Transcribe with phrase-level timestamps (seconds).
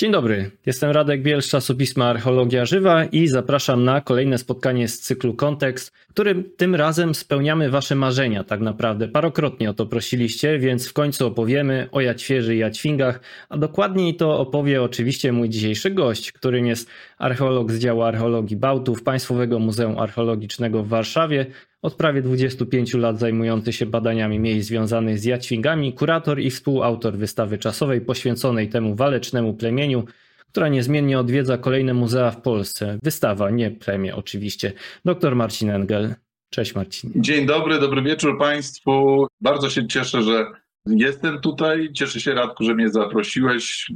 [0.00, 5.00] Dzień dobry, jestem Radek Biel z czasopisma Archeologia Żywa i zapraszam na kolejne spotkanie z
[5.00, 9.08] cyklu Kontekst, w którym tym razem spełniamy Wasze marzenia tak naprawdę.
[9.08, 14.40] Parokrotnie o to prosiliście, więc w końcu opowiemy o Jaćwieży i Jaćwingach, a dokładniej to
[14.40, 20.82] opowie oczywiście mój dzisiejszy gość, którym jest archeolog z działu archeologii Bałtów Państwowego Muzeum Archeologicznego
[20.82, 21.46] w Warszawie,
[21.82, 27.58] od prawie 25 lat zajmujący się badaniami miejsc związanych z Jaćwingami, kurator i współautor wystawy
[27.58, 30.04] czasowej poświęconej temu walecznemu plemieniu,
[30.50, 32.98] która niezmiennie odwiedza kolejne muzea w Polsce.
[33.02, 34.72] Wystawa, nie plemię oczywiście.
[35.04, 36.14] Dr Marcin Engel.
[36.50, 37.12] Cześć Marcin.
[37.16, 39.26] Dzień dobry, dobry wieczór Państwu.
[39.40, 40.46] Bardzo się cieszę, że
[40.86, 41.92] jestem tutaj.
[41.92, 43.92] Cieszę się Radku, że mnie zaprosiłeś.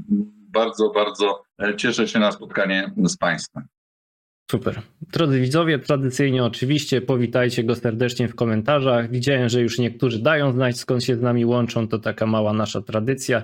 [0.52, 1.42] Bardzo, bardzo
[1.76, 3.64] cieszę się na spotkanie z Państwem.
[4.50, 4.82] Super.
[5.12, 9.10] Drodzy widzowie, tradycyjnie oczywiście powitajcie go serdecznie w komentarzach.
[9.10, 12.82] Widziałem, że już niektórzy dają znać skąd się z nami łączą, to taka mała nasza
[12.82, 13.42] tradycja.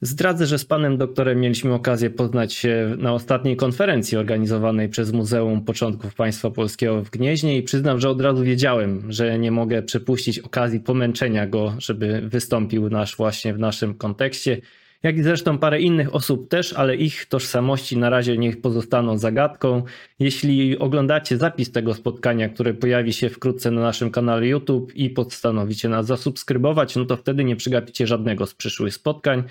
[0.00, 5.64] Zdradzę, że z panem doktorem mieliśmy okazję poznać się na ostatniej konferencji organizowanej przez Muzeum
[5.64, 10.38] Początków Państwa Polskiego w Gnieźnie i przyznam, że od razu wiedziałem, że nie mogę przepuścić
[10.38, 14.60] okazji pomęczenia go, żeby wystąpił nasz właśnie w naszym kontekście
[15.02, 19.82] jak i zresztą parę innych osób też, ale ich tożsamości na razie niech pozostaną zagadką.
[20.18, 25.88] Jeśli oglądacie zapis tego spotkania, które pojawi się wkrótce na naszym kanale YouTube i postanowicie
[25.88, 29.44] nas zasubskrybować, no to wtedy nie przegapicie żadnego z przyszłych spotkań.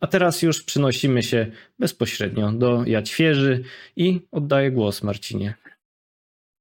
[0.00, 1.46] A teraz już przynosimy się
[1.78, 3.62] bezpośrednio do Jaćwieży
[3.96, 5.54] i oddaję głos Marcinie.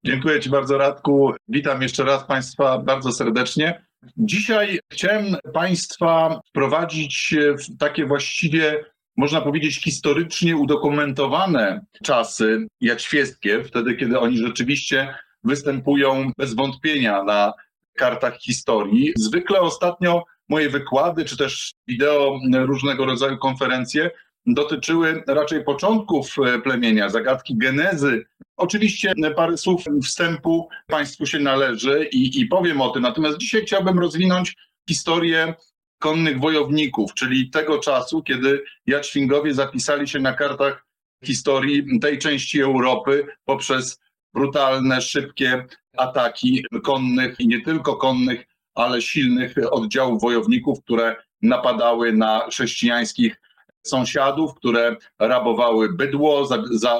[0.06, 1.34] Dziękuję Ci bardzo Radku.
[1.48, 3.91] Witam jeszcze raz Państwa bardzo serdecznie.
[4.18, 8.86] Dzisiaj chciałem Państwa wprowadzić w takie właściwie,
[9.18, 17.54] można powiedzieć, historycznie udokumentowane czasy jaćwieckie, wtedy kiedy oni rzeczywiście występują bez wątpienia na
[17.94, 19.14] kartach historii.
[19.18, 24.12] Zwykle ostatnio moje wykłady, czy też wideo, różnego rodzaju konferencje
[24.46, 28.26] dotyczyły raczej początków plemienia, zagadki genezy
[28.62, 33.02] Oczywiście parę słów wstępu Państwu się należy i, i powiem o tym.
[33.02, 34.56] Natomiast dzisiaj chciałbym rozwinąć
[34.90, 35.54] historię
[36.00, 40.86] konnych wojowników, czyli tego czasu, kiedy Jaćwingowie zapisali się na kartach
[41.26, 44.00] historii tej części Europy poprzez
[44.34, 45.66] brutalne, szybkie
[45.98, 53.42] ataki konnych i nie tylko konnych, ale silnych oddziałów wojowników, które napadały na chrześcijańskich
[53.84, 56.48] sąsiadów, które rabowały bydło,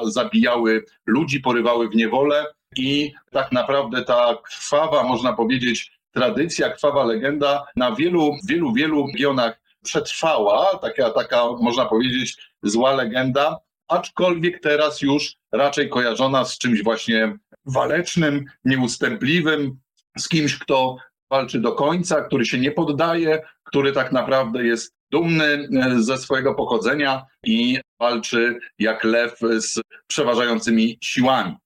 [0.04, 2.46] zabijały ludzi, porywały w niewolę.
[2.76, 9.60] I tak naprawdę ta krwawa, można powiedzieć, tradycja, krwawa legenda na wielu, wielu, wielu regionach
[9.84, 17.38] przetrwała, taka, taka można powiedzieć zła legenda, aczkolwiek teraz już raczej kojarzona z czymś właśnie
[17.66, 19.78] walecznym, nieustępliwym,
[20.18, 20.96] z kimś, kto
[21.30, 26.54] walczy do końca, który się nie poddaje, który tak naprawdę jest dumny e, ze swojego
[26.54, 31.56] pochodzenia i walczy jak lew z przeważającymi siłami.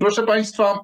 [0.00, 0.80] Proszę Państwa,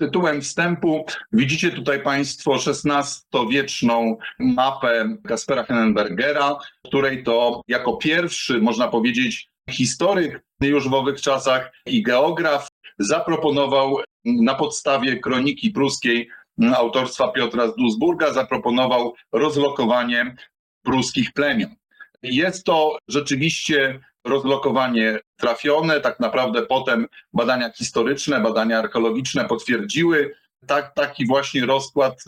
[0.00, 9.48] tytułem wstępu widzicie tutaj Państwo XVI-wieczną mapę Kaspera Hennenbergera, której to jako pierwszy, można powiedzieć,
[9.70, 16.28] historyk już w owych czasach i geograf zaproponował na podstawie kroniki pruskiej
[16.76, 20.36] autorstwa Piotra z Duisburga zaproponował rozlokowanie
[20.82, 21.70] pruskich plemion.
[22.22, 30.34] Jest to rzeczywiście rozlokowanie trafione, tak naprawdę potem badania historyczne, badania archeologiczne potwierdziły
[30.66, 32.24] tak, taki właśnie rozkład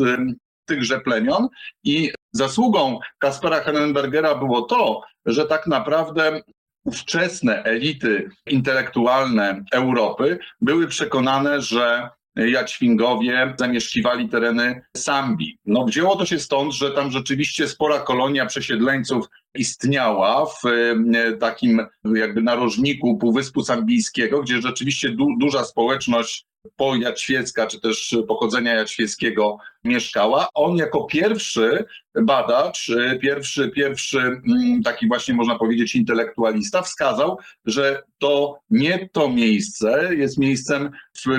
[0.64, 1.48] tychże plemion
[1.84, 6.42] i zasługą Kaspera Hennenbergera było to, że tak naprawdę
[6.84, 15.58] ówczesne elity intelektualne Europy były przekonane, że Jaćwingowie zamieszkiwali tereny Sambii.
[15.66, 21.86] No, wzięło to się stąd, że tam rzeczywiście spora kolonia przesiedleńców istniała w e, takim
[22.14, 26.46] jakby narożniku Półwyspu Sambijskiego, gdzie rzeczywiście du duża społeczność
[26.76, 30.48] pojaćwiecka, czy też pochodzenia jaćwieckiego mieszkała.
[30.54, 31.84] On jako pierwszy
[32.22, 32.90] badacz,
[33.20, 40.38] pierwszy, pierwszy mm, taki właśnie można powiedzieć intelektualista wskazał, że to nie to miejsce jest
[40.38, 40.90] miejscem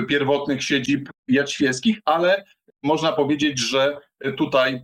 [0.08, 2.44] pierwotnych siedzib jaćwieckich, ale
[2.82, 3.98] można powiedzieć, że
[4.36, 4.82] tutaj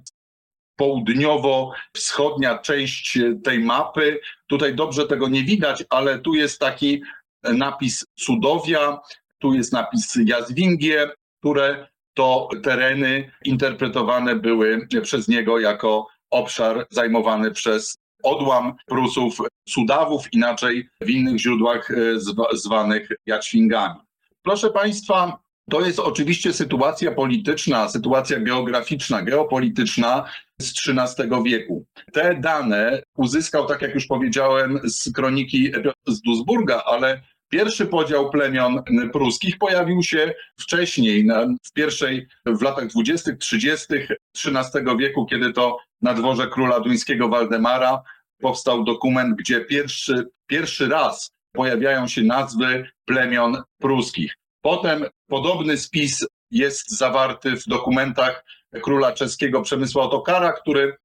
[0.78, 4.20] południowo-wschodnia część tej mapy.
[4.46, 7.02] Tutaj dobrze tego nie widać, ale tu jest taki
[7.42, 8.98] napis Cudowia,
[9.38, 11.10] tu jest napis Jazwingie,
[11.40, 19.38] które to tereny interpretowane były przez niego jako obszar zajmowany przez odłam Prusów
[19.68, 21.94] Sudawów, inaczej w innych źródłach e,
[22.52, 24.00] zwanych Jaćwingami.
[24.42, 25.38] Proszę Państwa,
[25.70, 30.24] To jest oczywiście sytuacja polityczna, sytuacja geograficzna, geopolityczna
[30.60, 31.86] z XIII wieku.
[32.12, 35.72] Te dane uzyskał, tak jak już powiedziałem, z kroniki
[36.06, 38.82] z Duisburga, ale Pierwszy podział plemion
[39.12, 41.28] pruskich pojawił się wcześniej,
[41.64, 43.86] w pierwszej, w latach 20., 30.
[44.46, 48.02] XIII wieku, kiedy to na dworze króla duńskiego Waldemara
[48.40, 54.34] powstał dokument, gdzie pierwszy, pierwszy raz pojawiają się nazwy plemion pruskich.
[54.68, 58.44] Potem podobny spis jest zawarty w dokumentach
[58.82, 60.96] króla czeskiego Przemysła Otokara, który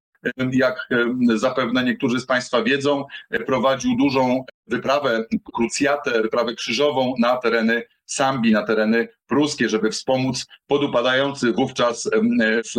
[0.51, 0.87] jak
[1.35, 3.05] zapewne niektórzy z Państwa wiedzą,
[3.45, 11.51] prowadził dużą wyprawę, krucjatę, wyprawę krzyżową na tereny Sambi, na tereny pruskie, żeby wspomóc podupadający
[11.51, 12.09] wówczas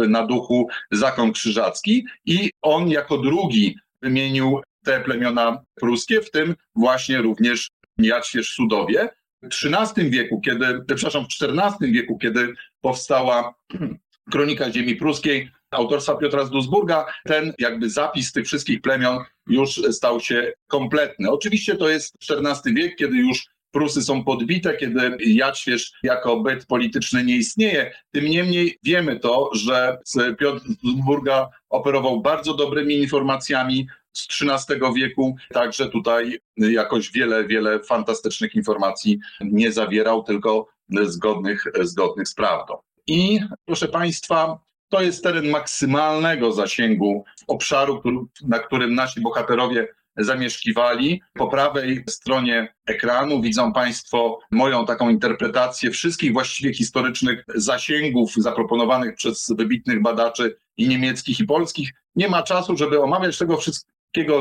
[0.09, 7.19] na duchu zakon krzyżacki i on jako drugi wymienił te plemiona pruskie, w tym właśnie
[7.19, 9.09] również Jacwierz Sudowie.
[9.45, 13.55] XIII wieku, kiedy, przepraszam, w XIV wieku, kiedy powstała
[14.31, 20.21] Kronika Ziemi Pruskiej, autorstwa Piotra z Duisburga, ten jakby zapis tych wszystkich plemion już stał
[20.21, 21.31] się kompletny.
[21.31, 27.25] Oczywiście to jest XIV wiek, kiedy już Prusy są podbite, kiedy Jacwierz jako byt polityczny
[27.25, 27.93] nie istnieje.
[28.11, 29.99] Tym niemniej wiemy to, że
[30.39, 37.81] Piotr z Duisburga operował bardzo dobrymi informacjami z XIII wieku, także tutaj jakoś wiele, wiele
[37.81, 40.67] fantastycznych informacji nie zawierał, tylko
[41.03, 42.75] zgodnych, zgodnych z prawdą.
[43.07, 44.59] I proszę Państwa,
[44.89, 48.03] to jest teren maksymalnego zasięgu obszaru,
[48.43, 51.23] na którym nasi bohaterowie zamieszkiwali.
[51.35, 59.53] Po prawej stronie ekranu widzą Państwo moją taką interpretację wszystkich właściwie historycznych zasięgów zaproponowanych przez
[59.59, 61.91] wybitnych badaczy i niemieckich i polskich.
[62.17, 63.57] Nie ma czasu, żeby omawiać tego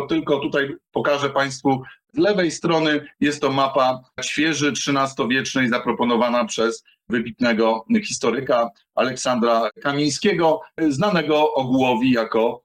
[0.10, 1.84] tylko tutaj pokażę Państwu
[2.14, 11.54] z lewej strony jest to mapa świeży XIII-wiecznej zaproponowana przez wybitnego historyka Aleksandra Kamińskiego, znanego
[11.54, 12.64] ogółowi jako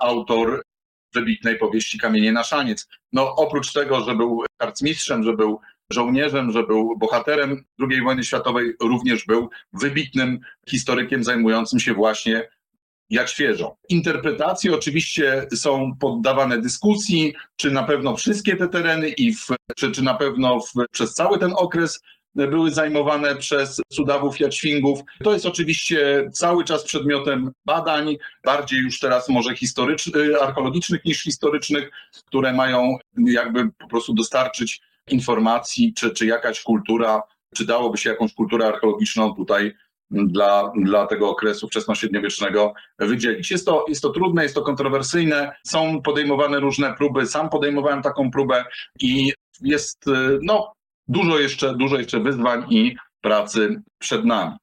[0.00, 0.62] autor
[1.14, 2.88] wybitnej powieści Kamienie na szaniec.
[3.12, 5.60] No oprócz tego, że był harcmistrzem, że był
[5.90, 12.48] żołnierzem, że był bohaterem II wojny światowej, również był wybitnym historykiem zajmującym się właśnie
[13.10, 13.76] jak świeżą.
[13.88, 19.46] Interpretacje oczywiście są poddawane dyskusji, czy na pewno wszystkie te tereny i w,
[19.76, 22.00] czy, czy na pewno w, przez cały ten okres
[22.34, 25.00] były zajmowane przez Sudawów, Jaćwingów.
[25.24, 31.90] To jest oczywiście cały czas przedmiotem badań, bardziej już teraz może historycznych, archeologicznych niż historycznych,
[32.26, 34.80] które mają jakby po prostu dostarczyć
[35.10, 37.22] informacji, czy, czy jakaś kultura,
[37.54, 39.74] czy dałoby się jakąś kulturę archeologiczną tutaj
[40.14, 43.50] dla, dla tego okresu wczesnośredniowiecznego wydzielić.
[43.50, 48.30] Jest to, jest to trudne, jest to kontrowersyjne, są podejmowane różne próby, sam podejmowałem taką
[48.30, 48.64] próbę
[49.00, 50.04] i jest
[50.42, 50.72] no,
[51.08, 54.56] dużo jeszcze, dużo jeszcze wyzwań i pracy przed nami.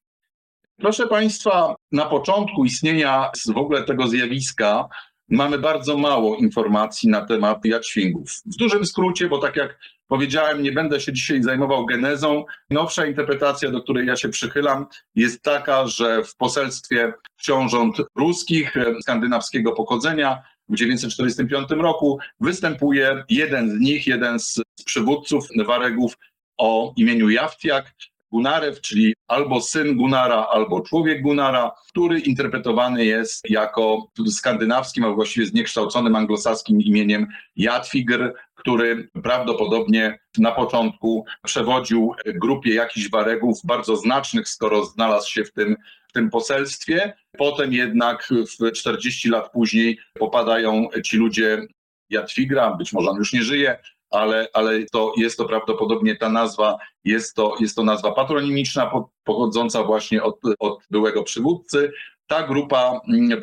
[0.78, 4.88] Proszę Państwa, na początku istnienia w ogóle tego zjawiska
[5.30, 8.32] mamy bardzo mało informacji na temat jadźwingów.
[8.46, 9.80] W dużym skrócie, bo tak jak
[10.12, 12.46] powiedziałem, nie będę się dzisiaj zajmował genezą.
[12.70, 14.86] Nowsza interpretacja, do której ja się przychylam,
[15.16, 23.80] jest taka, że w poselstwie książąt ruskich skandynawskiego pochodzenia w 1945 roku występuje jeden z
[23.80, 26.18] nich, jeden z przywódców Waregów
[26.58, 27.94] o imieniu Jaftiak,
[28.32, 35.46] Gunarew, czyli albo syn Gunara, albo człowiek Gunara, który interpretowany jest jako skandynawskim, a właściwie
[35.46, 44.86] zniekształconym anglosaskim imieniem Jatwigr, który prawdopodobnie na początku przewodził grupie jakichś waregów bardzo znacznych, skoro
[44.86, 45.76] znalazł się w tym,
[46.10, 47.14] w tym poselstwie.
[47.38, 51.68] Potem jednak w 40 lat później popadają ci ludzie
[52.10, 53.78] Jatwigra, być może on już nie żyje,
[54.12, 58.92] ale, ale to jest to prawdopodobnie ta nazwa, jest to, jest to nazwa patronimiczna
[59.24, 61.92] pochodząca właśnie od, od byłego przywódcy.
[62.28, 63.42] Ta grupa mm,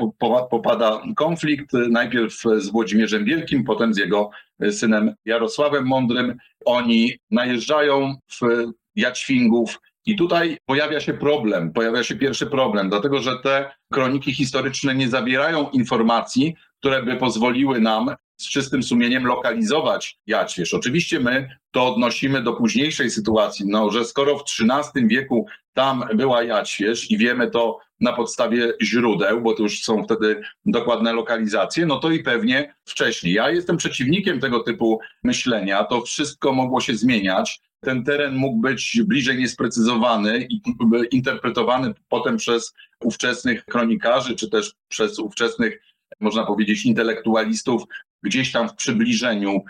[0.50, 4.30] popada konflikt najpierw z Włodzimierzem Wielkim, potem z jego
[4.70, 6.36] synem Jarosławem Mądrym.
[6.64, 13.38] Oni najeżdżają w Jaćwingów, i tutaj pojawia się problem, pojawia się pierwszy problem, dlatego że
[13.42, 20.74] te kroniki historyczne nie zawierają informacji, które by pozwoliły nam z czystym sumieniem lokalizować Jacwierz.
[20.74, 26.42] Oczywiście my to odnosimy do późniejszej sytuacji, no, że skoro w XIII wieku tam była
[26.42, 31.98] Jacwierz i wiemy to na podstawie źródeł, bo to już są wtedy dokładne lokalizacje, no
[31.98, 33.34] to i pewnie wcześniej.
[33.34, 37.60] Ja jestem przeciwnikiem tego typu myślenia, to wszystko mogło się zmieniać.
[37.80, 40.62] Ten teren mógł być bliżej niesprecyzowany i
[41.10, 45.82] interpretowany potem przez ówczesnych kronikarzy, czy też przez ówczesnych
[46.20, 47.82] można powiedzieć, intelektualistów
[48.22, 49.60] gdzieś tam w przybliżeniu,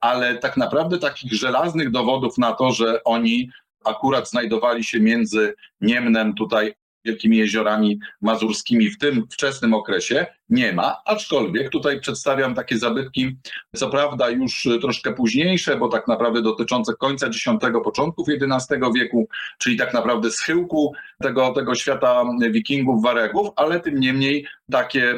[0.00, 3.50] ale tak naprawdę takich żelaznych dowodów na to, że oni
[3.84, 10.96] akurat znajdowali się między Niemnem, tutaj wielkimi jeziorami mazurskimi w tym wczesnym okresie nie ma,
[11.04, 13.36] aczkolwiek tutaj przedstawiam takie zabytki,
[13.76, 17.44] co prawda już troszkę późniejsze, bo tak naprawdę dotyczące końca X,
[17.84, 20.92] początków XI wieku, czyli tak naprawdę schyłku
[21.22, 25.14] tego, tego świata wikingów, waregów, ale tym niemniej takie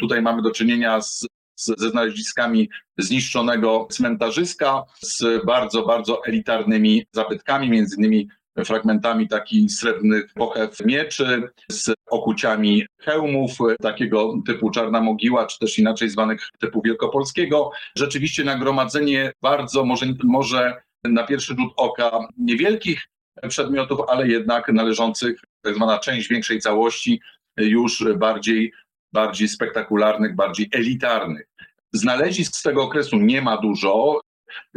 [0.00, 1.26] tutaj mamy do czynienia z
[1.58, 8.28] ze znaleziskami zniszczonego cmentarzyska, z bardzo, bardzo elitarnymi zabytkami, między innymi
[8.64, 13.50] fragmentami takich srebrnych pochew mieczy, z okuciami hełmów,
[13.82, 17.70] takiego typu czarna mogiła, czy też inaczej zwanych typu wielkopolskiego.
[17.96, 23.08] Rzeczywiście nagromadzenie bardzo, może, może na pierwszy rzut oka niewielkich
[23.48, 27.20] przedmiotów, ale jednak należących, tak zwana część większej całości,
[27.56, 28.72] już bardziej,
[29.12, 31.48] bardziej spektakularnych, bardziej elitarnych.
[31.92, 34.20] Znalezisk z tego okresu nie ma dużo.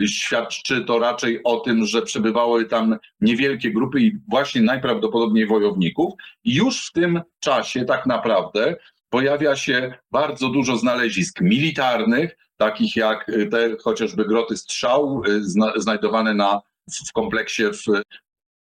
[0.08, 6.13] Świadczy to raczej o tym, że przebywały tam niewielkie grupy i właśnie najprawdopodobniej wojowników.
[6.44, 8.75] I już w tym czasie tak naprawdę
[9.10, 15.42] pojawia się bardzo dużo znalezisk militarnych, takich jak te chociażby groty strzał y,
[15.75, 16.62] znajdowane na,
[17.10, 18.01] w kompleksie w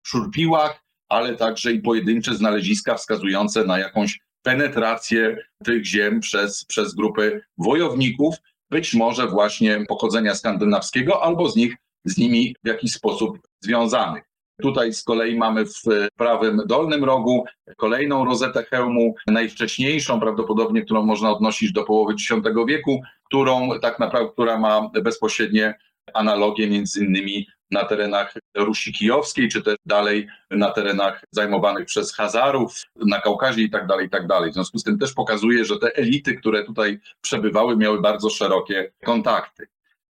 [0.08, 7.42] Szurpiłach, ale także i pojedyncze znaleziska wskazujące na jakąś penetrację tych ziem przez, przez grupy
[7.58, 8.36] wojowników,
[8.72, 11.76] być może właśnie pochodzenia skandynawskiego albo z nich
[12.06, 14.24] z nimi w jakiś sposób związanych.
[14.62, 15.82] Tutaj z kolei mamy w
[16.18, 17.46] prawym dolnym rogu
[17.78, 22.24] kolejną rozetę hełmu, najwcześniejszą prawdopodobnie, którą można odnosić do połowy X
[22.68, 25.74] wieku, którą tak naprawdę, która ma bezpośrednie
[26.14, 32.74] analogie między innymi na terenach Rusi Kijowskiej, czy też dalej na terenach zajmowanych przez Hazarów,
[32.96, 34.52] na Kaukazie i tak dalej, i tak dalej.
[34.52, 38.92] W związku z tym też pokazuje, że te elity, które tutaj przebywały, miały bardzo szerokie
[39.06, 39.68] kontakty.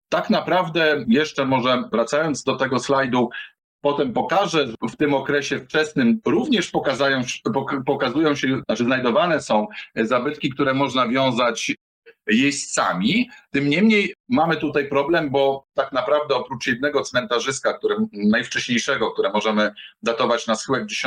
[0.09, 3.31] Tak naprawdę, jeszcze może wracając do tego slajdu,
[3.81, 7.21] potem pokażę, w tym okresie wczesnym również pokazują,
[7.87, 9.67] pokazują się, znaczy znajdowane są
[9.97, 11.73] zabytki, które można wiązać
[12.31, 13.31] jeźdźcami.
[13.51, 19.73] Tym niemniej mamy tutaj problem, bo tak naprawdę oprócz jednego cmentarzyska, które, najwcześniejszego, które możemy
[20.03, 21.05] datować na schyłek X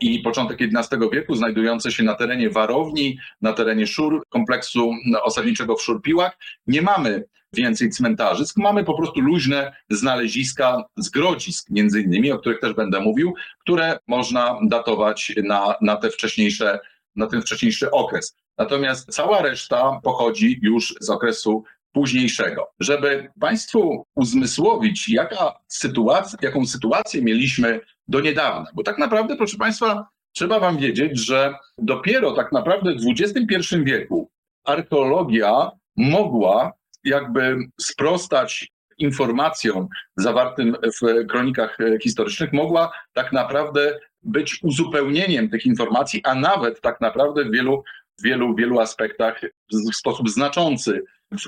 [0.00, 4.92] i początek XI wieku, znajdujące się na terenie warowni, na terenie szur, kompleksu
[5.22, 12.32] osadniczego w Szurpiłach, nie mamy więcej cmentarzysk, mamy po prostu luźne znaleziska zgrodzisk, między innymi,
[12.32, 16.78] o których też będę mówił, które można datować na, na te wcześniejsze
[17.16, 18.36] na ten wcześniejszy okres.
[18.60, 22.70] Natomiast cała reszta pochodzi już z okresu późniejszego.
[22.80, 30.08] Żeby Państwu uzmysłowić, jaka sytuacja, jaką sytuację mieliśmy do niedawna, bo tak naprawdę, proszę Państwa,
[30.32, 34.30] trzeba Wam wiedzieć, że dopiero tak naprawdę w XXI wieku
[34.64, 36.72] archeologia mogła
[37.04, 46.34] jakby sprostać informacjom zawartym w kronikach historycznych, mogła tak naprawdę być uzupełnieniem tych informacji, a
[46.34, 47.82] nawet tak naprawdę w wielu
[48.20, 49.40] w wielu, wielu aspektach
[49.72, 51.04] w sposób znaczący,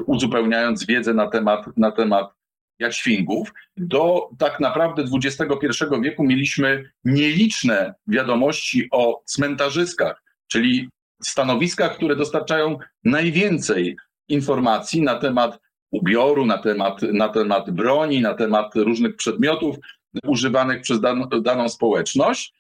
[0.07, 2.35] uzupełniając wiedzę na temat, na temat
[2.79, 3.53] jaćwingów.
[3.77, 10.89] Do tak naprawdę XXI wieku mieliśmy nieliczne wiadomości o cmentarzyskach, czyli
[11.25, 13.97] stanowiskach, które dostarczają najwięcej
[14.29, 15.59] informacji na temat
[15.91, 19.77] ubioru, na temat, na temat broni, na temat różnych przedmiotów
[20.27, 22.55] używanych przez dan, daną społeczność.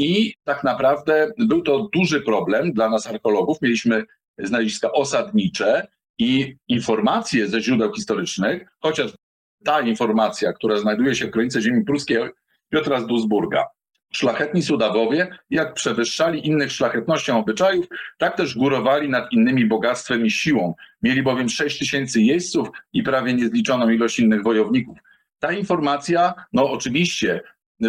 [0.00, 3.62] I tak naprawdę był to duży problem dla nas archeologów.
[3.62, 4.04] Mieliśmy
[4.38, 5.86] znaleziska osadnicze
[6.18, 9.12] i informacje ze źródeł historycznych, chociaż
[9.64, 12.18] ta informacja, która znajduje się w kronice ziemi pruskiej
[12.70, 13.64] Piotra z Duisburga,
[14.12, 17.86] szlachetni Sudawowie, jak przewyższali innych szlachetnością obyczajów,
[18.18, 20.74] tak też górowali nad innymi bogactwem i siłą.
[21.02, 24.98] Mieli bowiem 6 tysięcy jeźdźców i prawie niezliczoną ilość innych wojowników.
[25.38, 27.40] Ta informacja, no oczywiście,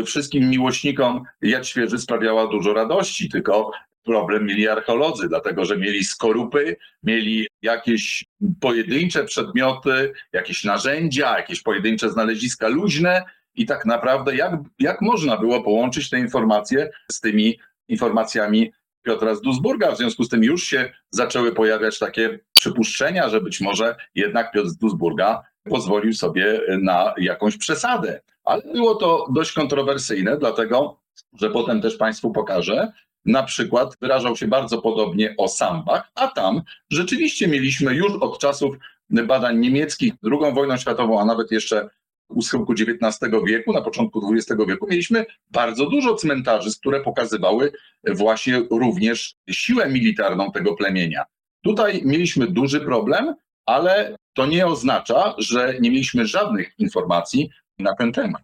[0.05, 3.71] wszystkim miłośnikom jad świeży sprawiała dużo radości, tylko
[4.03, 8.25] problem mieli archeolodzy, dlatego że mieli skorupy, mieli jakieś
[8.60, 13.24] pojedyncze przedmioty, jakieś narzędzia, jakieś pojedyncze znaleziska luźne
[13.55, 18.71] i tak naprawdę jak, jak można było połączyć te informacje z tymi informacjami
[19.03, 19.91] Piotra z Duisburga.
[19.91, 24.69] W związku z tym już się zaczęły pojawiać takie przypuszczenia, że być może jednak Piotr
[24.69, 28.21] z Duisburga pozwolił sobie na jakąś przesadę.
[28.51, 31.00] Ale było to dość kontrowersyjne, dlatego
[31.39, 32.91] że potem też Państwu pokażę.
[33.25, 38.75] Na przykład wyrażał się bardzo podobnie o sambach, a tam rzeczywiście mieliśmy już od czasów
[39.10, 41.89] badań niemieckich, II wojną światową, a nawet jeszcze
[42.29, 47.72] u schyłku XIX wieku, na początku XX wieku, mieliśmy bardzo dużo cmentarzy, które pokazywały
[48.08, 51.24] właśnie również siłę militarną tego plemienia.
[51.63, 57.50] Tutaj mieliśmy duży problem, ale to nie oznacza, że nie mieliśmy żadnych informacji
[57.81, 58.41] na ten temat.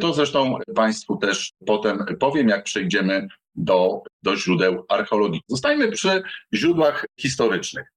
[0.00, 5.44] To zresztą Państwu też potem powiem, jak przejdziemy do, do źródeł archeologicznych.
[5.48, 6.22] Zostańmy przy
[6.54, 7.94] źródłach historycznych.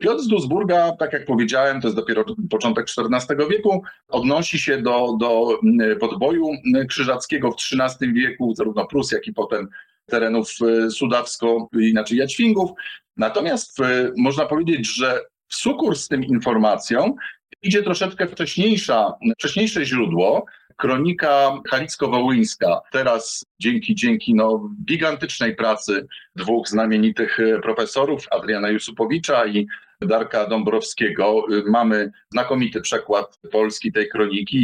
[0.00, 5.16] Piotr z Duisburga, tak jak powiedziałem, to jest dopiero początek XIV wieku, odnosi się do,
[5.20, 5.58] do
[6.00, 6.48] podboju
[6.88, 9.68] krzyżackiego w XIII wieku, zarówno Prus, jak i potem
[10.06, 12.70] terenów e, sudawsko, inaczej Jaćwingów.
[13.16, 17.14] Natomiast e, można powiedzieć, że w sukurs z tym informacją
[17.62, 20.44] idzie troszeczkę wcześniejsza, wcześniejsze źródło,
[20.76, 22.80] kronika halicko-wołyńska.
[22.92, 29.66] Teraz dzięki, dzięki no, gigantycznej pracy dwóch znamienitych e, profesorów, Adriana Jusupowicza i
[30.00, 34.58] Darka Dąbrowskiego, mamy znakomity przekład polski tej kroniki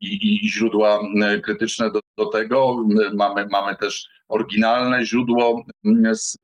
[0.00, 1.00] i, i, i źródła
[1.42, 2.76] krytyczne do, do, tego.
[3.14, 5.64] Mamy, mamy też oryginalne źródło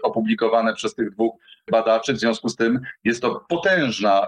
[0.03, 1.35] opublikowane przez tych dwóch
[1.71, 2.13] badaczy.
[2.13, 4.27] W związku z tym jest to potężna,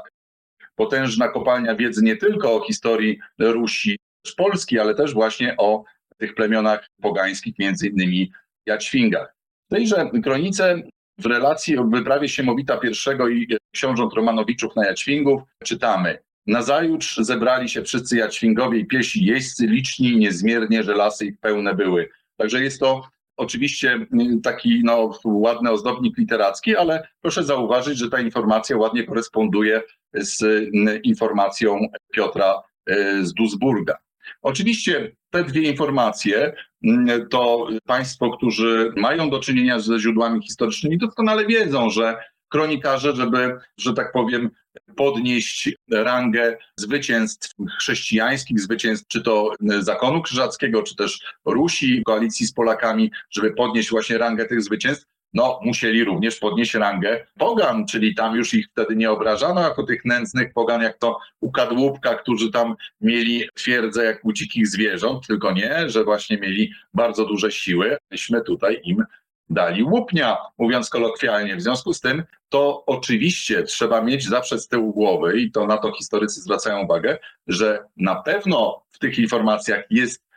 [0.78, 3.98] potężna kopalnia wiedzy nie tylko o historii Rusi
[4.36, 5.84] Polski, ale też właśnie o
[6.18, 8.32] tych plemionach pogańskich, między innymi
[8.66, 9.34] Jaćwingach.
[9.70, 10.82] W tejże kronice
[11.18, 16.18] w relacji o wyprawie Siemowita I i książąt Romanowiczów na Jaćwingów czytamy
[16.48, 22.08] Nazajutrz zebrali się wszyscy Jaćwingowie i piesi jeźdźcy, liczni niezmiernie, że lasy ich pełne były.
[22.36, 23.08] Także jest to
[23.38, 29.82] oczywiście mm, taki no, ładny ozdobnik literacki, ale proszę zauważyć, że ta informacja ładnie koresponduje
[30.14, 31.78] z mm, informacją
[32.12, 33.94] Piotra e, z Duisburga.
[34.42, 36.54] Oczywiście te dwie informacje
[36.84, 42.16] mm, to Państwo, którzy mają do czynienia ze źródłami historycznymi, doskonale wiedzą, że
[42.48, 44.50] kronikarze, żeby, że tak powiem,
[44.96, 53.10] podnieść rangę zwycięstw chrześcijańskich, zwycięstw czy to zakonu krzyżackiego, czy też Rusi, koalicji z Polakami,
[53.30, 58.54] żeby podnieść właśnie rangę tych zwycięstw, no musieli również podnieść rangę pogan, czyli tam już
[58.54, 63.48] ich wtedy nie obrażano jako tych nędznych pogan, jak to u kadłubka, którzy tam mieli
[63.54, 67.96] twierdzę jak u dzikich zwierząt, tylko nie, że właśnie mieli bardzo duże siły.
[68.10, 69.04] Myśmy tutaj im
[69.50, 71.56] dali łupnia, mówiąc kolokwialnie.
[71.56, 75.78] W związku z tym to oczywiście trzeba mieć zawsze z tyłu głowy i to na
[75.78, 80.28] to historycy zwracają uwagę, że na pewno w tych informacjach jest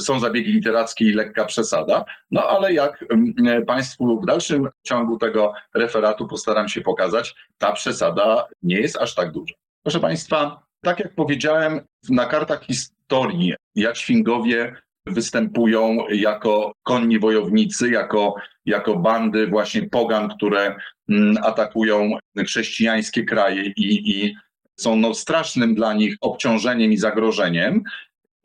[0.00, 5.52] są zabiegi literackie i lekka przesada, no ale jak mm, Państwu w dalszym ciągu tego
[5.74, 9.54] referatu postaram się pokazać, ta przesada nie jest aż tak duża.
[9.82, 18.34] Proszę Państwa, tak jak powiedziałem, na kartach historii Jaćwingowie występują jako konni wojownicy, jako,
[18.66, 20.76] jako bandy właśnie pogan, które
[21.08, 22.10] mm, atakują
[22.46, 24.34] chrześcijańskie kraje i, i
[24.80, 27.82] są no strasznym dla nich obciążeniem i zagrożeniem,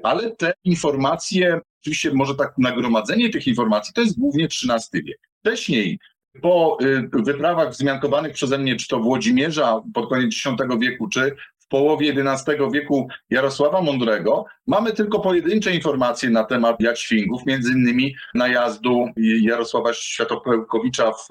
[0.04, 5.20] ale te informacje, oczywiście może tak nagromadzenie tych informacji, to jest głównie XIII wiek.
[5.40, 6.00] Wcześniej
[6.42, 11.36] po y, wyprawach wzmiankowanych przeze mnie, czy to Włodzimierza pod koniec X wieku, czy
[11.66, 18.16] w połowie XI wieku Jarosława Mądrego, mamy tylko pojedyncze informacje na temat Jaćwingów, między innymi
[18.34, 19.08] najazdu
[19.42, 21.28] Jarosława Światopełkowicza w,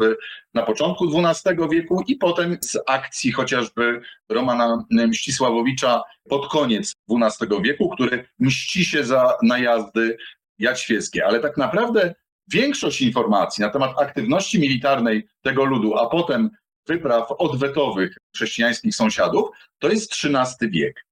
[0.54, 7.88] na początku XII wieku i potem z akcji chociażby Romana Mścisławowicza pod koniec XII wieku,
[7.88, 10.16] który mści się za najazdy
[10.58, 11.26] jaćwieckie.
[11.26, 12.14] Ale tak naprawdę
[12.52, 16.50] większość informacji na temat aktywności militarnej tego ludu, a potem
[16.86, 21.04] wypraw odwetowych chrześcijańskich sąsiadów, to jest XIII wiek.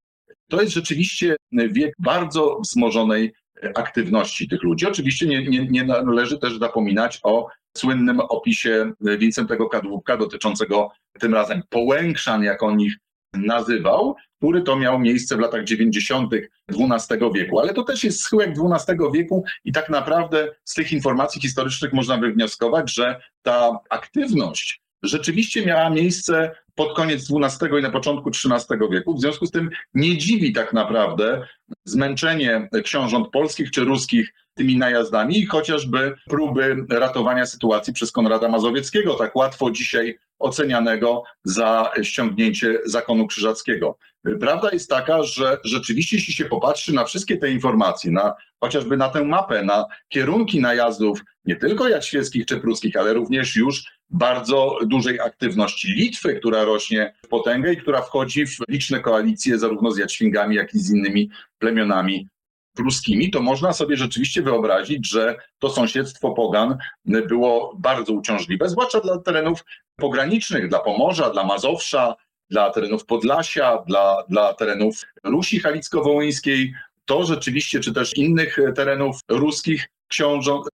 [0.48, 3.32] To jest rzeczywiście wiek bardzo wzmożonej
[3.74, 4.86] aktywności tych ludzi.
[4.86, 11.62] Oczywiście nie, nie, nie należy też zapominać o słynnym opisie Wincentego Kadłubka dotyczącego tym razem
[11.68, 12.96] połększan, jak on ich
[13.34, 16.32] nazywał, który to miał miejsce w latach 90.
[16.68, 17.60] XII wieku.
[17.60, 22.16] Ale to też jest schyłek XII wieku i tak naprawdę z tych informacji historycznych można
[22.16, 29.14] wywnioskować, że ta aktywność rzeczywiście miała miejsce pod koniec XII i na początku XIII wieku.
[29.14, 31.46] W związku z tym nie dziwi tak naprawdę
[31.84, 39.14] zmęczenie książąt polskich czy ruskich tymi najazdami i chociażby próby ratowania sytuacji przez Konrada Mazowieckiego,
[39.14, 43.98] tak łatwo dzisiaj ocenianego za ściągnięcie zakonu krzyżackiego.
[44.40, 49.08] Prawda jest taka, że rzeczywiście, jeśli się popatrzy na wszystkie te informacje, na chociażby na
[49.08, 55.20] tę mapę, na kierunki najazdów nie tylko jaćwieckich czy pruskich, ale również już bardzo dużej
[55.20, 60.56] aktywności Litwy, która rośnie w potęgę i która wchodzi w liczne koalicje zarówno z Jaćwingami,
[60.56, 62.28] jak i z innymi plemionami
[62.74, 69.18] pruskimi, to można sobie rzeczywiście wyobrazić, że to sąsiedztwo pogan było bardzo uciążliwe, zwłaszcza dla
[69.18, 69.64] terenów
[69.96, 72.14] pogranicznych, dla Pomorza, dla Mazowsza,
[72.50, 76.72] dla terenów Podlasia, dla, dla terenów Rusi Halicko-Wołyńskiej,
[77.04, 79.88] to rzeczywiście, czy też innych terenów ruskich,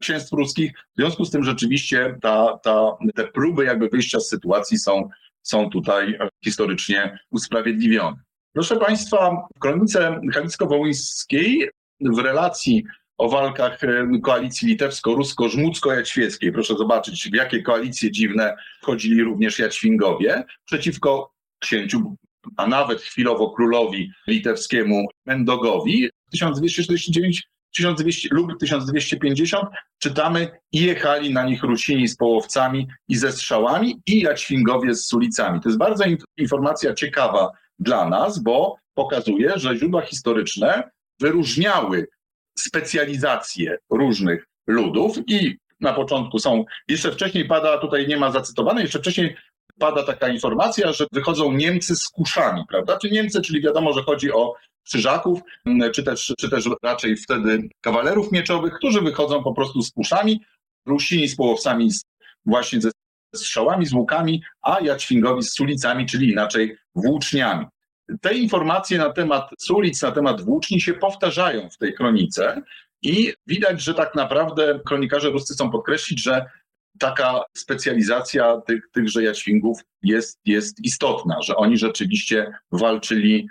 [0.00, 0.72] księstw ruskich.
[0.72, 5.08] W związku z tym rzeczywiście ta, ta, te próby jakby wyjścia z sytuacji są,
[5.42, 8.16] są tutaj historycznie usprawiedliwione.
[8.52, 11.68] Proszę Państwa, w kronice halicko-wołyńskiej
[12.00, 12.84] w relacji
[13.18, 16.52] o walkach e, koalicji litewsko-rusko-żmudzko-jaćwieckiej.
[16.52, 22.16] Proszę zobaczyć, w jakie koalicje dziwne wchodzili również Jaćwingowie przeciwko księciu,
[22.56, 26.10] a nawet chwilowo królowi litewskiemu Mendogowi.
[26.32, 29.64] 1249 1200 lub 1250
[29.98, 35.60] czytamy i jechali na nich Rusini z połowcami i ze strzałami i Jaćwingowie z sulicami.
[35.60, 36.04] To jest bardzo
[36.36, 42.06] informacja ciekawa dla nas, bo pokazuje, że źródła historyczne wyróżniały
[42.58, 48.98] specjalizacje różnych ludów i na początku są, jeszcze wcześniej pada, tutaj nie ma zacytowane, jeszcze
[48.98, 49.36] wcześniej
[49.78, 52.98] pada taka informacja, że wychodzą Niemcy z kuszami, prawda?
[52.98, 54.54] Czy Niemcy, czyli wiadomo, że chodzi o
[54.84, 55.40] krzyżaków,
[55.94, 60.40] czy też, czy też raczej wtedy kawalerów mieczowych, którzy wychodzą po prostu z kuszami,
[60.86, 61.90] Rusini z połowcami
[62.46, 62.90] właśnie ze
[63.34, 67.66] strzałami, z łukami, a Jaćwingowi z sulicami, czyli inaczej włóczniami.
[68.20, 72.62] Te informacje na temat sulic, na temat włóczni się powtarzają w tej kronice
[73.02, 76.46] i widać, że tak naprawdę kronikarze ruscy chcą podkreślić, że
[76.98, 83.48] taka specjalizacja tych, tychże jaćwingów jest, jest istotna, że oni rzeczywiście walczyli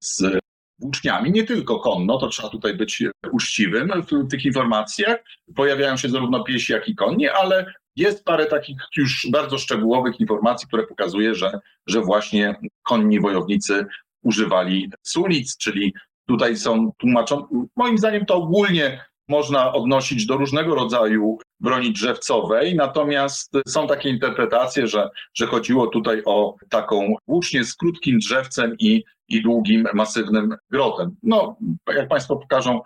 [0.00, 0.38] z
[0.78, 5.16] włóczniami, nie tylko konno, to trzeba tutaj być uczciwym w tych informacjach.
[5.54, 10.68] Pojawiają się zarówno piesi, jak i konni, ale jest parę takich już bardzo szczegółowych informacji,
[10.68, 13.86] które pokazuje, że, że właśnie konni wojownicy
[14.22, 15.94] używali sulic, czyli
[16.26, 17.42] tutaj są tłumaczone,
[17.76, 24.86] moim zdaniem to ogólnie można odnosić do różnego rodzaju broni drzewcowej, natomiast są takie interpretacje,
[24.86, 31.16] że, że chodziło tutaj o taką włócznię z krótkim drzewcem i, i długim, masywnym grotem.
[31.22, 31.56] No,
[31.94, 32.80] jak Państwo pokażą,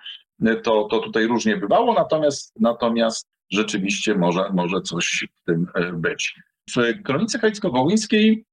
[0.62, 6.34] to, to tutaj różnie bywało, natomiast, natomiast rzeczywiście może, może coś w tym e, być.
[6.70, 8.44] W Kronice Halicko-Wołyńskiej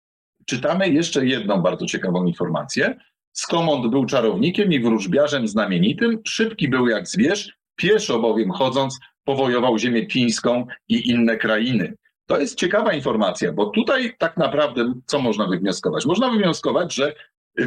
[0.45, 2.95] czytamy jeszcze jedną bardzo ciekawą informację.
[3.31, 10.07] Skomond był czarownikiem i wróżbiarzem znamienitym, szybki był jak zwierz, pieszo bowiem chodząc powojował ziemię
[10.07, 11.93] pińską i inne krainy.
[12.25, 16.05] To jest ciekawa informacja, bo tutaj tak naprawdę co można wywnioskować?
[16.05, 17.13] Można wywnioskować, że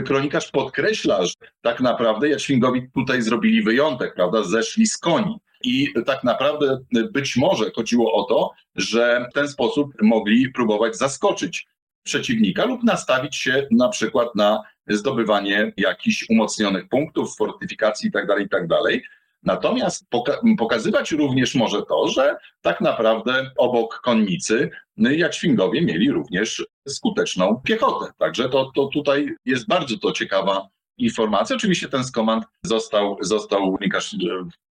[0.05, 4.43] kronikarz podkreśla, że tak naprawdę Jaświngowi tutaj zrobili wyjątek, prawda?
[4.43, 5.39] Zeszli z koni.
[5.67, 6.79] I tak naprawdę
[7.13, 11.67] być może chodziło o to, że w ten sposób mogli próbować zaskoczyć
[12.03, 18.77] przeciwnika lub nastawić się na przykład na zdobywanie jakichś umocnionych punktów, fortyfikacji itd., tak itd.
[18.83, 19.01] Tak
[19.43, 27.61] Natomiast poka pokazywać również może to, że tak naprawdę obok konnicy Jaćwingowie mieli również skuteczną
[27.65, 28.13] piechotę.
[28.19, 31.57] Także to, to tutaj jest bardzo to ciekawa informacja.
[31.57, 34.17] Oczywiście ten skomand został, został Łukasz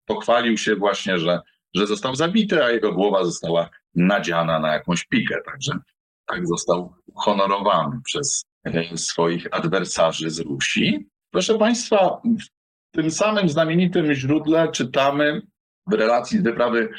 [0.09, 1.39] pochwalił się właśnie, że,
[1.75, 5.35] że został zabity, a jego głowa została nadziana na jakąś pikę.
[5.45, 5.71] Także
[6.25, 11.07] tak został honorowany przez e, swoich adwersarzy z Rusi.
[11.31, 12.21] Proszę Państwa,
[12.91, 15.41] w tym samym znamienitym źródle czytamy
[15.87, 16.89] w relacji z wyprawy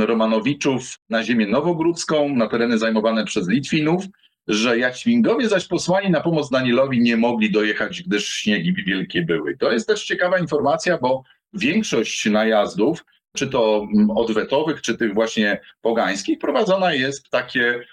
[0.00, 4.04] Romanowiczów na ziemię nowogródzką, na tereny zajmowane przez Litwinów,
[4.48, 9.56] że Jaćwingowie zaś posłani na pomoc Danielowi nie mogli dojechać, gdyż śniegi wielkie były.
[9.56, 13.04] To jest też ciekawa informacja, bo większość najazdów,
[13.36, 17.84] czy to odwetowych, czy tych właśnie pogańskich, prowadzona jest w takie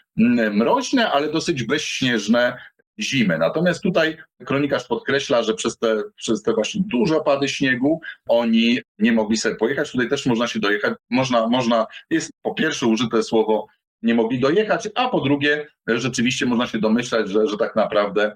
[0.52, 2.58] mroźne, ale dosyć bezśnieżne
[3.00, 3.38] zimy.
[3.38, 9.12] Natomiast tutaj kronikarz podkreśla, że przez te, przez te właśnie duże opady śniegu oni nie
[9.12, 9.92] mogli sobie pojechać.
[9.92, 10.94] Tutaj też można się dojechać.
[11.10, 13.68] Można, można, jest po pierwsze użyte słowo
[14.02, 18.36] nie mogli dojechać, a po drugie rzeczywiście można się domyślać, że, że tak naprawdę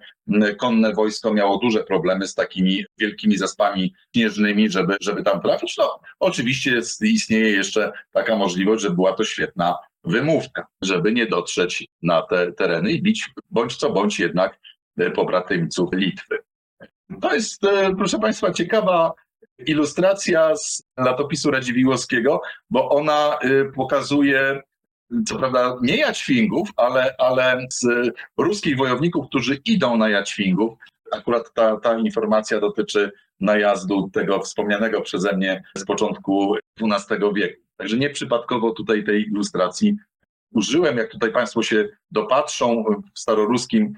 [0.57, 5.77] konne wojsko miało duże problemy z takimi wielkimi zaspami śnieżnymi, żeby, żeby tam trafić.
[5.77, 12.21] No, oczywiście istnieje jeszcze taka możliwość, że była to świetna wymówka, żeby nie dotrzeć na
[12.21, 14.59] te tereny i bić bądź co bądź jednak
[15.15, 16.37] pobratymców Litwy.
[17.21, 19.13] To jest, e, proszę Państwa, ciekawa
[19.65, 24.61] ilustracja z latopisu Radziwiłowskiego, bo ona e, pokazuje
[25.25, 27.85] co prawda nie Jaćwingów, ale, ale z
[28.37, 30.77] ruskich wojowników, którzy idą na Jaćwingów.
[31.11, 37.61] Akurat ta, ta informacja dotyczy najazdu tego wspomnianego przeze mnie z początku XII wieku.
[37.77, 39.95] Także nieprzypadkowo tutaj tej ilustracji
[40.51, 40.97] użyłem.
[40.97, 42.83] Jak tutaj Państwo się dopatrzą,
[43.15, 43.93] w staroruskim,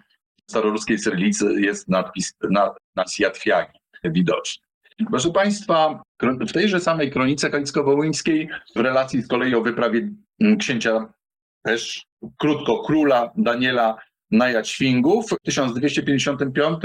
[0.49, 2.33] staroruskiej cyrylicy jest nadpis,
[2.95, 4.63] nadpis Jatwiagi widoczny.
[5.09, 10.09] Proszę Państwa, w tejże samej kronice halicko-wołyńskiej w relacji z kolei o wyprawie
[10.59, 11.13] księcia
[11.63, 12.05] też
[12.37, 13.97] krótko króla Daniela
[14.31, 16.77] Najaćwingów w 1255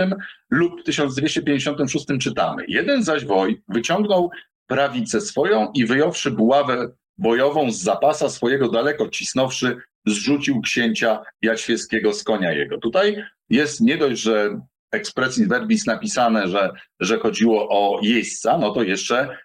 [0.50, 2.64] lub 1256 czytamy.
[2.68, 4.30] Jeden zaś woj wyciągnął
[4.66, 6.88] prawicę swoją i wyjąwszy buławę
[7.18, 12.78] bojową z zapasa swojego daleko cisnąwszy, zrzucił księcia Jaćwieskiego z konia jego.
[12.78, 14.60] Tutaj jest nie dość, że
[14.92, 19.38] expressis verbis napisane, że, że chodziło o jeźdźca, no to jeszcze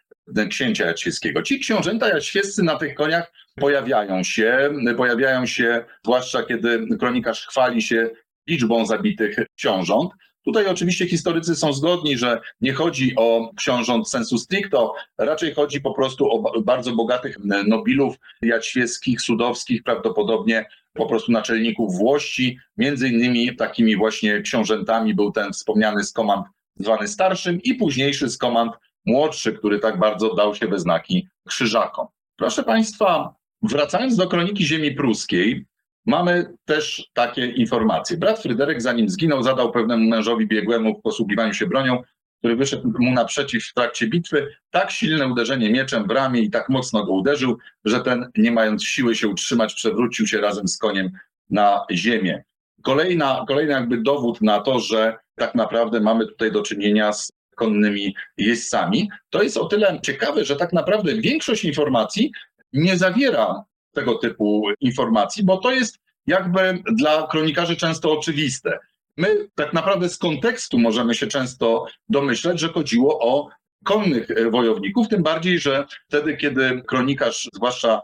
[0.50, 1.42] księcia jaćwieckiego.
[1.42, 8.10] Ci książęta jaćwieccy na tych koniach pojawiają się, pojawiają się, zwłaszcza kiedy kronikarz chwali się
[8.48, 10.12] liczbą zabitych książąt.
[10.46, 15.94] Tutaj oczywiście historycy są zgodni, że nie chodzi o książąt sensu stricto, raczej chodzi po
[15.94, 22.58] prostu o bardzo bogatych nobilów jaćwieckich, sudowskich, prawdopodobnie po prostu naczelników Włości.
[22.78, 28.38] Między innymi takimi właśnie książętami był ten wspomniany z komand zwany starszym i późniejszy z
[28.38, 28.72] komand
[29.06, 32.08] młodszy, który tak bardzo dał się we znaki krzyżakom.
[32.36, 35.66] Proszę Państwa, wracając do kroniki ziemi pruskiej,
[36.06, 38.18] mamy też takie informacje.
[38.18, 42.04] Brat Fryderyk, zanim zginął, zadał pewnemu mężowi biegłemu w posługiwaniu się bronią,
[42.40, 46.70] który wyszedł mu naprzeciw w trakcie bitwy, tak silne uderzenie mieczem w ramię i tak
[46.70, 51.12] mocno go uderzył, że ten, nie mając siły się utrzymać, przewrócił się razem z koniem
[51.50, 52.44] na ziemię.
[52.84, 58.16] Kolejna, kolejny jakby dowód na to, że tak naprawdę mamy tutaj do czynienia z konnymi
[58.38, 59.10] jeźdźcami.
[59.30, 62.32] To jest o tyle ciekawe, że tak naprawdę większość informacji
[62.74, 68.80] nie zawiera tego typu informacji, bo to jest jakby dla kronikarzy często oczywiste.
[69.18, 73.50] My tak naprawdę z kontekstu możemy się często domyśleć, że chodziło o
[73.84, 78.02] konnych wojowników, tym bardziej, że wtedy, kiedy kronikarz, zwłaszcza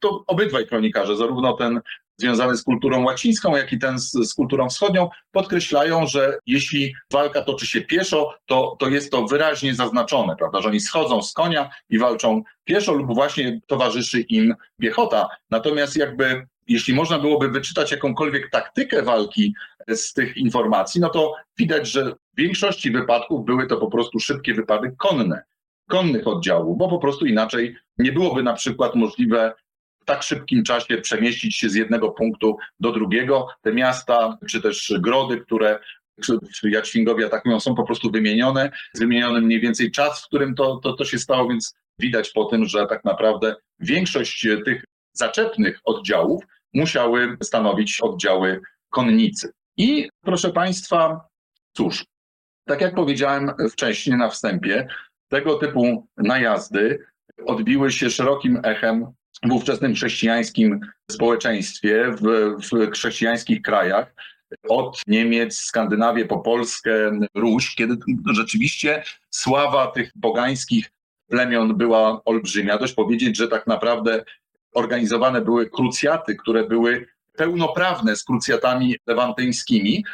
[0.00, 1.80] to obydwaj kronikarze, zarówno ten
[2.18, 7.42] związany z kulturą łacińską, jak i ten z, z, kulturą wschodnią, podkreślają, że jeśli walka
[7.42, 11.70] toczy się pieszo, to, to jest to wyraźnie zaznaczone, prawda, że oni schodzą z konia
[11.88, 15.28] i walczą pieszo lub właśnie towarzyszy im piechota.
[15.50, 19.54] Natomiast jakby jeśli można byłoby wyczytać jakąkolwiek taktykę walki
[19.88, 24.54] z tych informacji, no to widać, że w większości wypadków były to po prostu szybkie
[24.54, 25.42] wypady konne,
[25.88, 29.54] konnych oddziałów, bo po prostu inaczej nie byłoby na przykład możliwe
[30.06, 33.48] tak szybkim czasie przemieścić się z jednego punktu do drugiego.
[33.62, 35.78] Te miasta, czy też grody, które
[36.62, 38.70] Jaćwingowie atakują, są po prostu wymienione.
[38.94, 42.64] Wymieniony mniej więcej czas, w którym to, to, to się stało, więc widać po tym,
[42.64, 49.52] że tak naprawdę większość tych zaczepnych oddziałów musiały stanowić oddziały konnicy.
[49.76, 51.20] I proszę Państwa,
[51.72, 52.04] cóż,
[52.68, 54.88] tak jak powiedziałem wcześniej na wstępie,
[55.28, 57.06] tego typu najazdy
[57.46, 59.06] odbiły się szerokim echem
[59.44, 64.14] w ówczesnym chrześcijańskim społeczeństwie, w, w chrześcijańskich krajach,
[64.68, 67.96] od Niemiec, Skandynawię po Polskę, Ruś, kiedy
[68.34, 70.90] rzeczywiście sława tych pogańskich
[71.28, 72.78] plemion była olbrzymia.
[72.78, 74.24] Dość powiedzieć, że tak naprawdę
[74.74, 80.04] organizowane były krucjaty, które były pełnoprawne z krucjatami lewantyńskimi.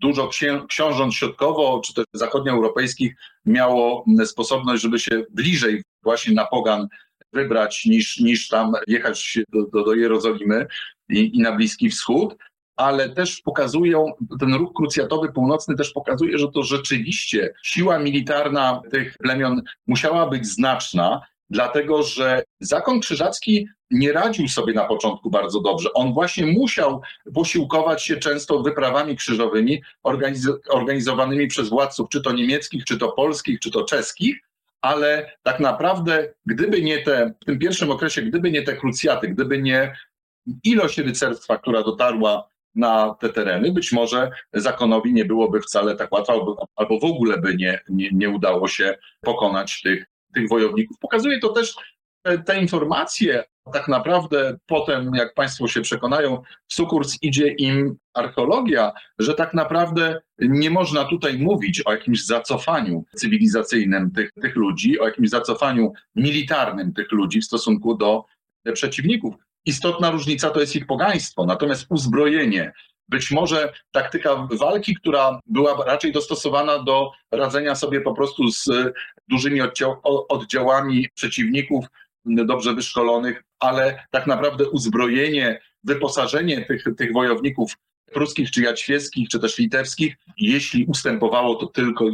[0.00, 3.14] Dużo księ książąt środkowo czy też zachodnioeuropejskich
[3.46, 6.88] miało sposobność, żeby się bliżej właśnie na pogan
[7.32, 10.66] wybrać niż, niż tam jechać do, do, do Jerozolimy
[11.08, 12.36] i, i na Bliski Wschód
[12.80, 19.18] ale też pokazują, ten ruch krucjatowy północny też pokazuje, że to rzeczywiście siła militarna tych
[19.18, 25.92] plemion musiała być znaczna, dlatego że zakon krzyżacki nie radził sobie na początku bardzo dobrze.
[25.92, 27.00] On właśnie musiał
[27.34, 33.60] posiłkować się często wyprawami krzyżowymi organiz organizowanymi przez władców, czy to niemieckich, czy to polskich,
[33.60, 34.49] czy to czeskich,
[34.80, 39.62] ale tak naprawdę, gdyby nie te, w tym pierwszym okresie, gdyby nie te krucjaty, gdyby
[39.62, 39.96] nie
[40.64, 46.32] ilość rycerstwa, która dotarła na te tereny, być może zakonowi nie byłoby wcale tak łatwo,
[46.32, 50.98] albo, albo w ogóle by nie, nie, nie udało się pokonać tych, tych wojowników.
[50.98, 51.74] Pokazuje to też
[52.22, 58.92] te, te informacje, tak naprawdę potem, jak Państwo się przekonają, w sukurs idzie im archeologia,
[59.18, 65.06] że tak naprawdę nie można tutaj mówić o jakimś zacofaniu cywilizacyjnym tych, tych ludzi, o
[65.06, 68.24] jakimś zacofaniu militarnym tych ludzi w stosunku do
[68.72, 69.34] przeciwników.
[69.66, 72.72] Istotna różnica to jest ich pogaństwo, natomiast uzbrojenie,
[73.08, 78.68] być może taktyka walki, która była raczej dostosowana do radzenia sobie po prostu z
[79.28, 79.60] dużymi
[80.28, 81.86] oddziałami przeciwników,
[82.24, 87.76] dobrze wyszkolonych, ale tak naprawdę uzbrojenie, wyposażenie tych, tych wojowników
[88.12, 92.04] pruskich, czy jaćwieckich, czy też litewskich, jeśli ustępowało to tylko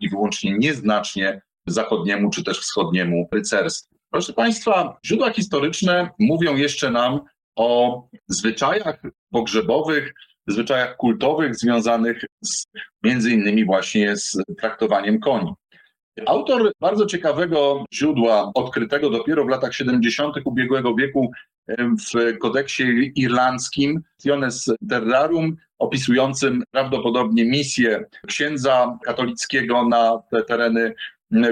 [0.00, 3.94] i wyłącznie nieznacznie zachodniemu, czy też wschodniemu rycerstwu.
[4.10, 7.20] Proszę Państwa, źródła historyczne mówią jeszcze nam
[7.56, 10.12] o zwyczajach pogrzebowych,
[10.46, 12.66] zwyczajach kultowych związanych z,
[13.02, 15.52] między innymi właśnie z traktowaniem koni.
[16.26, 20.36] Autor bardzo ciekawego źródła, odkrytego dopiero w latach 70.
[20.44, 21.30] ubiegłego wieku
[21.78, 30.94] w kodeksie irlandzkim Tiones Terrarum, opisującym prawdopodobnie misję księdza katolickiego na te tereny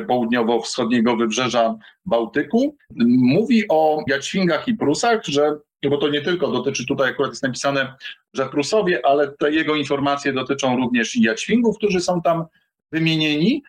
[0.09, 2.77] południowo-wschodniego wybrzeża Bałtyku.
[3.07, 5.57] Mówi o Jaćwingach i Prusach, że
[5.91, 7.95] bo to nie tylko dotyczy, tutaj akurat jest napisane,
[8.35, 12.45] że Prusowie, ale te jego informacje dotyczą również i Jaćwingów, którzy są tam
[12.93, 13.63] wymienieni.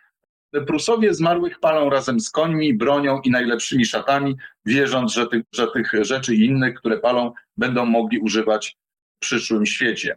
[0.60, 4.36] Prusowie zmarłych palą razem z końmi, bronią i najlepszymi szatami,
[4.66, 8.76] wierząc, że tych, że tych rzeczy i innych, które palą, będą mogli używać
[9.16, 10.16] w przyszłym świecie.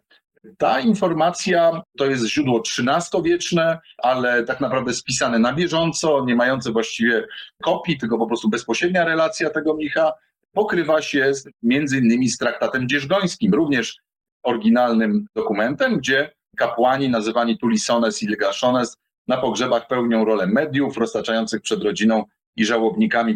[0.58, 7.28] Ta informacja to jest źródło XIII-wieczne, ale tak naprawdę spisane na bieżąco, nie mające właściwie
[7.64, 10.14] kopii, tylko po prostu bezpośrednia relacja tego mnicha
[10.52, 13.98] pokrywa się z, między innymi z traktatem dzierżgońskim, również
[14.44, 21.84] oryginalnym dokumentem, gdzie kapłani nazywani tulisones i legaszones na pogrzebach pełnią rolę mediów roztaczających przed
[21.84, 22.24] rodziną
[22.56, 23.36] i żałobnikami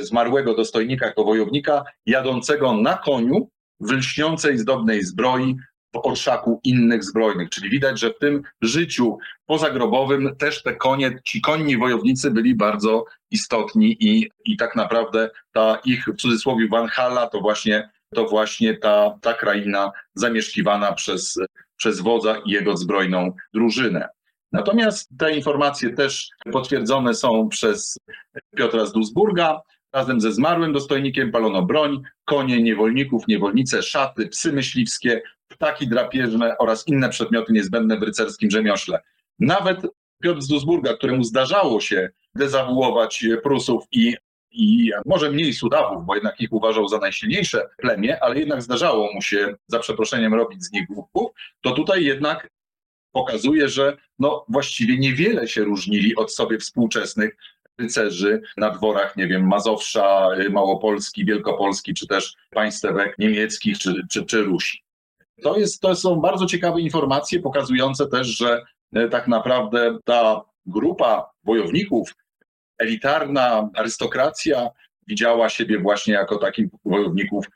[0.00, 3.48] zmarłego dostojnika jako wojownika jadącego na koniu
[3.80, 5.56] w lśniącej zdobnej zbroi
[5.94, 7.50] w orszaku innych zbrojnych.
[7.50, 13.04] Czyli widać, że w tym życiu pozagrobowym też te konie, ci konni wojownicy byli bardzo
[13.30, 19.18] istotni i, i tak naprawdę ta ich w cudzysłowie Valhalla to właśnie, to właśnie ta,
[19.20, 21.38] ta kraina zamieszkiwana przez,
[21.76, 24.08] przez wodza i jego zbrojną drużynę.
[24.54, 27.98] Natomiast te informacje też potwierdzone są przez
[28.56, 29.60] Piotra z Duisburga.
[29.92, 36.88] Razem ze zmarłym dostojnikiem palono broń, konie, niewolników, niewolnice, szaty, psy myśliwskie, ptaki drapieżne oraz
[36.88, 39.02] inne przedmioty niezbędne w rycerskim rzemiośle.
[39.38, 39.80] Nawet
[40.22, 44.16] Piotr z Duisburga, któremu zdarzało się dezawuować Prusów i,
[44.50, 49.22] i może mniej Sudawów, bo jednak ich uważał za najsilniejsze plemię, ale jednak zdarzało mu
[49.22, 52.48] się za przeproszeniem robić z nich głupków, to tutaj jednak
[53.14, 57.36] pokazuje, że no właściwie niewiele się różnili od sobie współczesnych
[57.78, 64.42] rycerzy na dworach, nie wiem, Mazowsza, Małopolski, Wielkopolski, czy też państwek niemieckich, czy, czy, czy
[64.42, 64.84] Rusi.
[65.42, 71.30] To, jest, to są bardzo ciekawe informacje, pokazujące też, że e, tak naprawdę ta grupa
[71.44, 72.14] wojowników,
[72.78, 74.68] elitarna arystokracja
[75.06, 77.46] widziała siebie właśnie jako takich wojowników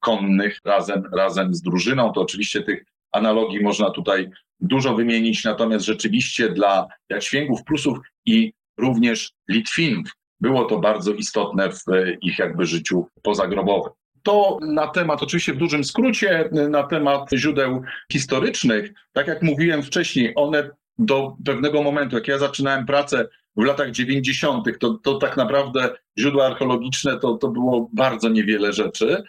[0.00, 2.12] konnych razem, razem z drużyną.
[2.12, 4.30] To oczywiście tych analogii można tutaj
[4.62, 11.82] dużo wymienić, natomiast rzeczywiście dla Jaćwięgów, Prusów i również Litwinów było to bardzo istotne w
[12.20, 13.92] ich jakby życiu pozagrobowym.
[14.22, 18.92] To na temat, oczywiście w dużym skrócie, na temat źródeł historycznych.
[19.12, 24.78] Tak jak mówiłem wcześniej, one do pewnego momentu, jak ja zaczynałem pracę w latach 90.,
[24.80, 29.22] to, to tak naprawdę źródła archeologiczne to, to było bardzo niewiele rzeczy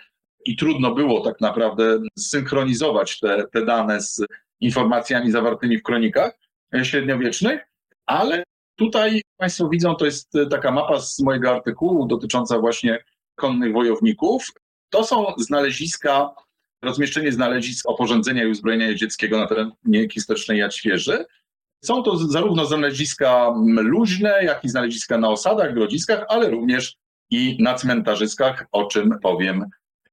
[0.45, 4.21] i trudno było tak naprawdę synchronizować te, te dane z
[4.61, 6.39] informacjami zawartymi w kronikach
[6.83, 7.61] średniowiecznych,
[8.05, 8.43] ale
[8.75, 13.03] tutaj Państwo widzą, to jest taka mapa z mojego artykułu dotycząca właśnie
[13.35, 14.47] konnych wojowników.
[14.89, 16.29] To są znaleziska,
[16.81, 21.25] rozmieszczenie znalezisk oporządzenia i uzbrojenia dzieckiego na terenie historycznej Jad Świeży.
[21.85, 26.95] Są to zarówno znaleziska luźne, jak i znaleziska na osadach, grodziskach, ale również
[27.29, 29.65] i na cmentarzyskach, o czym powiem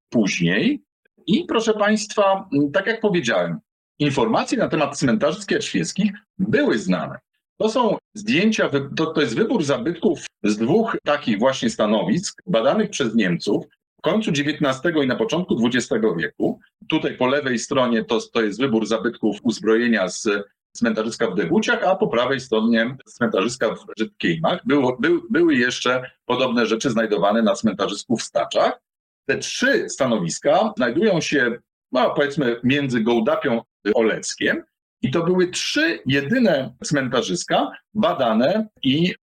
[0.08, 0.82] później.
[1.26, 3.58] I proszę Państwa, tak jak powiedziałem,
[4.00, 7.18] informacje na temat cmentarzy świeckich były znane.
[7.60, 13.14] To są zdjęcia, to, to jest wybór zabytków z dwóch takich właśnie stanowisk badanych przez
[13.14, 13.64] Niemców
[13.98, 16.60] w końcu XIX i na początku XX wieku.
[16.88, 20.28] Tutaj po lewej stronie to, to jest wybór zabytków uzbrojenia z
[20.76, 24.60] cmentarzyska w Deguciach, a po prawej stronie cmentarzyska w Żydkiejmach.
[24.66, 28.80] Było, by, były jeszcze podobne rzeczy znajdowane na cmentarzysku w Staczach.
[29.26, 31.58] Te trzy stanowiska znajdują się,
[31.92, 33.60] no, powiedzmy, między Gołdapią
[33.94, 34.62] Oleckiem
[35.02, 39.14] i to były trzy jedyne cmentarzyska badane i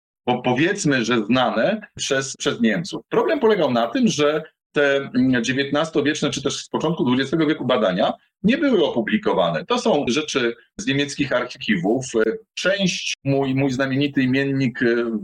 [0.43, 3.01] powiedzmy, że znane przez, przez Niemców.
[3.09, 5.09] Problem polegał na tym, że te
[5.49, 9.65] XIX-wieczne czy też z początku XX wieku badania nie były opublikowane.
[9.65, 12.05] To są rzeczy z niemieckich archiwów.
[12.53, 14.79] Część, mój, mój znamienity imiennik,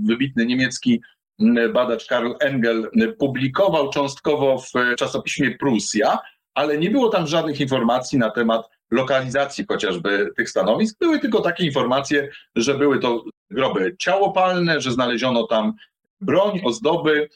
[0.08, 1.02] wybitny niemiecki
[1.74, 6.18] badacz Karl Engel publikował cząstkowo w czasopiśmie Prusja,
[6.54, 11.00] ale nie było tam żadnych informacji na temat lokalizacji chociażby tych stanowisk.
[11.00, 15.74] Były tylko takie informacje, że były to groby ciałopalne, że znaleziono tam
[16.22, 17.30] broń, ozdoby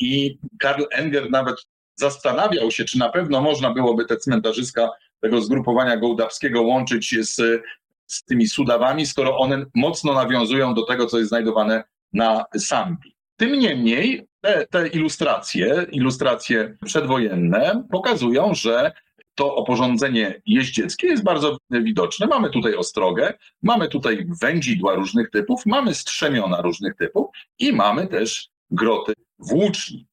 [0.00, 1.56] i Karl Enger nawet
[1.94, 7.62] zastanawiał się, czy na pewno można byłoby te cmentarzyska tego zgrupowania gołdawskiego łączyć z,
[8.06, 13.13] z tymi Sudawami, skoro one mocno nawiązują do tego, co jest znajdowane na Sambi.
[13.36, 18.92] Tym niemniej te, te ilustracje, ilustracje przedwojenne pokazują, że
[19.34, 22.26] to oporządzenie jeździeckie jest bardzo widoczne.
[22.26, 27.26] Mamy tutaj ostrogę, mamy tutaj wędzidła różnych typów, mamy strzemiona różnych typów
[27.58, 30.06] i mamy też groty włóczni.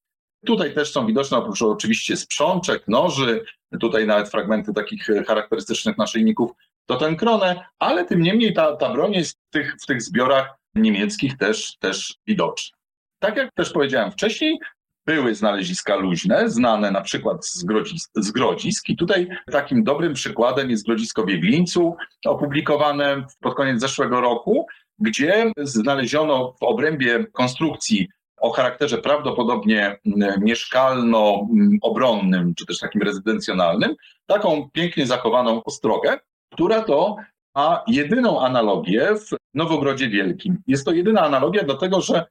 [0.46, 3.44] Tutaj też są widoczne oprócz oczywiście sprzączek, noży,
[3.80, 6.52] tutaj nawet fragmenty takich charakterystycznych naszyjników
[6.86, 10.56] to ten kronę, ale tym niemniej ta, ta broń jest w tych, w tych zbiorach
[10.76, 12.81] niemieckich też, też widoczna.
[13.22, 14.60] Tak jak też powiedziałem wcześniej,
[15.06, 18.90] były znaleziska luźne, znane na przykład z, grodzisk, z grodzisk.
[18.90, 21.96] I tutaj takim dobrym przykładem jest grodzisko w Jeglińcu,
[22.26, 24.68] opublikowane pod koniec zeszłego roku,
[25.00, 30.00] gdzie znaleziono w obrębie konstrukcji o charakterze prawdopodobnie
[30.40, 33.96] mieszkalno-obronnym, czy też takim rezydencjonalnym,
[34.26, 36.20] taką pięknie zachowaną ostrogę,
[36.54, 37.16] która to
[37.56, 40.58] ma jedyną analogię w Nowogrodzie Wielkim.
[40.68, 42.26] Jest to jedyna analogia, dlatego że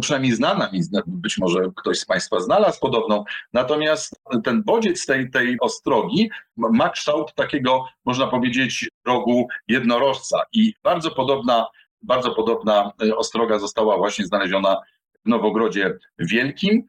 [0.00, 5.56] przynajmniej znana mi, być może ktoś z Państwa znalazł podobną, natomiast ten bodziec tej, tej
[5.60, 11.66] ostrogi ma kształt takiego, można powiedzieć, rogu jednorożca i bardzo podobna,
[12.02, 14.76] bardzo podobna ostroga została właśnie znaleziona
[15.24, 16.82] w Nowogrodzie Wielkim.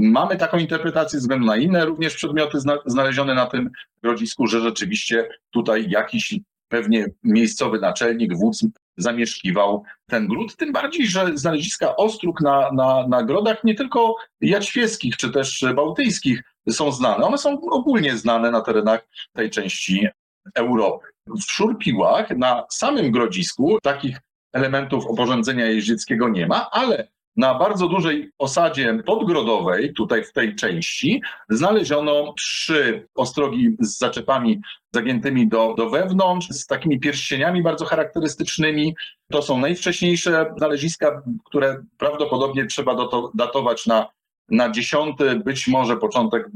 [0.00, 3.70] Mamy taką interpretację względu na inne również przedmioty znalezione na tym
[4.02, 6.34] grodzisku, że rzeczywiście tutaj jakiś
[6.68, 8.64] pewnie miejscowy naczelnik, wódz
[8.96, 15.16] zamieszkiwał ten gród, tym bardziej, że znaleziska ostróg na, na, na grodach nie tylko jaćwieckich
[15.16, 20.08] czy też bałtyckich są znane, one są ogólnie znane na terenach tej części
[20.54, 21.06] Europy.
[21.26, 24.20] W Szurpiłach na samym grodzisku takich
[24.52, 31.22] elementów oporządzenia jeździeckiego nie ma, ale na bardzo dużej osadzie podgrodowej, tutaj w tej części,
[31.48, 34.60] znaleziono trzy ostrogi z zaczepami
[34.94, 38.94] zagiętymi do, do wewnątrz, z takimi pierścieniami bardzo charakterystycznymi.
[39.30, 42.96] To są najwcześniejsze znaleziska, które prawdopodobnie trzeba
[43.34, 44.06] datować na,
[44.48, 46.48] na dziesiąty, być może początek,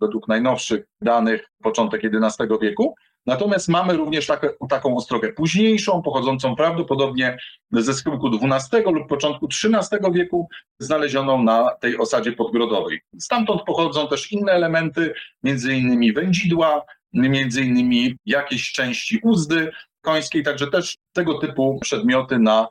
[0.00, 2.94] według najnowszych danych, początek XI wieku.
[3.26, 7.38] Natomiast mamy również takie, taką ostrogę późniejszą, pochodzącą prawdopodobnie
[7.70, 10.48] ze schyłku XII lub początku XIII wieku,
[10.78, 13.00] znalezioną na tej osadzie podgrodowej.
[13.18, 20.66] Stamtąd pochodzą też inne elementy, między innymi wędzidła, między innymi jakieś części uzdy końskiej, także
[20.66, 22.68] też tego typu przedmioty na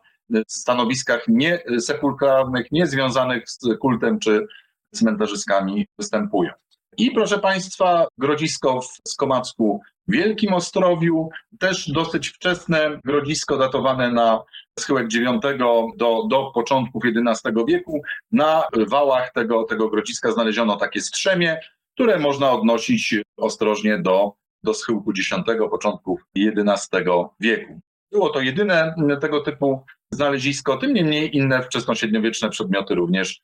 [0.48, 4.48] stanowiskach niesepulkralnych, niezwiązanych z kultem czy
[4.96, 6.52] cmentarzyskami występują.
[6.98, 11.30] I proszę Państwa, grodzisko w Skomacku Wielkim Ostrowiu,
[11.60, 14.44] też dosyć wczesne grodzisko datowane na
[14.80, 15.58] schyłek IX
[15.98, 18.02] do, do początków XI wieku.
[18.32, 21.60] Na wałach tego, tego grodziska znaleziono takie strzemie,
[21.94, 24.34] które można odnosić ostrożnie do,
[24.64, 25.30] do schyłku X,
[25.70, 26.98] początków XI
[27.40, 27.80] wieku.
[28.12, 33.42] Było to jedyne tego typu znalezisko, tym niemniej inne wczesnośredniowieczne przedmioty również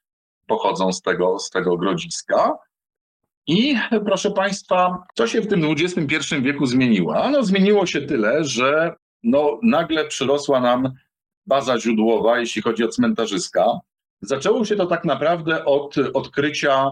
[0.48, 2.58] pochodzą z tego, z tego grodziska.
[3.48, 3.76] I
[4.06, 7.30] proszę Państwa, co się w tym XXI wieku zmieniło?
[7.30, 10.94] No, zmieniło się tyle, że no, nagle przyrosła nam
[11.46, 13.66] baza źródłowa, jeśli chodzi o cmentarzyska.
[14.22, 16.92] Zaczęło się to tak naprawdę od odkrycia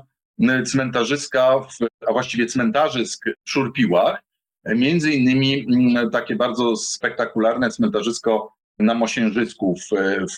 [0.65, 4.23] cmentarzyska, w, a właściwie cmentarzysk w Szurpiłach.
[4.65, 5.65] Między innymi
[6.11, 9.89] takie bardzo spektakularne cmentarzysko na Mosiężysku w,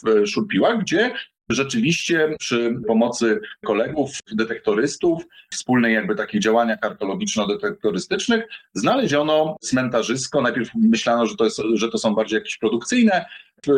[0.04, 1.14] w Szurpiłach, gdzie
[1.50, 8.42] Rzeczywiście przy pomocy kolegów, detektorystów, wspólnej jakby takich działaniach archeologiczno-detektorystycznych
[8.74, 10.42] znaleziono cmentarzysko.
[10.42, 13.26] Najpierw myślano, że to, jest, że to są bardziej jakieś produkcyjne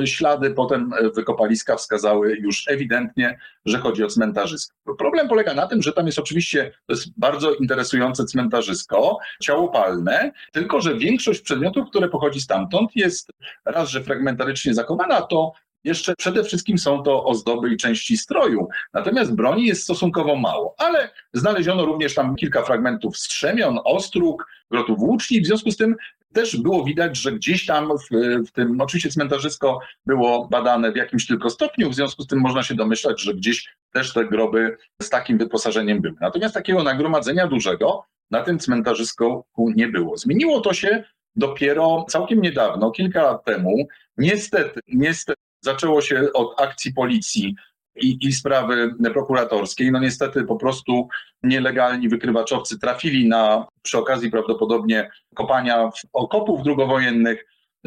[0.06, 4.96] ślady, potem wykopaliska wskazały już ewidentnie, że chodzi o cmentarzysko.
[4.98, 10.82] Problem polega na tym, że tam jest oczywiście, to jest bardzo interesujące cmentarzysko, ciałopalne, tylko
[10.82, 13.30] że większość przedmiotów, które pochodzi stamtąd jest
[13.66, 15.54] raz, że fragmentarycznie zachowana, to
[15.84, 18.68] jeszcze przede wszystkim są to ozdoby i części stroju.
[18.94, 25.42] Natomiast broni jest stosunkowo mało, ale znaleziono również tam kilka fragmentów strzemion, ostróg, grotów włóczni.
[25.42, 25.96] W związku z tym
[26.34, 28.16] też było widać, że gdzieś tam w,
[28.48, 32.64] w, tym, oczywiście cmentarzysko było badane w jakimś tylko stopniu, w związku z tym można
[32.64, 36.16] się domyślać, że gdzieś też te groby z takim wyposażeniem były.
[36.22, 40.18] Natomiast takiego nagromadzenia dużego na tym cmentarzysku nie było.
[40.18, 41.04] Zmieniło to się
[41.36, 43.88] dopiero całkiem niedawno, kilka lat temu.
[44.18, 47.56] Niestety, niestety zaczęło się od akcji policji
[48.02, 49.92] i, i sprawy prokuratorskiej.
[49.92, 51.08] No niestety po prostu
[51.44, 57.46] nielegalni wykrywaczowcy trafili na, przy okazji prawdopodobnie kopania okopów drugowojennych,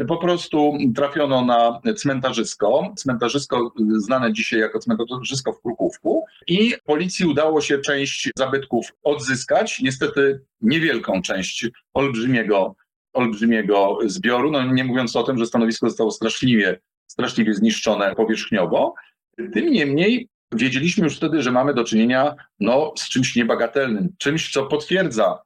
[0.09, 7.61] po prostu trafiono na cmentarzysko, cmentarzysko znane dzisiaj jako cmentarzysko w Krukówku i policji udało
[7.61, 12.75] się część zabytków odzyskać, niestety niewielką część olbrzymiego,
[13.13, 16.81] olbrzymiego zbioru, no nie mówiąc o tym, że stanowisko zostało straszliwie
[17.11, 18.95] straszliwie zniszczone powierzchniowo.
[19.53, 24.67] Tym niemniej wiedzieliśmy już wtedy, że mamy do czynienia no, z czymś niebagatelnym, czymś, co
[24.67, 25.39] potwierdza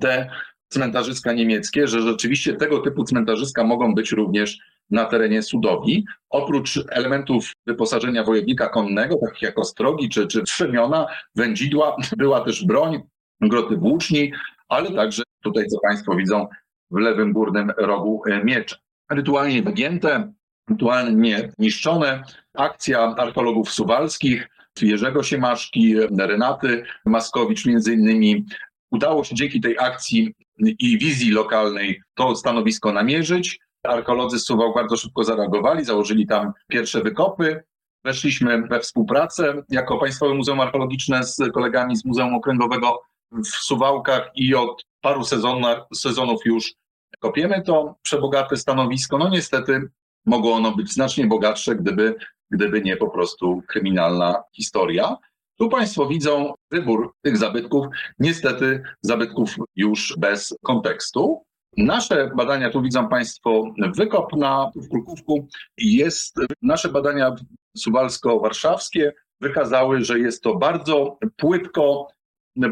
[0.00, 0.30] te
[0.68, 4.58] cmentarzyska niemieckie, że rzeczywiście tego typu cmentarzyska mogą być również
[4.90, 6.06] na terenie Sudowi.
[6.30, 13.02] Oprócz elementów wyposażenia wojownika konnego, takich jak ostrogi czy, czy trzemiona, wędzidła, była też broń,
[13.40, 14.32] groty włóczni,
[14.68, 16.46] ale także tutaj, co Państwo widzą,
[16.90, 18.76] w lewym górnym rogu miecze.
[19.10, 20.32] Rytualnie wygięte,
[20.68, 22.22] ewentualnie niszczone.
[22.54, 24.48] Akcja archeologów suwalskich
[24.82, 28.44] Jerzego Siemaszki, Renaty Maskowicz między innymi.
[28.90, 30.34] Udało się dzięki tej akcji
[30.78, 33.58] i wizji lokalnej to stanowisko namierzyć.
[33.82, 37.62] Archeolodzy z Suwałk bardzo szybko zareagowali, założyli tam pierwsze wykopy.
[38.04, 43.00] Weszliśmy we współpracę jako Państwowe Muzeum Archeologiczne z kolegami z Muzeum Okręgowego
[43.32, 45.24] w Suwałkach i od paru
[45.94, 46.74] sezonów już
[47.18, 49.18] kopiemy to przebogate stanowisko.
[49.18, 49.88] No niestety
[50.26, 52.14] mogło ono być znacznie bogatsze, gdyby,
[52.50, 55.16] gdyby nie po prostu kryminalna historia.
[55.58, 57.86] Tu Państwo widzą wybór tych zabytków,
[58.18, 61.42] niestety zabytków już bez kontekstu.
[61.76, 63.64] Nasze badania, tu widzą Państwo
[63.96, 65.48] wykop na, w Krukówku,
[65.78, 67.34] jest, nasze badania
[67.78, 72.08] suwalsko-warszawskie wykazały, że jest to bardzo płytko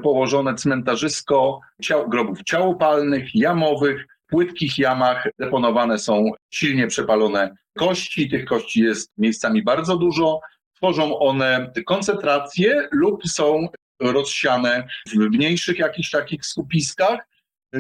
[0.03, 8.31] położone cmentarzysko ciał, grobów ciałopalnych, jamowych, płytkich jamach deponowane są silnie przepalone kości.
[8.31, 10.41] Tych kości jest miejscami bardzo dużo.
[10.77, 13.69] Tworzą one koncentracje lub są
[14.01, 17.21] rozsiane w mniejszych jakichś takich skupiskach.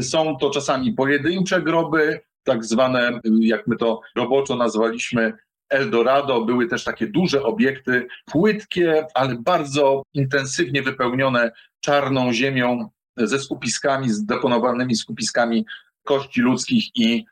[0.00, 5.32] Są to czasami pojedyncze groby, tak zwane, jak my to roboczo nazwaliśmy,
[5.68, 6.44] Eldorado.
[6.44, 14.24] Były też takie duże obiekty, płytkie, ale bardzo intensywnie wypełnione czarną ziemią ze skupiskami, z
[14.24, 15.66] deponowanymi skupiskami
[16.06, 17.24] kości ludzkich i,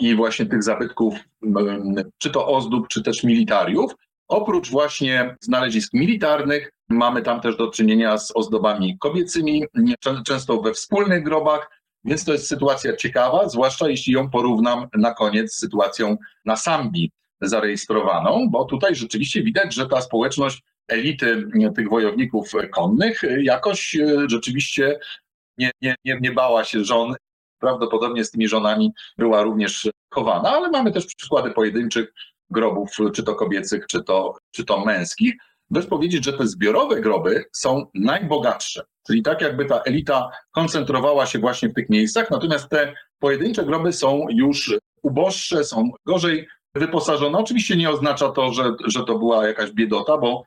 [0.00, 1.14] i właśnie tych zabytków,
[2.18, 3.92] czy to ozdób, czy też militariów.
[4.28, 9.64] Oprócz właśnie znalezisk militarnych, mamy tam też do czynienia z ozdobami kobiecymi,
[10.26, 15.54] często we wspólnych grobach, więc to jest sytuacja ciekawa, zwłaszcza jeśli ją porównam na koniec
[15.54, 17.10] z sytuacją na Sambii
[17.40, 24.98] zarejestrowaną, bo tutaj rzeczywiście widać, że ta społeczność elity tych wojowników konnych jakoś e, rzeczywiście
[25.58, 27.14] nie, nie, nie, nie bała się żon
[27.62, 32.12] prawdopodobnie z tymi żonami była również chowana, ale mamy też przykłady pojedynczych
[32.50, 35.34] grobów, czy to kobiecych, czy to, czy to męskich.
[35.70, 41.38] Dość powiedzieć, że te zbiorowe groby są najbogatsze, czyli tak jakby ta elita koncentrowała się
[41.38, 47.38] właśnie w tych miejscach, natomiast te pojedyncze groby są już uboższe, są gorzej wyposażone.
[47.38, 50.44] Oczywiście nie oznacza to, że, że to była jakaś biedota, bo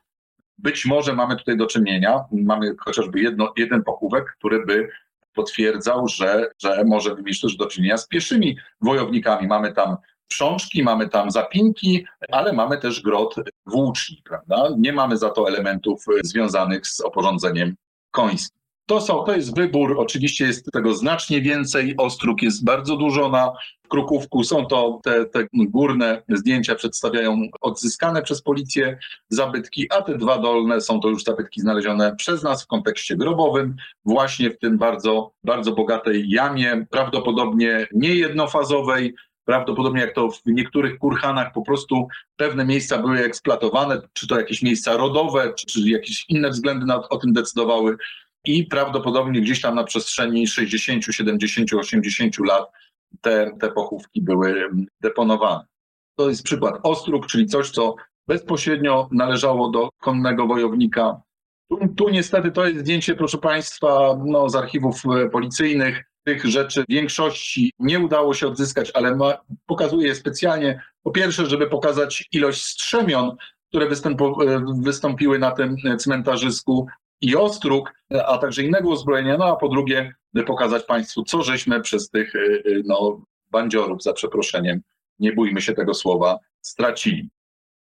[0.58, 4.88] być może mamy tutaj do czynienia, mamy chociażby jedno, jeden pochówek, który by
[5.36, 9.46] potwierdzał, że, że możemy mieć też do czynienia z pieszymi wojownikami.
[9.46, 9.96] Mamy tam
[10.28, 13.34] przączki, mamy tam zapinki, ale mamy też grot
[13.66, 14.68] włóczni, prawda?
[14.78, 17.76] Nie mamy za to elementów związanych z oporządzeniem
[18.10, 18.55] końskim.
[18.86, 23.52] To, są, to jest wybór, oczywiście jest tego znacznie więcej, ostróg jest bardzo dużo na
[23.88, 24.44] Krukówku.
[24.44, 30.80] Są to te, te górne zdjęcia, przedstawiają odzyskane przez policję zabytki, a te dwa dolne
[30.80, 35.72] są to już zabytki znalezione przez nas w kontekście grobowym, właśnie w tym bardzo, bardzo
[35.72, 39.14] bogatej jamie, prawdopodobnie niejednofazowej,
[39.44, 44.62] prawdopodobnie jak to w niektórych kurhanach po prostu pewne miejsca były eksploatowane, czy to jakieś
[44.62, 47.96] miejsca rodowe, czy, czy jakieś inne względy na, o tym decydowały
[48.48, 52.70] i prawdopodobnie gdzieś tam na przestrzeni 60, 70, 80 lat
[53.20, 54.68] te, te pochówki były
[55.00, 55.64] deponowane.
[56.18, 57.94] To jest przykład ostróg, czyli coś, co
[58.28, 61.20] bezpośrednio należało do konnego wojownika.
[61.70, 66.04] Tu, tu niestety to jest zdjęcie, proszę Państwa, no, z archiwów e, policyjnych.
[66.24, 70.82] Tych rzeczy większości nie udało się odzyskać, ale ma, pokazuję specjalnie.
[71.02, 73.36] Po pierwsze, żeby pokazać ilość strzemion,
[73.68, 76.86] które e, wystąpiły na tym cmentarzysku,
[77.20, 77.92] i ostróg,
[78.26, 80.14] a także innego uzbrojenia, no a po drugie
[80.46, 84.80] pokazać Państwu, co żeśmy przez tych y, y, no, bandziorów, za przeproszeniem,
[85.18, 87.30] nie bójmy się tego słowa, stracili.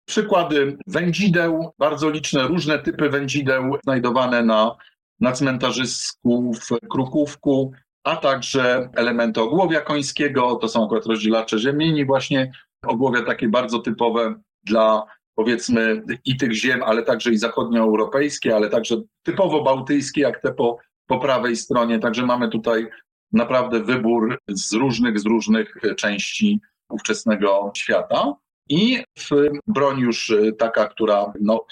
[0.06, 4.76] Przykłady wędzideł, bardzo liczne, różne typy wędzideł znajdowane na,
[5.20, 7.72] na cmentarzysku w Krukówku,
[8.04, 12.52] a także elementy ogłowia końskiego, to są akurat rozdzielacze ziemieni właśnie,
[12.88, 15.04] ogłowia takie bardzo typowe dla
[15.36, 20.78] powiedzmy i tych ziem, ale także i zachodnioeuropejskie, ale także typowo bałtyckie, jak te po,
[21.08, 22.00] po prawej stronie.
[22.00, 22.88] Także mamy tutaj
[23.32, 26.60] naprawdę wybór z różnych, z różnych części
[26.90, 28.34] ówczesnego świata.
[28.70, 29.30] I w
[29.68, 31.66] broń już taka, która no,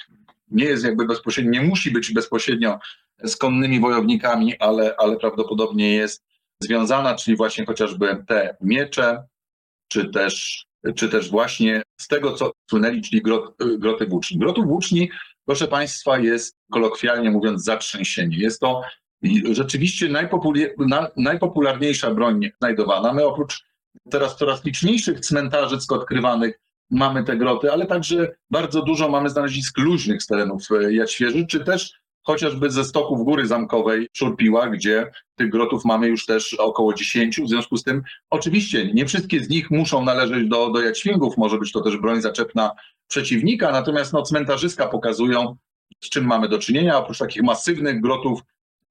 [0.51, 2.79] nie jest jakby bezpośrednio, nie musi być bezpośrednio
[3.23, 6.23] z konnymi wojownikami, ale, ale prawdopodobnie jest
[6.63, 9.23] związana, czyli właśnie chociażby te miecze,
[9.87, 10.65] czy też
[10.95, 14.37] czy też właśnie z tego, co słynęli, czyli grot, groty włóczni.
[14.39, 15.09] Grotów włóczni,
[15.45, 18.37] proszę Państwa, jest kolokwialnie mówiąc zatrzęsienie.
[18.37, 18.81] Jest to
[19.51, 20.09] rzeczywiście
[21.17, 23.13] najpopularniejsza broń znajdowana.
[23.13, 23.63] My oprócz
[24.11, 26.59] teraz coraz liczniejszych cmentarzyc odkrywanych
[26.91, 31.93] mamy te groty, ale także bardzo dużo mamy znalezisk luźnych z terenów Jaćwieży, czy też
[32.23, 37.41] chociażby ze stoków Góry Zamkowej Szurpiła, gdzie tych grotów mamy już też około 10.
[37.41, 41.57] W związku z tym oczywiście nie wszystkie z nich muszą należeć do, do Jaćwingów, może
[41.57, 42.71] być to też broń zaczepna
[43.07, 45.55] przeciwnika, natomiast no, cmentarzyska pokazują,
[46.03, 48.41] z czym mamy do czynienia, oprócz takich masywnych grotów,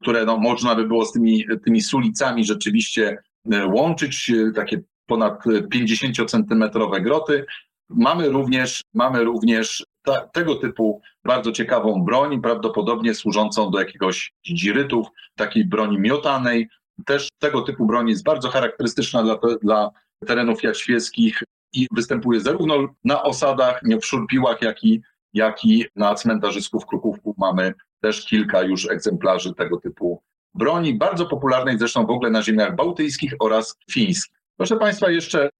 [0.00, 3.18] które no, można by było z tymi, tymi sulicami rzeczywiście
[3.52, 7.44] e, łączyć, e, takie ponad 50-centymetrowe groty.
[7.88, 15.06] Mamy również, mamy również ta, tego typu bardzo ciekawą broń, prawdopodobnie służącą do jakiegoś dzirytów,
[15.36, 16.68] takiej broni miotanej.
[17.06, 19.90] Też tego typu broń jest bardzo charakterystyczna dla, dla
[20.26, 21.42] terenów jaświeckich
[21.72, 27.34] i występuje zarówno na osadach, w szurpiłach, jak i, jak i na cmentarzysku w Krukówku
[27.38, 30.22] mamy też kilka już egzemplarzy tego typu
[30.54, 34.34] broni, bardzo popularnej zresztą w ogóle na ziemiach bałtyckich oraz fińskich.
[34.56, 35.50] Proszę Państwa, jeszcze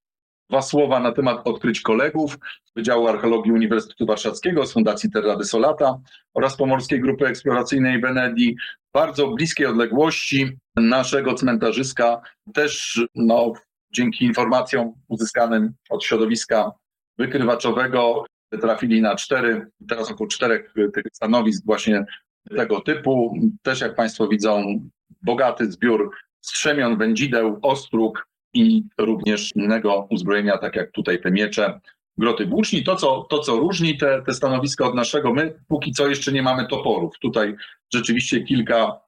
[0.53, 2.39] dwa słowa na temat odkryć kolegów
[2.77, 5.99] Wydziału Archeologii Uniwersytetu Warszawskiego z Fundacji Terra de Solata
[6.35, 8.57] oraz Pomorskiej Grupy Eksploracyjnej Benedi.
[8.95, 12.21] Bardzo bliskiej odległości naszego cmentarzyska
[12.55, 13.53] też no,
[13.93, 16.73] dzięki informacjom uzyskanym od środowiska
[17.19, 18.25] wykrywaczowego
[18.61, 22.05] trafili na cztery, teraz około czterech tych stanowisk właśnie
[22.57, 23.35] tego typu.
[23.63, 24.81] Też jak Państwo widzą,
[25.23, 31.81] bogaty zbiór strzemion, wędzideł, ostróg i również innego uzbrojenia, tak jak tutaj te miecze,
[32.19, 32.85] groty włóczni.
[32.85, 36.43] To, co, to, co różni te, te stanowiska od naszego, my póki co jeszcze nie
[36.43, 37.19] mamy toporów.
[37.19, 37.55] Tutaj
[37.93, 39.01] rzeczywiście kilka,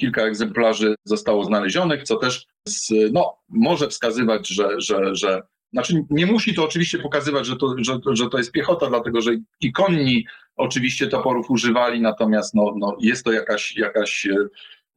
[0.00, 5.42] kilka egzemplarzy zostało znalezionych, co też z, no, może wskazywać, że, że, że
[5.72, 9.30] znaczy nie musi to oczywiście pokazywać, że to, że, że to jest piechota, dlatego że
[9.60, 10.26] i konni
[10.56, 14.26] oczywiście toporów używali, natomiast no, no jest to jakaś, jakaś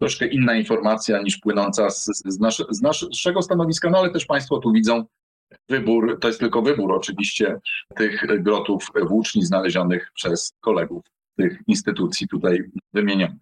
[0.02, 2.40] troszkę inna informacja niż płynąca z, z,
[2.70, 5.06] z naszego stanowiska, no ale też Państwo tu widzą
[5.70, 7.60] wybór, to jest tylko wybór oczywiście
[7.96, 11.04] tych grotów włóczni znalezionych przez kolegów
[11.38, 13.38] tych instytucji tutaj wymienionych.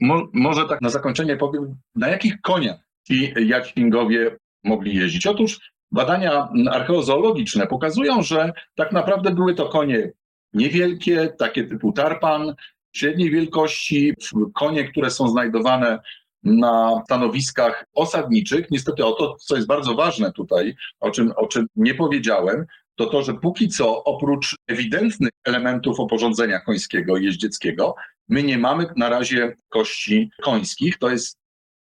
[0.00, 5.26] Mo, może tak na zakończenie powiem, na jakich koniach ci jaćwingowie mogli jeździć?
[5.26, 10.12] Otóż badania archeozoologiczne pokazują, że tak naprawdę były to konie
[10.52, 12.54] niewielkie, takie typu tarpan,
[12.96, 14.14] średniej wielkości,
[14.54, 15.98] konie, które są znajdowane
[16.42, 18.70] na stanowiskach osadniczych.
[18.70, 22.66] Niestety o to, co jest bardzo ważne tutaj, o czym, o czym nie powiedziałem,
[22.96, 27.94] to to, że póki co oprócz ewidentnych elementów oporządzenia końskiego i jeździeckiego,
[28.28, 30.98] my nie mamy na razie kości końskich.
[30.98, 31.38] To jest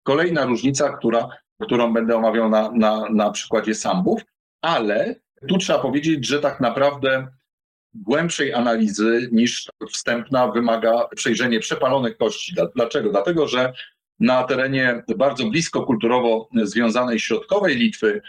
[0.03, 1.29] kolejna różnica, która,
[1.63, 4.23] którą będę omawiał na, na, na przykładzie sambów,
[4.61, 5.15] ale
[5.49, 7.29] tu trzeba powiedzieć, że tak naprawdę
[7.95, 12.55] głębszej analizy niż wstępna wymaga przejrzenie przepalonych kości.
[12.75, 13.11] Dlaczego?
[13.11, 13.73] Dlatego, że
[14.21, 18.23] na terenie bardzo blisko kulturowo związanej środkowej Litwy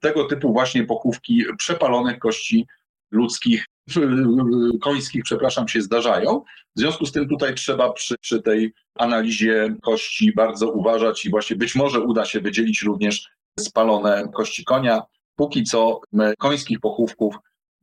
[0.00, 2.66] tego typu właśnie pochówki przepalonych kości
[3.10, 3.66] ludzkich,
[4.82, 6.42] końskich, przepraszam, się zdarzają.
[6.76, 11.56] W związku z tym tutaj trzeba przy, przy tej analizie kości bardzo uważać i właśnie
[11.56, 13.28] być może uda się wydzielić również
[13.60, 15.02] spalone kości konia.
[15.36, 16.00] Póki co
[16.38, 17.36] końskich pochówków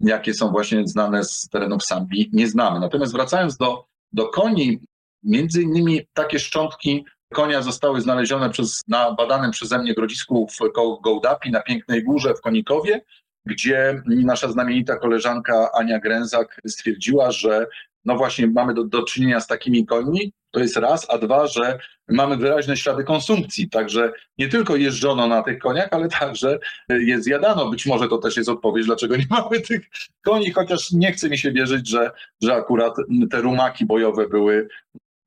[0.03, 2.79] jakie są właśnie znane z terenów Sambii, nie znamy.
[2.79, 4.79] Natomiast wracając do, do koni,
[5.23, 10.73] między innymi takie szczątki konia zostały znalezione przez, na badanym przeze mnie grodzisku w
[11.03, 13.01] Gołdapi na Pięknej Górze w Konikowie,
[13.45, 17.67] gdzie nasza znamienita koleżanka Ania Gręzak stwierdziła, że
[18.05, 21.79] no właśnie mamy do, do czynienia z takimi końmi, to jest raz, a dwa, że
[22.07, 27.69] mamy wyraźne ślady konsumpcji, także nie tylko jeżdżono na tych koniach, ale także je zjadano.
[27.69, 29.81] Być może to też jest odpowiedź, dlaczego nie mamy tych
[30.21, 32.95] koni, chociaż nie chce mi się wierzyć, że, że akurat
[33.31, 34.67] te rumaki bojowe były,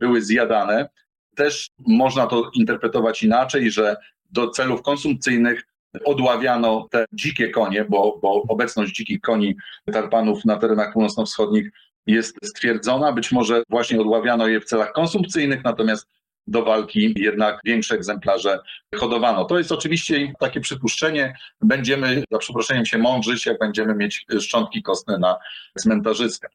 [0.01, 0.89] były zjadane.
[1.37, 3.97] Też można to interpretować inaczej, że
[4.31, 5.63] do celów konsumpcyjnych
[6.05, 9.57] odławiano te dzikie konie, bo, bo obecność dzikich koni
[9.93, 11.71] tarpanów na terenach północno-wschodnich
[12.07, 13.13] jest stwierdzona.
[13.13, 16.09] Być może właśnie odławiano je w celach konsumpcyjnych, natomiast
[16.47, 18.59] do walki jednak większe egzemplarze
[18.95, 19.45] hodowano.
[19.45, 21.37] To jest oczywiście takie przypuszczenie.
[21.61, 25.37] Będziemy, za przeproszeniem, się mądrzyć, jak będziemy mieć szczątki kostne na
[25.79, 26.51] cmentarzyskach.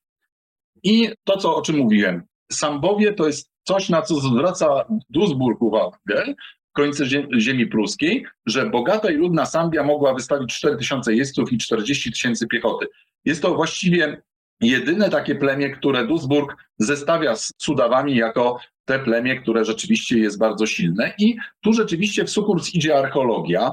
[0.83, 2.23] I to, co, o czym mówiłem.
[2.51, 6.33] Sambowie to jest coś, na co zwraca Duisburg uwagę,
[6.69, 7.03] w końcu
[7.37, 12.47] ziemi pruskiej, że bogata i ludna Sambia mogła wystawić 4 tysiące jeźdźców i 40 tysięcy
[12.47, 12.87] piechoty.
[13.25, 14.21] Jest to właściwie
[14.61, 20.65] jedyne takie plemię, które Duisburg zestawia z Sudawami jako te plemię, które rzeczywiście jest bardzo
[20.65, 21.13] silne.
[21.17, 23.71] I tu rzeczywiście w sukurs idzie archeologia.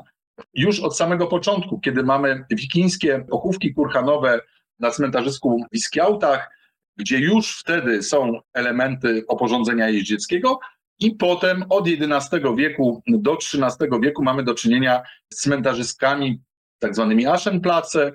[0.54, 4.40] Już od samego początku, kiedy mamy wikińskie pochówki kurhanowe
[4.78, 6.50] na cmentarzysku w Iskiautach,
[6.96, 10.58] gdzie już wtedy są elementy oporządzenia jeździeckiego,
[11.00, 16.40] i potem od XI wieku do XIII wieku mamy do czynienia z cmentarzyskami,
[16.78, 18.12] tak zwanymi Aschenplatze,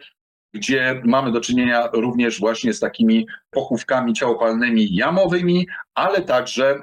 [0.54, 6.82] gdzie mamy do czynienia również właśnie z takimi pochówkami ciałopalnymi jamowymi, ale także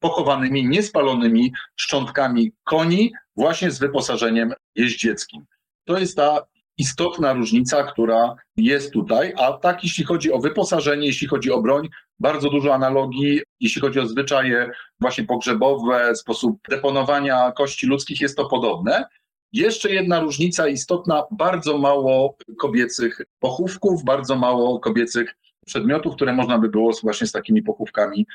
[0.00, 5.44] pochowanymi niespalonymi szczątkami koni właśnie z wyposażeniem jeździeckim.
[5.84, 6.46] To jest ta
[6.78, 11.88] istotna różnica, która jest tutaj, a tak jeśli chodzi o wyposażenie, jeśli chodzi o broń,
[12.18, 14.70] bardzo dużo analogii, jeśli chodzi o zwyczaje
[15.00, 19.04] właśnie pogrzebowe, sposób deponowania kości ludzkich, jest to podobne.
[19.52, 25.34] Jeszcze jedna różnica istotna, bardzo mało kobiecych pochówków, bardzo mało kobiecych
[25.66, 28.26] przedmiotów, które można by było właśnie z takimi pochówkami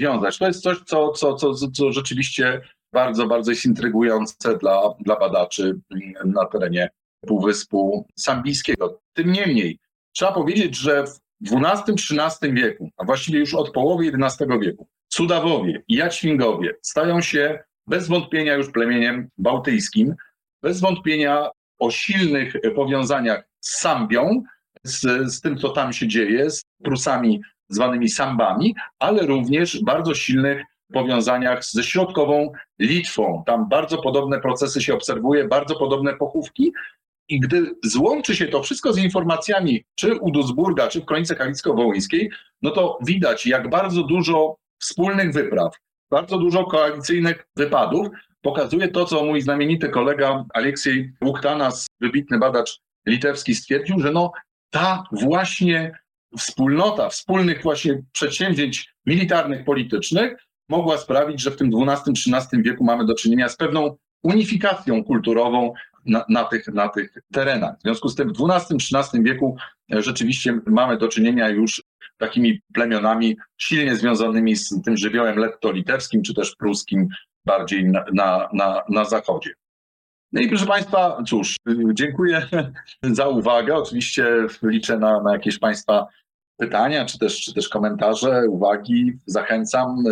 [0.00, 0.38] wiązać.
[0.38, 2.60] To jest coś, co, co, co, co rzeczywiście
[2.92, 5.80] bardzo, bardzo jest intrygujące dla, dla badaczy
[6.24, 6.90] na terenie
[7.26, 9.00] Półwyspu Sambijskiego.
[9.12, 9.78] Tym niemniej,
[10.12, 11.04] trzeba powiedzieć, że
[11.40, 17.58] w XII-XIII wieku, a właściwie już od połowy XI wieku, Cudawowie i Jaćwingowie stają się
[17.86, 20.14] bez wątpienia już plemieniem bałtyjskim,
[20.62, 24.42] bez wątpienia o silnych powiązaniach z Sambią,
[24.84, 30.62] z, z tym, co tam się dzieje, z Prusami zwanymi Sambami, ale również bardzo silnych
[30.92, 33.42] powiązaniach ze środkową Litwą.
[33.46, 36.72] Tam bardzo podobne procesy się obserwuje, bardzo podobne pochówki.
[37.28, 42.30] I gdy złączy się to wszystko z informacjami, czy u Duisburga, czy w kronice kalicko-wołyńskiej,
[42.62, 45.74] no to widać, jak bardzo dużo wspólnych wypraw,
[46.10, 48.08] bardzo dużo koalicyjnych wypadów
[48.42, 54.32] pokazuje to, co mój znamienity kolega Aleksiej Łuktanas, wybitny badacz litewski, stwierdził, że no
[54.70, 55.92] ta właśnie
[56.38, 60.36] wspólnota wspólnych właśnie przedsięwzięć militarnych, politycznych
[60.68, 65.72] mogła sprawić, że w tym XII-XIII wieku mamy do czynienia z pewną unifikacją kulturową
[66.06, 67.78] na, na, tych, na tych terenach.
[67.78, 69.56] W związku z tym w XII-XIII wieku
[69.92, 71.82] e, rzeczywiście mamy do czynienia już
[72.18, 77.08] takimi plemionami silnie związanymi z tym żywiołem letto-litewskim czy też pruskim
[77.50, 79.50] bardziej na, na, na, na zachodzie.
[80.32, 81.56] No i proszę Państwa, cóż,
[81.92, 82.46] dziękuję
[83.18, 83.76] za uwagę.
[83.76, 86.06] Oczywiście liczę na, na jakieś Państwa
[86.56, 89.12] pytania, czy też, czy też komentarze, uwagi.
[89.26, 90.04] Zachęcam.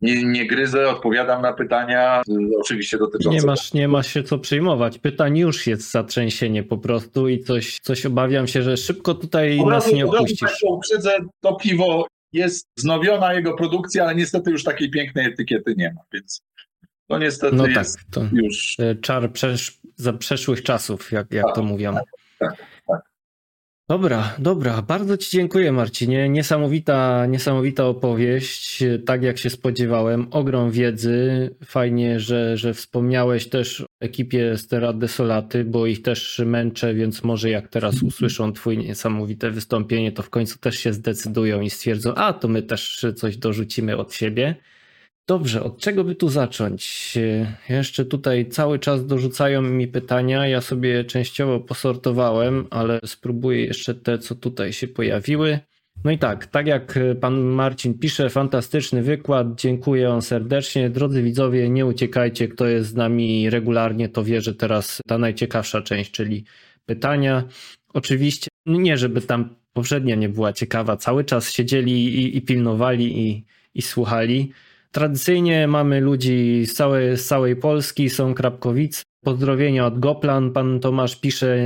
[0.00, 2.22] Nie, nie gryzę, odpowiadam na pytania,
[2.60, 3.38] oczywiście dotyczące.
[3.38, 4.98] Nie masz, nie masz się co przejmować.
[4.98, 9.68] Pytań już jest zatrzęsienie po prostu i coś, coś obawiam się, że szybko tutaj od
[9.68, 10.62] nas nie opuścisz.
[10.62, 16.00] Uprzedzę, to piwo jest wznowiona jego produkcja, ale niestety już takiej pięknej etykiety nie ma,
[16.12, 16.42] więc
[17.08, 18.76] to niestety no jest tak, to już...
[19.02, 21.94] Czar przesz, za przeszłych czasów, jak, jak tak, to mówią.
[21.94, 22.04] Tak,
[22.38, 22.75] tak, tak.
[23.88, 24.82] Dobra, dobra.
[24.82, 26.28] Bardzo Ci dziękuję, Marcinie.
[26.28, 28.84] Niesamowita, niesamowita opowieść.
[29.06, 30.26] Tak jak się spodziewałem.
[30.30, 31.50] Ogrom wiedzy.
[31.64, 37.50] Fajnie, że, że wspomniałeś też o ekipie Stera Desolaty, bo ich też męczę, więc może
[37.50, 42.32] jak teraz usłyszą Twoje niesamowite wystąpienie, to w końcu też się zdecydują i stwierdzą, a
[42.32, 44.56] to my też coś dorzucimy od siebie.
[45.28, 47.14] Dobrze, od czego by tu zacząć?
[47.68, 50.46] Jeszcze tutaj cały czas dorzucają mi pytania.
[50.48, 55.58] Ja sobie częściowo posortowałem, ale spróbuję jeszcze te, co tutaj się pojawiły.
[56.04, 60.90] No i tak, tak jak pan Marcin pisze, fantastyczny wykład, dziękuję serdecznie.
[60.90, 65.82] Drodzy widzowie, nie uciekajcie, kto jest z nami regularnie, to wie, że teraz ta najciekawsza
[65.82, 66.44] część, czyli
[66.86, 67.44] pytania.
[67.94, 73.44] Oczywiście, nie żeby tam poprzednia nie była ciekawa, cały czas siedzieli i, i pilnowali i,
[73.74, 74.52] i słuchali.
[74.96, 79.02] Tradycyjnie mamy ludzi z całej, z całej Polski, są Krapkowice.
[79.24, 80.52] Pozdrowienia od Goplan.
[80.52, 81.58] Pan Tomasz pisze,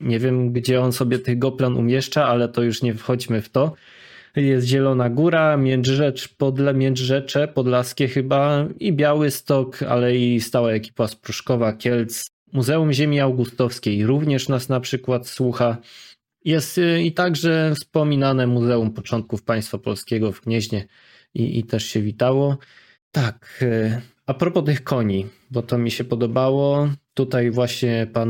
[0.00, 3.74] nie wiem gdzie on sobie tych Goplan umieszcza, ale to już nie wchodźmy w to.
[4.36, 11.16] Jest Zielona Góra, Międzyrzecz, Podle, Międzyrzecze, Podlaskie chyba i Białystok, ale i stała ekipa z
[11.16, 12.26] Pruszkowa, Kielc.
[12.52, 15.76] Muzeum Ziemi Augustowskiej również nas na przykład słucha.
[16.44, 20.86] Jest y, i także wspominane Muzeum Początków Państwa Polskiego w Gnieźnie
[21.34, 22.58] i, i też się witało.
[23.12, 26.88] Tak, e, a propos tych koni, bo to mi się podobało.
[27.14, 28.28] Tutaj właśnie pan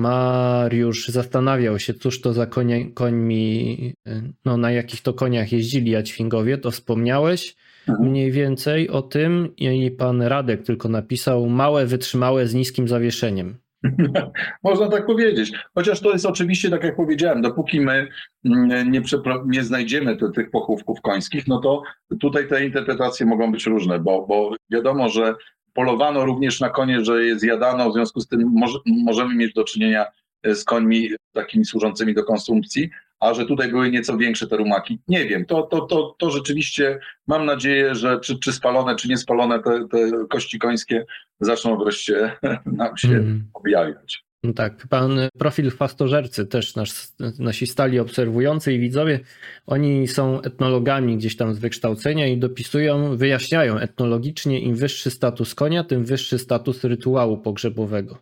[0.00, 5.90] Mariusz zastanawiał się, cóż to za konie, końmi, e, no na jakich to koniach jeździli
[5.90, 7.56] Jaćwingowie, to wspomniałeś
[7.88, 8.08] mhm.
[8.10, 13.58] mniej więcej o tym i pan Radek tylko napisał małe, wytrzymałe z niskim zawieszeniem.
[14.62, 15.52] Można tak powiedzieć.
[15.74, 18.08] Chociaż to jest oczywiście, tak jak powiedziałem, dopóki my
[18.44, 19.02] mm, nie,
[19.46, 21.82] nie znajdziemy te, tych pochówków końskich, no to
[22.20, 25.34] tutaj te interpretacje mogą być różne, bo, bo wiadomo, że
[25.74, 29.64] polowano również na konie, że je zjadano, w związku z tym może, możemy mieć do
[29.64, 30.06] czynienia
[30.44, 32.90] z końmi takimi służącymi do konsumpcji,
[33.20, 34.98] a że tutaj były nieco większe te rumaki.
[35.08, 39.62] Nie wiem, to, to, to, to rzeczywiście mam nadzieję, że czy, czy spalone, czy niespalone
[39.62, 41.06] te, te kości końskie
[41.40, 42.32] zaczną wreszcie
[42.66, 43.44] nam się mm.
[43.54, 44.26] objawiać.
[44.42, 47.08] No tak, pan profil fastożercy też nasz,
[47.38, 49.20] nasi stali obserwujący i widzowie,
[49.66, 55.84] oni są etnologami gdzieś tam z wykształcenia i dopisują, wyjaśniają etnologicznie im wyższy status konia,
[55.84, 58.18] tym wyższy status rytuału pogrzebowego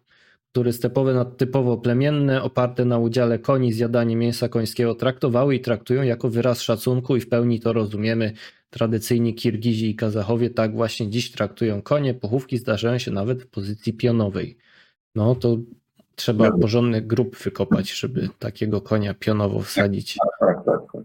[0.54, 6.28] który stepowe nadtypowo plemienne, oparte na udziale koni zjadanie mięsa końskiego traktowały i traktują jako
[6.28, 8.32] wyraz szacunku i w pełni to rozumiemy.
[8.70, 12.14] Tradycyjni Kirgizi i Kazachowie tak właśnie dziś traktują konie.
[12.14, 14.56] Pochówki zdarzają się nawet w pozycji pionowej.
[15.14, 15.58] No to
[16.14, 20.16] trzeba porządnych grup wykopać, żeby takiego konia pionowo wsadzić.
[20.40, 21.02] Tak, tak, tak.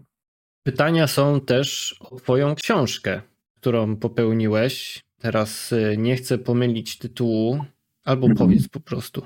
[0.62, 3.22] Pytania są też o Twoją książkę,
[3.56, 5.04] którą popełniłeś.
[5.18, 7.64] Teraz y, nie chcę pomylić tytułu,
[8.04, 8.36] albo mhm.
[8.38, 9.22] powiedz po prostu.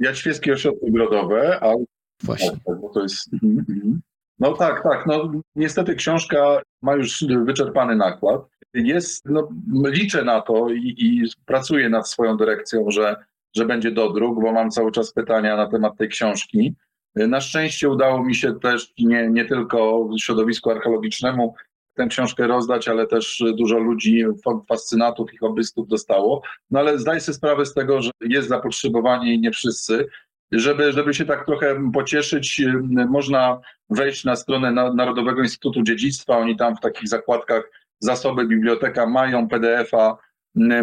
[0.00, 1.74] Jaćwieckie Ośrodki Ogrodowe, a
[2.22, 2.50] Właśnie.
[2.50, 3.32] Tak, bo to jest...
[3.32, 4.00] Mhm, mhm.
[4.38, 5.06] No tak, tak.
[5.06, 8.42] No, niestety książka ma już wyczerpany nakład.
[8.74, 9.48] Jest, no,
[9.84, 13.16] liczę na to i, i pracuję nad swoją dyrekcją, że,
[13.56, 16.74] że będzie dodruk, bo mam cały czas pytania na temat tej książki.
[17.14, 21.54] Na szczęście udało mi się też nie, nie tylko środowisku archeologicznemu
[21.94, 24.24] tę książkę rozdać, ale też dużo ludzi,
[24.68, 26.42] fascynatów i hobbystów dostało.
[26.70, 30.06] No ale zdaję sobie sprawę z tego, że jest zapotrzebowanie i nie wszyscy.
[30.52, 32.62] Żeby, żeby się tak trochę pocieszyć,
[33.08, 33.60] można
[33.90, 36.38] wejść na stronę Narodowego Instytutu Dziedzictwa.
[36.38, 40.16] Oni tam w takich zakładkach zasoby biblioteka mają PDF-a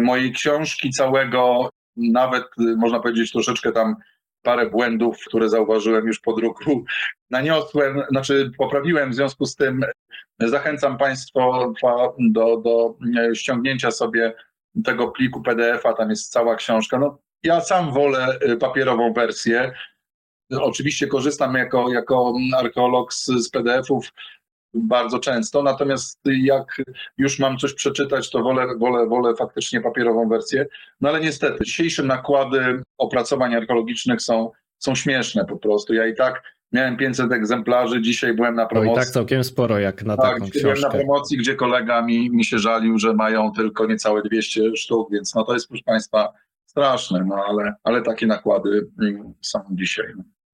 [0.02, 2.44] mojej książki całego, nawet
[2.76, 3.96] można powiedzieć troszeczkę tam
[4.42, 6.84] parę błędów, które zauważyłem już po druku,
[7.30, 9.84] naniosłem, znaczy poprawiłem, w związku z tym
[10.38, 11.40] zachęcam Państwa
[12.18, 12.94] do, do
[13.34, 14.34] ściągnięcia sobie
[14.84, 16.98] tego pliku PDF-a, tam jest cała książka.
[16.98, 19.72] No, ja sam wolę y, papierową wersję.
[20.50, 24.12] Oczywiście korzystam jako, jako archeolog z, z PDF-ów
[24.74, 26.82] bardzo często, natomiast jak
[27.18, 30.66] już mam coś przeczytać, to wolę, wolę, wolę faktycznie papierową wersję.
[31.00, 35.94] No ale niestety, dzisiejsze nakłady opracowań archeologicznych są, są śmieszne po prostu.
[35.94, 36.42] Ja i tak
[36.72, 38.94] miałem 500 egzemplarzy, dzisiaj byłem na promocji.
[38.94, 40.60] No i tak całkiem sporo jak na tak, taką książkę.
[40.62, 45.12] byłem na promocji, gdzie kolega mi, mi się żalił, że mają tylko niecałe 200 sztuk,
[45.12, 46.32] więc no to jest proszę Państwa
[46.66, 50.06] straszne, no ale, ale takie nakłady mm, są dzisiaj.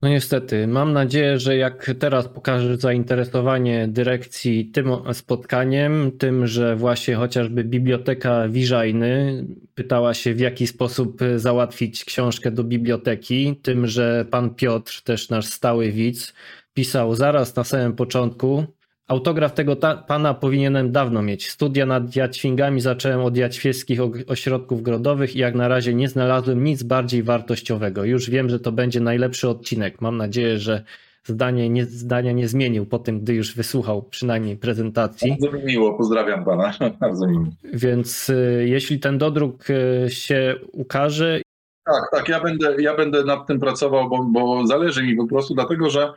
[0.03, 0.09] No.
[0.09, 7.65] Niestety, mam nadzieję, że jak teraz pokażesz zainteresowanie dyrekcji tym spotkaniem, tym, że właśnie chociażby
[7.65, 15.03] Biblioteka Wiżajny pytała się w jaki sposób załatwić książkę do biblioteki, tym, że pan Piotr,
[15.03, 16.35] też nasz stały widz,
[16.75, 18.65] pisał zaraz na samym początku,
[19.09, 19.77] Autograf tego
[20.07, 21.51] pana powinienem dawno mieć.
[21.51, 26.83] Studia nad Jaćwingami zacząłem od jaćwieckich ośrodków grodowych i jak na razie nie znalazłem nic
[26.83, 28.05] bardziej wartościowego.
[28.05, 30.01] Już wiem, że to będzie najlepszy odcinek.
[30.01, 30.85] Mam nadzieję, że
[31.25, 35.37] zdanie nie, zdania nie zmienił po tym, gdy już wysłuchał przynajmniej prezentacji.
[35.41, 36.73] Bardzo mi miło, pozdrawiam pana.
[37.01, 37.45] Bardzo miło.
[37.65, 41.41] Więc y, jeśli ten dodruk y, się ukaże.
[41.85, 45.55] Tak, tak, ja będę, ja będę nad tym pracował, bo, bo zależy mi po prostu,
[45.55, 46.13] dlatego że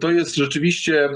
[0.00, 1.08] to jest rzeczywiście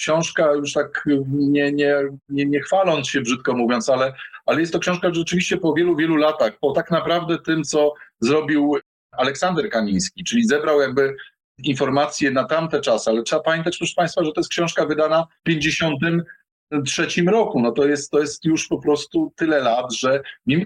[0.00, 1.94] książka, już tak nie, nie,
[2.28, 4.12] nie, nie chwaląc się brzydko mówiąc, ale,
[4.46, 8.76] ale jest to książka rzeczywiście po wielu, wielu latach, po tak naprawdę tym, co zrobił
[9.12, 11.16] Aleksander Kamiński, czyli zebrał jakby
[11.58, 15.42] informacje na tamte czasy, ale trzeba pamiętać, proszę Państwa, że to jest książka wydana w
[15.42, 17.60] 53 roku.
[17.60, 20.22] No to jest, to jest już po prostu tyle lat, że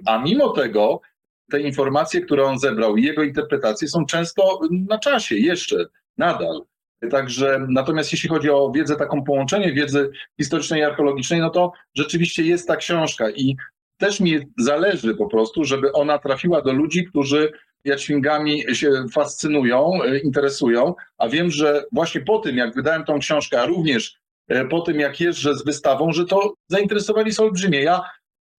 [0.06, 1.00] a mimo tego
[1.50, 5.86] te informacje, które on zebrał i jego interpretacje są często na czasie, jeszcze,
[6.18, 6.64] nadal.
[7.10, 12.42] Także natomiast jeśli chodzi o wiedzę, taką połączenie wiedzy historycznej i archeologicznej, no to rzeczywiście
[12.42, 13.56] jest ta książka i
[13.96, 17.52] też mi zależy po prostu, żeby ona trafiła do ludzi, którzy
[17.84, 23.60] jaćwingami się fascynują, e, interesują, a wiem, że właśnie po tym, jak wydałem tą książkę,
[23.60, 27.82] a również e, po tym, jak jeżdżę z wystawą, że to zainteresowali są olbrzymie.
[27.82, 28.02] Ja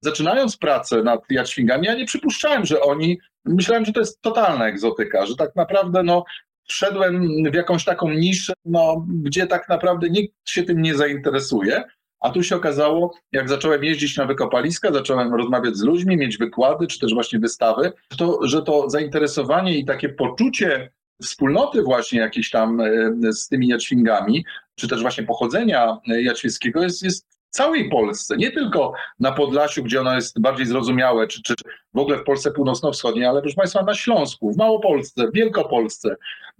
[0.01, 5.25] zaczynając pracę nad jaćwingami, ja nie przypuszczałem, że oni, myślałem, że to jest totalna egzotyka,
[5.25, 6.23] że tak naprawdę no,
[6.67, 11.83] wszedłem w jakąś taką niszę, no, gdzie tak naprawdę nikt się tym nie zainteresuje.
[12.19, 16.87] A tu się okazało, jak zacząłem jeździć na wykopaliska, zacząłem rozmawiać z ludźmi, mieć wykłady
[16.87, 20.91] czy też właśnie wystawy, to, że to zainteresowanie i takie poczucie
[21.23, 24.45] wspólnoty właśnie jakieś tam e, z tymi jaćwingami,
[24.75, 30.15] czy też właśnie pochodzenia jaćwieckiego jest, jest całej Polsce, nie tylko na Podlasiu, gdzie ono
[30.15, 31.53] jest bardziej zrozumiałe, czy, czy
[31.93, 36.15] w ogóle w Polsce północno-wschodniej, ale proszę Państwa na Śląsku, w Małopolsce, w Wielkopolsce,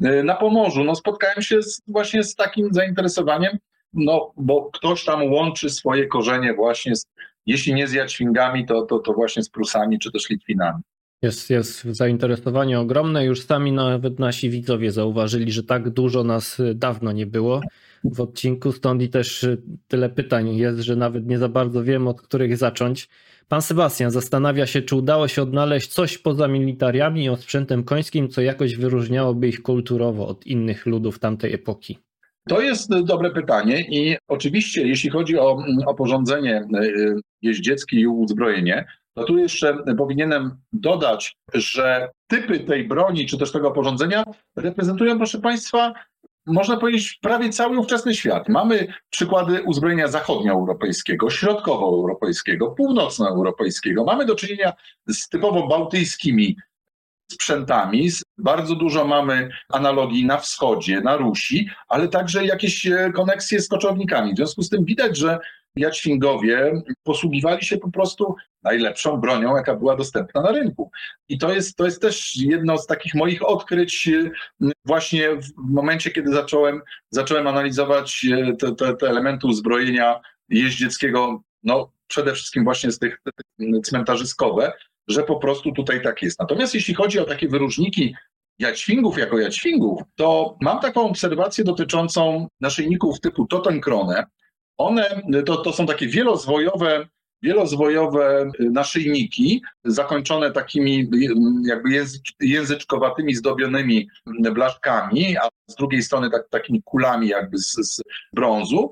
[0.06, 0.84] y, na Pomorzu.
[0.84, 3.58] No, spotkałem się z, właśnie z takim zainteresowaniem,
[3.94, 7.08] no, bo ktoś tam łączy swoje korzenie właśnie, z,
[7.46, 10.82] jeśli nie z Jaćwingami, to, to, to właśnie z Prusami, czy też Litwinami.
[11.22, 13.26] Jest, jest zainteresowanie ogromne.
[13.26, 17.62] Już sami nawet nasi widzowie zauważyli, że tak dużo nas dawno nie było
[18.14, 22.08] w odcinku, stąd i też y, tyle pytań jest, że nawet nie za bardzo wiem,
[22.08, 23.10] od których zacząć.
[23.48, 28.42] Pan Sebastian zastanawia się, czy udało się odnaleźć coś poza militariami i sprzętem końskim, co
[28.42, 31.98] jakoś wyróżniałoby ich kulturowo od innych ludów tamtej epoki.
[32.50, 38.86] To jest dobre pytanie i oczywiście jeśli chodzi o oporządzenie y, jeździeckie i uzbrojenie,
[39.18, 44.24] to tu jeszcze powinienem dodać, że typy tej broni czy też tego oporządzenia
[44.56, 45.94] reprezentują, proszę Państwa,
[46.46, 48.50] można powiedzieć, prawie cały ówczesny świat.
[48.50, 54.04] Mamy przykłady uzbrojenia zachodnioeuropejskiego, środkowoeuropejskiego, północnoeuropejskiego.
[54.04, 54.74] Mamy do czynienia
[55.08, 56.58] z typowo bałtyckimi
[57.32, 58.10] sprzętami.
[58.38, 64.34] Bardzo dużo mamy analogii na wschodzie, na Rusi, ale także jakieś e, koneksje z koczownikami.
[64.34, 65.40] W związku z tym widać, że
[65.76, 70.92] Jaćwingowie posługiwali się po prostu najlepszą bronią, jaka była dostępna na rynku.
[71.30, 74.10] I to jest, to jest też jedno z takich moich odkryć
[74.86, 81.92] właśnie w momencie, kiedy zacząłem, zacząłem analizować e, te, te, te elementy uzbrojenia jeździeckiego, no
[82.08, 83.22] przede wszystkim właśnie z tych
[83.84, 84.74] cmentarzyskowe,
[85.08, 86.40] że po prostu tutaj tak jest.
[86.40, 88.16] Natomiast jeśli chodzi o takie wyróżniki
[88.60, 94.26] jaćwingów jako jaćwingów, to mam taką obserwację dotyczącą naszyjników typu Totenkrone.
[94.78, 97.08] One to, to są takie wielozwojowe,
[97.42, 101.10] wielozwojowe naszyjniki, zakończone takimi
[101.66, 101.90] jakby
[102.40, 108.02] języczkowatymi, zdobionymi blaszkami, a z drugiej strony tak, takimi kulami jakby z, z
[108.34, 108.90] brązu.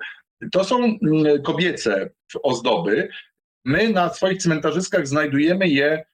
[0.52, 0.98] To są
[1.44, 2.10] kobiece
[2.44, 3.10] ozdoby.
[3.66, 6.06] My na swoich cmentarzyskach znajdujemy je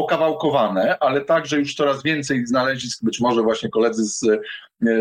[0.00, 4.20] pokawałkowane, ale także już coraz więcej znalezisk, być może właśnie koledzy z,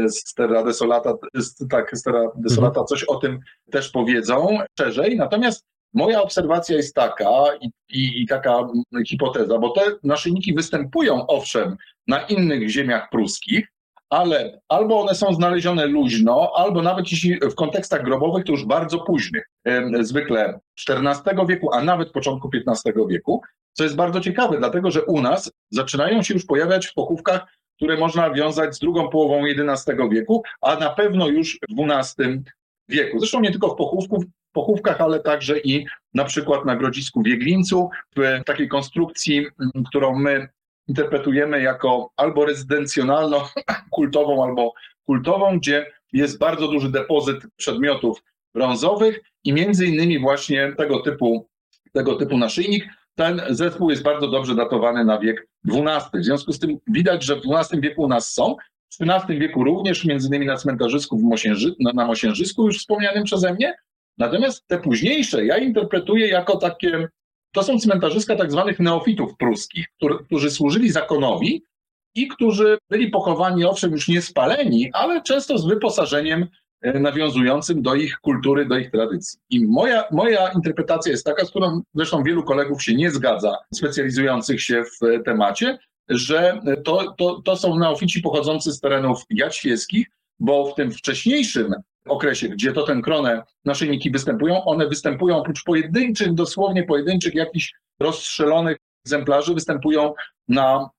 [0.07, 2.87] z Terra Desolata, z, tak, z Terra Desolata mhm.
[2.87, 3.39] coś o tym
[3.71, 5.17] też powiedzą szerzej.
[5.17, 7.29] Natomiast moja obserwacja jest taka
[7.61, 8.67] i, i, i, taka
[9.07, 11.77] hipoteza, bo te naszyjniki występują owszem
[12.07, 13.67] na innych ziemiach pruskich,
[14.09, 18.99] ale albo one są znalezione luźno, albo nawet jeśli w kontekstach grobowych, to już bardzo
[18.99, 19.49] późnych,
[20.01, 23.41] zwykle XIV wieku, a nawet początku XV wieku,
[23.73, 27.45] co jest bardzo ciekawe, dlatego że u nas zaczynają się już pojawiać w pochówkach,
[27.75, 32.43] które można wiązać z drugą połową XI wieku, a na pewno już w XII
[32.89, 33.19] wieku.
[33.19, 37.89] Zresztą nie tylko w pochówku, pochówkach, ale także i na przykład na Grodzisku w Jeglińcu,
[38.15, 39.45] w takiej konstrukcji,
[39.87, 40.47] którą my
[40.89, 44.73] interpretujemy jako albo rezydencjonalno-kultową, albo
[45.05, 48.23] kultową, gdzie jest bardzo duży depozyt przedmiotów
[48.53, 51.47] brązowych i między innymi właśnie tego typu,
[51.91, 52.85] tego typu naszyjnik.
[53.15, 56.21] Ten zespół jest bardzo dobrze datowany na wiek XII.
[56.21, 58.55] W związku z tym widać, że w XII wieku u nas są,
[58.93, 63.23] w XIII wieku również, między innymi na cmentarzysku w Mosięży, na, na Mosiężysku już wspomnianym
[63.23, 63.75] przeze mnie.
[64.17, 67.07] Natomiast te późniejsze ja interpretuję jako takie
[67.51, 71.63] to są cmentarzyska tak zwanych neofitów pruskich, którzy, którzy służyli zakonowi
[72.15, 76.47] i którzy byli pochowani, owszem, już nie spaleni, ale często z wyposażeniem
[76.81, 79.39] e, nawiązującym do ich kultury, do ich tradycji.
[79.49, 84.61] I moja, moja interpretacja jest taka, z którą zresztą wielu kolegów się nie zgadza, specjalizujących
[84.61, 85.77] się w temacie,
[86.09, 90.07] że to, to, to są neofici pochodzący z terenów jaćwieskich,
[90.39, 91.73] bo w tym wcześniejszym
[92.07, 98.77] okresie, gdzie to ten kronę naszyjniki występują, one występują oprócz pojedynczych, dosłownie pojedynczych jakichś rozstrzelonych
[99.05, 100.13] egzemplarzy, występują
[100.47, 100.89] na,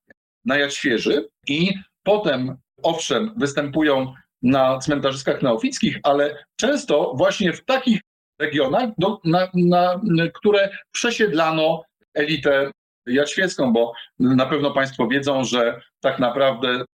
[0.45, 1.75] na jad świeży i
[2.05, 8.01] potem, owszem, występują na cmentarzyskach neofickich, ale często właśnie w takich
[8.41, 10.01] regionach, do, na, na,
[10.35, 11.83] które przesiedlano
[12.15, 12.71] elitę
[13.07, 16.85] jaćwiecką, bo na pewno Państwo wiedzą, że tak naprawdę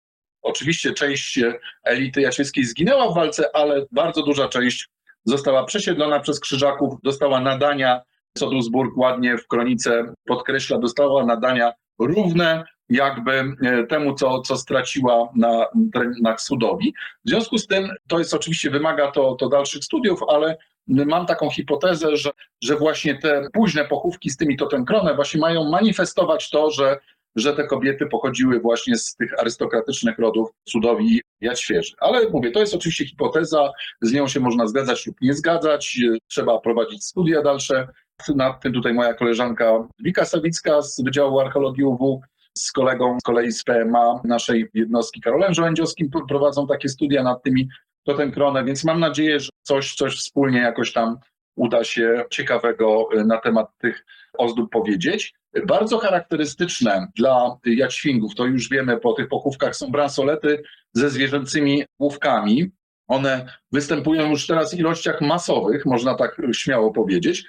[0.46, 1.40] Oczywiście część
[1.84, 4.88] elity jaświeckiej zginęła w walce, ale bardzo duża część
[5.24, 8.00] została przesiedlona przez krzyżaków, dostała nadania,
[8.38, 15.28] co Duisburg ładnie w kronice podkreśla, dostała nadania równe jakby e, temu, co, co straciła
[15.36, 16.94] na terenach Sudowi.
[17.24, 20.56] W związku z tym, to jest oczywiście, wymaga to, to dalszych studiów, ale
[20.88, 22.30] mam taką hipotezę, że,
[22.62, 26.98] że właśnie te późne pochówki z tymi totemkronem właśnie mają manifestować to, że
[27.36, 31.92] że te kobiety pochodziły właśnie z tych arystokratycznych rodów cudowi jad świeży.
[31.98, 33.72] Ale mówię, to jest oczywiście hipoteza,
[34.02, 37.88] z nią się można zgadzać lub nie zgadzać, trzeba prowadzić studia dalsze.
[38.34, 42.20] Nad tym tutaj moja koleżanka Wika Sawicka z Wydziału Archeologii UW
[42.58, 47.68] z kolegą z kolei z PMA naszej jednostki Karolem Żołędziowskim prowadzą takie studia nad tymi
[48.04, 51.18] totemkrone, więc mam nadzieję, że coś, coś wspólnie jakoś tam
[51.56, 54.04] uda się ciekawego na temat tych
[54.38, 55.34] ozdób powiedzieć.
[55.66, 62.70] Bardzo charakterystyczne dla jaćwingów, to już wiemy po tych pochówkach, są bransolety ze zwierzęcymi główkami.
[63.08, 67.44] One występują już teraz w ilościach masowych, można tak śmiało powiedzieć,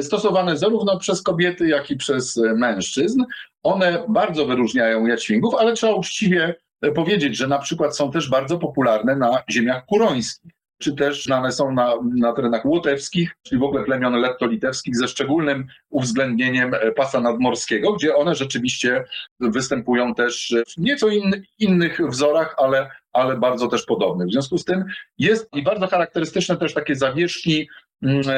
[0.00, 3.24] stosowane zarówno przez kobiety, jak i przez mężczyzn.
[3.62, 6.54] One bardzo wyróżniają jaćwingów, ale trzeba uczciwie
[6.94, 10.52] powiedzieć, że na przykład są też bardzo popularne na ziemiach kurońskich
[10.82, 15.66] czy też znane są na, na terenach łotewskich, czyli w ogóle plemion letto-litewskich ze szczególnym
[15.90, 19.04] uwzględnieniem pasa nadmorskiego, gdzie one rzeczywiście
[19.40, 24.28] występują też w nieco in, innych wzorach, ale, ale bardzo też podobnych.
[24.28, 24.84] W związku z tym
[25.18, 27.68] jest i bardzo charakterystyczne też takie zawieszki Mm,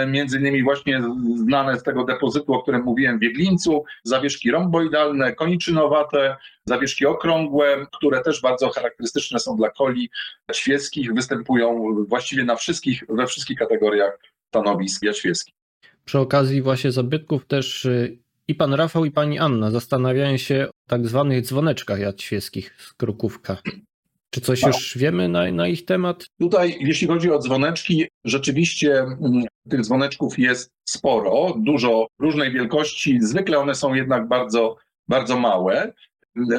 [0.06, 1.02] między innymi właśnie
[1.36, 8.20] znane z tego depozytu, o którym mówiłem w Bieglińcu, zawieszki romboidalne, koniczynowate, zawieszki okrągłe, które
[8.20, 10.10] też bardzo charakterystyczne są dla koli
[10.52, 15.54] świeckich, występują właściwie na wszystkich, we wszystkich kategoriach stanowisk świeckich.
[16.04, 20.88] Przy okazji właśnie zabytków też y, I pan Rafał i pani Anna zastanawiają się o
[20.88, 23.56] tak zwanych dzwoneczkach jadźwieckich z Krukówka.
[24.34, 24.74] Czy coś Tak.
[24.74, 26.26] już wiemy na, na ich temat?
[26.40, 33.18] Tutaj, jeśli chodzi o dzwoneczki, rzeczywiście mm, tych dzwoneczków jest sporo, dużo różnej wielkości.
[33.20, 34.76] Zwykle one są jednak bardzo,
[35.08, 35.92] bardzo małe.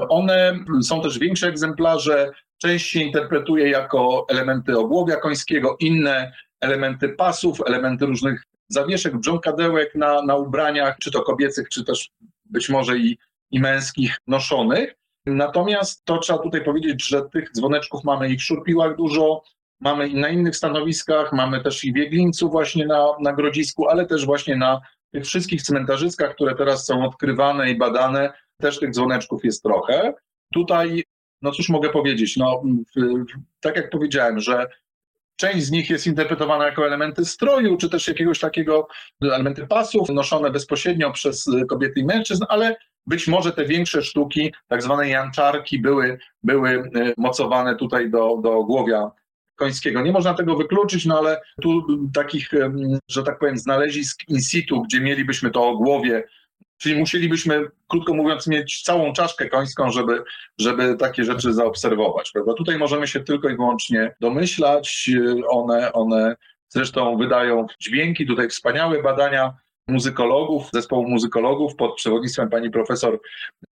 [0.10, 2.32] One są też większe egzemplarze.
[2.62, 10.22] Część się interpretuje jako elementy ogłowia końskiego, inne elementy pasów, elementy różnych zawieszek, brząkadełek na,
[10.22, 12.10] na ubraniach, czy to kobiecych, czy też
[12.46, 13.18] być może i,
[13.52, 14.96] i męskich noszonych.
[15.26, 19.44] Natomiast to trzeba tutaj powiedzieć, że tych dzwoneczków mamy i w szurpiłach dużo,
[19.80, 24.06] mamy i na innych stanowiskach, mamy też i w Jeglińcu właśnie na, na Grodzisku, ale
[24.06, 29.46] też właśnie na tych wszystkich cmentarzyskach, które teraz są odkrywane i badane, też tych dzwoneczków
[29.46, 30.14] jest trochę.
[30.54, 31.04] Tutaj,
[31.42, 32.64] no cóż mogę powiedzieć, no
[33.60, 34.68] tak jak powiedziałem, że
[35.36, 38.88] część z nich jest interpretowana jako elementy stroju, czy też jakiegoś takiego,
[39.22, 42.76] elementy pasów noszone bezpośrednio przez kobiety i mężczyzn, ale
[43.08, 49.12] być może te większe sztuki, tak zwane janczarki, były, były mocowane tutaj do, do głowia
[49.56, 50.02] końskiego.
[50.02, 52.50] Nie można tego wykluczyć, no ale tu takich,
[53.10, 56.24] że tak powiem, znalezisk in situ, gdzie mielibyśmy to o głowie,
[56.78, 60.24] czyli musielibyśmy, krótko mówiąc, mieć całą czaszkę końską, żeby,
[60.60, 62.32] żeby takie rzeczy zaobserwować.
[62.32, 62.54] Prawda?
[62.54, 65.10] Tutaj możemy się tylko i wyłącznie domyślać.
[65.50, 66.36] One, one
[66.70, 69.54] zresztą wydają dźwięki, tutaj wspaniałe badania
[69.88, 73.20] muzykologów, zespołu muzykologów pod przewodnictwem pani profesor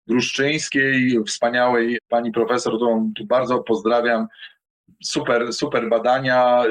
[0.07, 4.27] Gruszczyńskiej, wspaniałej pani profesor, którą tu bardzo pozdrawiam.
[5.03, 6.63] Super, super badania,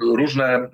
[0.00, 0.70] różne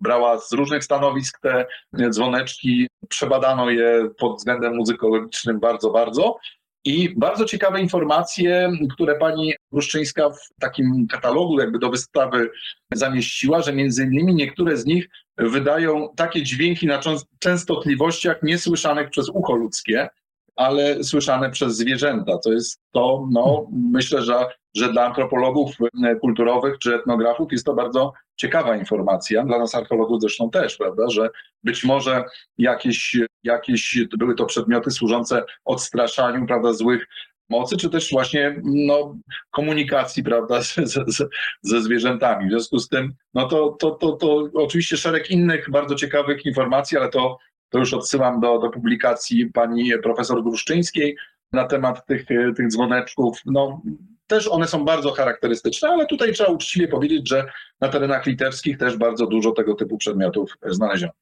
[0.00, 1.66] brała z różnych stanowisk te
[2.10, 6.38] dzwoneczki, przebadano je pod względem muzykologicznym bardzo, bardzo.
[6.84, 12.50] I bardzo ciekawe informacje, które pani Gruszczyńska w takim katalogu jakby do wystawy
[12.94, 17.00] zamieściła, że między innymi niektóre z nich wydają takie dźwięki na
[17.38, 20.08] częstotliwościach niesłyszanych przez ucho ludzkie,
[20.56, 22.38] ale słyszane przez zwierzęta.
[22.38, 24.46] To jest to, no, myślę, że,
[24.76, 25.76] że dla antropologów
[26.20, 31.30] kulturowych czy etnografów jest to bardzo ciekawa informacja, dla nas archeologów zresztą też, prawda, że
[31.64, 32.24] być może
[32.58, 37.06] jakieś, jakieś były to przedmioty służące odstraszaniu, prawda, złych
[37.48, 39.16] mocy, czy też właśnie no,
[39.50, 41.26] komunikacji, prawda, ze, ze,
[41.62, 42.46] ze zwierzętami.
[42.46, 46.98] W związku z tym, no to, to, to, to oczywiście szereg innych bardzo ciekawych informacji,
[46.98, 47.38] ale to
[47.70, 51.16] to już odsyłam do, do publikacji pani profesor Gruszczyńskiej
[51.52, 53.38] na temat tych, tych dzwoneczków.
[53.46, 53.82] No,
[54.30, 57.46] też one są bardzo charakterystyczne, ale tutaj trzeba uczciwie powiedzieć, że
[57.80, 61.12] na terenach litewskich też bardzo dużo tego typu przedmiotów znaleziono.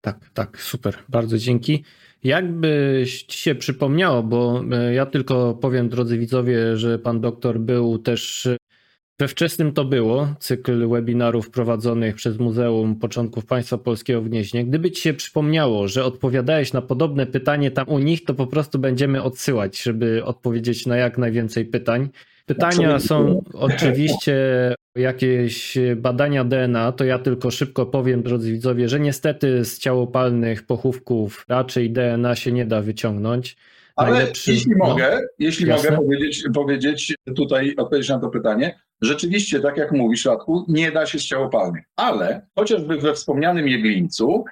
[0.00, 1.84] Tak, tak, super, bardzo dzięki.
[2.24, 8.48] Jakby ci się przypomniało, bo ja tylko powiem, drodzy widzowie, że pan doktor był też
[9.20, 14.64] we wczesnym to było, cykl webinarów prowadzonych przez Muzeum Początków Państwa Polskiego w Gnieźnie.
[14.64, 18.78] Gdyby ci się przypomniało, że odpowiadałeś na podobne pytanie tam u nich, to po prostu
[18.78, 22.08] będziemy odsyłać, żeby odpowiedzieć na jak najwięcej pytań.
[22.54, 24.34] Pytania są oczywiście
[24.96, 31.44] jakieś badania DNA, to ja tylko szybko powiem, drodzy widzowie, że niestety z ciałopalnych pochówków
[31.48, 33.56] raczej DNA się nie da wyciągnąć.
[33.96, 35.90] Ale Najlepszy, jeśli no, mogę, jeśli jasne.
[35.90, 41.06] mogę powiedzieć, powiedzieć tutaj, odpowiedzieć na to pytanie, rzeczywiście, tak jak mówisz, Radku, nie da
[41.06, 44.44] się z ciałopalnych, ale chociażby we wspomnianym Jeglińcu,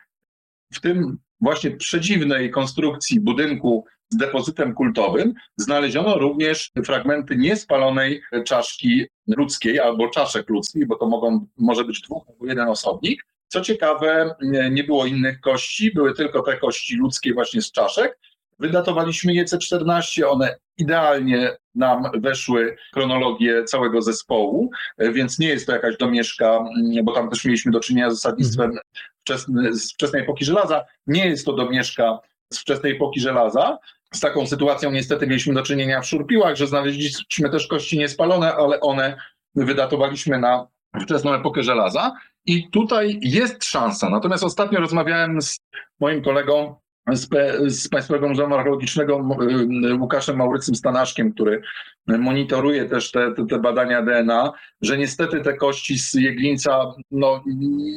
[0.73, 9.81] w tym właśnie przedziwnej konstrukcji budynku z depozytem kultowym, znaleziono również fragmenty niespalonej czaszki ludzkiej
[9.81, 13.27] albo czaszek ludzkich, bo to mogą, może być dwóch albo jeden osobnik.
[13.49, 14.35] Co ciekawe,
[14.71, 18.19] nie było innych kości, były tylko te kości ludzkie właśnie z czaszek.
[18.59, 25.97] Wydatowaliśmy je C14, one idealnie nam weszły chronologię całego zespołu, więc nie jest to jakaś
[25.97, 26.65] domieszka,
[27.03, 28.79] bo tam też mieliśmy do czynienia z zasadnictwem
[29.21, 30.85] wczesny, z wczesnej epoki żelaza.
[31.07, 32.19] Nie jest to domieszka
[32.53, 33.79] z wczesnej epoki żelaza.
[34.15, 38.81] Z taką sytuacją niestety mieliśmy do czynienia w szurpiłach, że znaleźliśmy też kości niespalone, ale
[38.81, 39.17] one
[39.55, 40.67] wydatowaliśmy na
[41.03, 42.13] wczesną epokę żelaza.
[42.47, 44.11] I tutaj jest szansa.
[44.11, 45.61] Natomiast ostatnio rozmawiałem z
[46.01, 46.77] moim kolegą
[47.13, 47.29] z,
[47.73, 49.29] z Państwowego Muzeum Archeologicznego
[50.01, 51.63] Łukaszem Maurycym Stanaszkiem, który
[52.07, 57.43] monitoruje też te, te, te, badania DNA, że niestety te kości z Jeglińca no,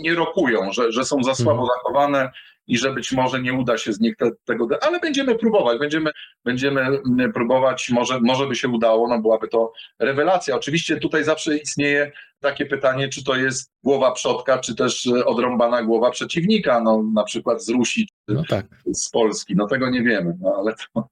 [0.02, 2.32] nie rokują, że, że są za słabo zachowane
[2.68, 6.12] i że być może nie uda się z nich te, tego, ale będziemy próbować, będziemy,
[6.46, 7.02] będziemy
[7.34, 10.56] próbować, może, może by się udało, no byłaby to rewelacja.
[10.56, 16.12] Oczywiście tutaj zawsze istnieje takie pytanie, czy to jest głowa przodka, czy też odrąbana głowa
[16.12, 18.66] przeciwnika, no na przykład z Rusi, czy no tak.
[18.94, 21.08] z Polski, no tego nie wiemy, no ale to...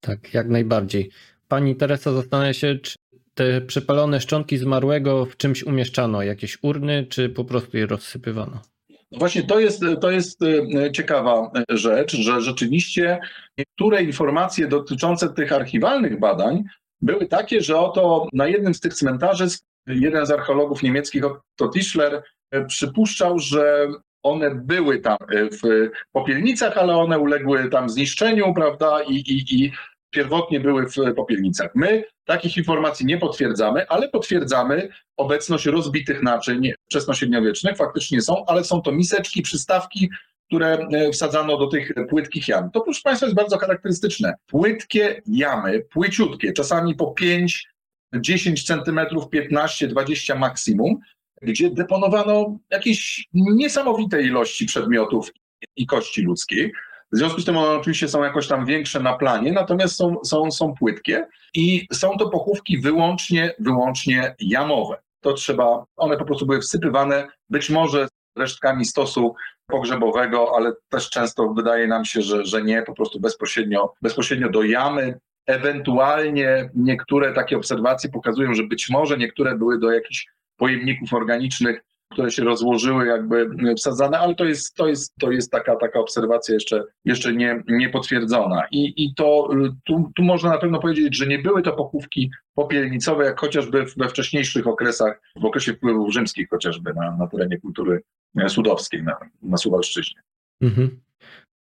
[0.00, 1.10] Tak, jak najbardziej.
[1.48, 2.96] Pani Teresa zastanawia się, czy
[3.34, 8.60] te przepalone szczątki zmarłego w czymś umieszczano, jakieś urny, czy po prostu je rozsypywano?
[9.12, 13.20] Właśnie to jest, to jest e, ciekawa rzecz, że rzeczywiście
[13.58, 16.64] niektóre informacje dotyczące tych archiwalnych badań
[17.00, 19.46] były takie, że oto na jednym z tych cmentarzy
[19.86, 22.22] jeden z archeologów niemieckich, Otto Tischler,
[22.68, 23.88] przypuszczał, że
[24.22, 29.72] one były tam w popielnicach, ale one uległy tam zniszczeniu, prawda, i, i, i
[30.16, 31.70] pierwotnie były w popielnicach.
[31.74, 38.82] My takich informacji nie potwierdzamy, ale potwierdzamy obecność rozbitych naczyń wczesnośredniowiecznych, faktycznie są, ale są
[38.82, 40.10] to miseczki, przystawki,
[40.46, 42.70] które e, wsadzano do tych płytkich jam.
[42.70, 44.34] To proszę Państwa jest bardzo charakterystyczne.
[44.46, 47.68] Płytkie jamy, płyciutkie, czasami po 5,
[48.20, 50.96] 10 centymetrów, 15, 20 maksimum,
[51.42, 55.30] gdzie deponowano jakieś niesamowite ilości przedmiotów
[55.76, 56.72] i kości ludzkiej.
[57.12, 60.50] W związku z tym one oczywiście są jakoś tam większe na planie, natomiast są, są,
[60.50, 64.96] są płytkie i są to pochówki wyłącznie, wyłącznie jamowe.
[65.20, 69.34] To trzeba, one po prostu były wsypywane być może resztkami stosu
[69.66, 74.62] pogrzebowego, ale też często wydaje nam się, że, że nie, po prostu bezpośrednio, bezpośrednio do
[74.62, 75.18] jamy.
[75.46, 80.26] Ewentualnie niektóre takie obserwacje pokazują, że być może niektóre były do jakichś
[80.56, 85.76] pojemników organicznych które się rozłożyły, jakby wsadzane, ale to jest, to jest, to jest taka,
[85.76, 88.62] taka obserwacja jeszcze, jeszcze nie, niepotwierdzona.
[88.70, 89.48] I, i to
[89.84, 94.08] tu, tu można na pewno powiedzieć, że nie były to pochówki popielnicowe, jak chociażby we
[94.08, 98.02] wcześniejszych okresach, w okresie wpływów rzymskich chociażby na, na terenie kultury
[98.48, 100.20] sudowskiej, na, na Suwalszczyźnie.
[100.60, 101.00] Mhm.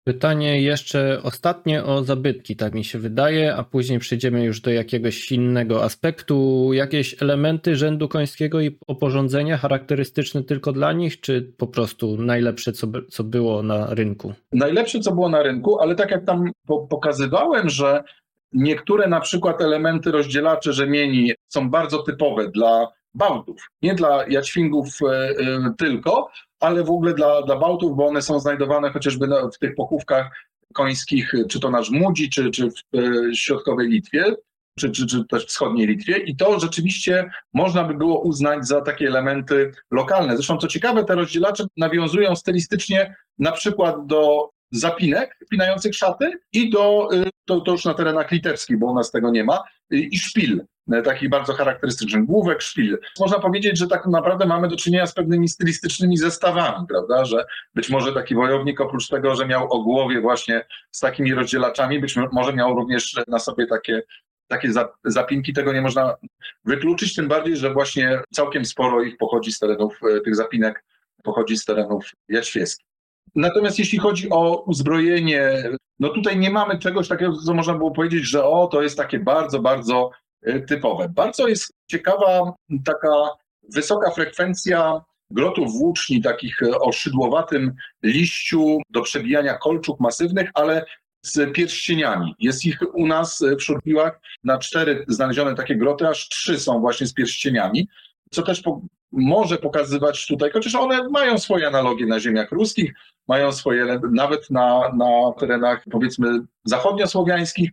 [0.07, 5.33] Pytanie jeszcze ostatnie o zabytki, tak mi się wydaje, a później przejdziemy już do jakiegoś
[5.33, 6.71] innego aspektu.
[6.73, 12.87] Jakieś elementy rzędu końskiego i oporządzenia charakterystyczne tylko dla nich, czy po prostu najlepsze, co,
[13.11, 14.35] co było na rynku?
[14.53, 16.51] Najlepsze, co było na rynku, ale tak jak tam
[16.89, 18.05] pokazywałem, że
[18.53, 25.07] niektóre na przykład elementy rozdzielacze rzemieni są bardzo typowe dla bałtów, nie dla jaćwingów e,
[25.07, 26.31] e, tylko,
[26.61, 30.31] ale w ogóle dla, dla bałtów, bo one są znajdowane chociażby w tych pochówkach
[30.75, 34.35] końskich, czy to na Żmudzi, czy, czy w e, środkowej Litwie,
[34.79, 39.07] czy, czy, czy też wschodniej Litwie i to rzeczywiście można by było uznać za takie
[39.07, 40.37] elementy lokalne.
[40.37, 47.09] Zresztą co ciekawe, te rozdzielacze nawiązują stylistycznie na przykład do zapinek wpinających szaty i do,
[47.45, 51.03] to, to już na terenach litewskich, bo u nas tego nie ma, i szpil, y,
[51.03, 52.99] taki bardzo charakterystyczny, główek, szpil.
[53.21, 57.45] Można powiedzieć, że tak naprawdę mamy do czynienia z pewnymi stylistycznymi zestawami, prawda, że
[57.75, 62.17] być może taki wojownik oprócz tego, że miał o głowie właśnie z takimi rozdzielaczami, być
[62.33, 64.03] może miał również na sobie takie
[64.49, 64.73] takie
[65.05, 66.17] zapinki, tego nie można
[66.65, 70.85] wykluczyć, tym bardziej, że właśnie całkiem sporo ich pochodzi z terenów, tych zapinek
[71.23, 72.94] pochodzi z terenów jaćwieckich.
[73.35, 75.63] Natomiast jeśli chodzi o uzbrojenie,
[75.99, 79.19] no tutaj nie mamy czegoś takiego, co można było powiedzieć, że o, to jest takie
[79.19, 80.11] bardzo, bardzo
[80.43, 81.09] e, typowe.
[81.09, 82.53] Bardzo jest ciekawa
[82.85, 83.29] taka
[83.75, 85.01] wysoka frekwencja
[85.31, 90.85] grotów włóczni, takich e, o szydłowatym liściu do przebijania kolczuk masywnych, ale
[91.23, 92.35] z pierścieniami.
[92.39, 97.07] Jest ich u nas w Szurpiłach na cztery znalezione takie groty, aż trzy są właśnie
[97.07, 97.89] z pierścieniami,
[98.31, 98.81] co też po,
[99.13, 102.95] może pokazywać tutaj, chociaż one mają swoje analogie na ziemiach ruskich,
[103.29, 107.71] mają swoje nawet na, na terenach powiedzmy zachodniosłowiańskich,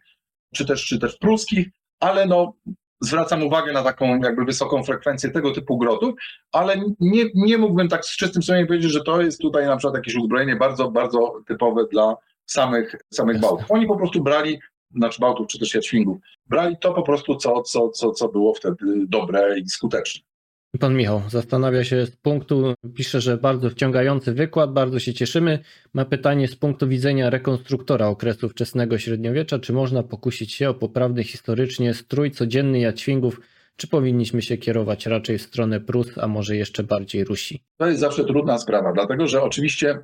[0.55, 1.67] czy też, czy też pruskich,
[1.99, 2.53] ale no
[3.01, 6.13] zwracam uwagę na taką jakby wysoką frekwencję tego typu grotów,
[6.51, 9.95] ale nie, nie mógłbym tak z czystym sumieniem powiedzieć, że to jest tutaj na przykład
[9.95, 12.15] jakieś uzbrojenie bardzo, bardzo typowe dla
[12.45, 13.71] samych, samych Bałtów.
[13.71, 14.59] Oni po prostu brali,
[14.95, 18.75] znaczy Bałtów czy też Jaćwingów, brali to po prostu, co, co, co, co było wtedy
[19.07, 20.30] dobre i skuteczne.
[20.79, 25.59] Pan Michał zastanawia się z punktu, pisze, że bardzo wciągający wykład, bardzo się cieszymy.
[25.93, 31.23] Ma pytanie z punktu widzenia rekonstruktora okresu wczesnego średniowiecza, czy można pokusić się o poprawny
[31.23, 33.41] historycznie strój codzienny Jaćwingów,
[33.75, 37.63] czy powinniśmy się kierować raczej w stronę Prus, a może jeszcze bardziej Rusi?
[37.77, 39.99] To jest zawsze trudna sprawa, dlatego że oczywiście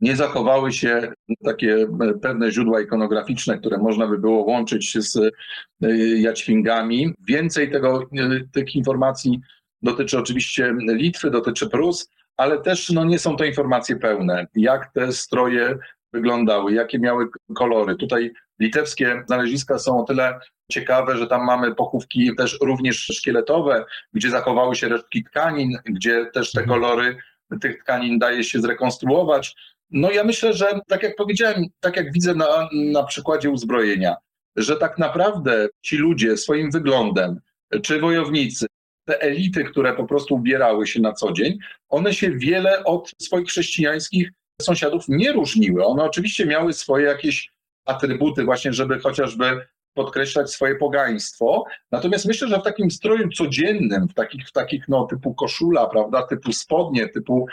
[0.00, 1.12] nie zachowały się
[1.44, 1.86] takie
[2.22, 7.14] pewne źródła ikonograficzne, które można by było łączyć z e, Jaćwingami.
[7.28, 9.40] Więcej tego, e, tych informacji
[9.82, 15.12] dotyczy oczywiście Litwy, dotyczy Prus, ale też no, nie są to informacje pełne, jak te
[15.12, 15.78] stroje
[16.12, 17.96] wyglądały, jakie miały kolory.
[17.96, 20.40] Tutaj litewskie znaleziska są o tyle
[20.70, 26.52] ciekawe, że tam mamy pochówki też również szkieletowe, gdzie zachowały się resztki tkanin, gdzie też
[26.52, 26.80] te mhm.
[26.80, 27.16] kolory
[27.60, 29.54] tych tkanin daje się zrekonstruować.
[29.90, 34.16] No ja myślę, że tak jak powiedziałem, tak jak widzę na, na przykładzie uzbrojenia,
[34.56, 37.40] że tak naprawdę ci ludzie swoim wyglądem,
[37.82, 38.66] czy wojownicy,
[39.08, 41.58] te elity, które po prostu ubierały się na co dzień,
[41.88, 44.32] one się wiele od swoich chrześcijańskich
[44.62, 45.84] sąsiadów nie różniły.
[45.84, 47.50] One oczywiście miały swoje jakieś
[47.86, 51.64] atrybuty, właśnie, żeby chociażby podkreślać swoje pogaństwo.
[51.92, 56.26] Natomiast myślę, że w takim stroju codziennym, w takich, w takich no, typu koszula, prawda,
[56.26, 57.46] typu spodnie, typu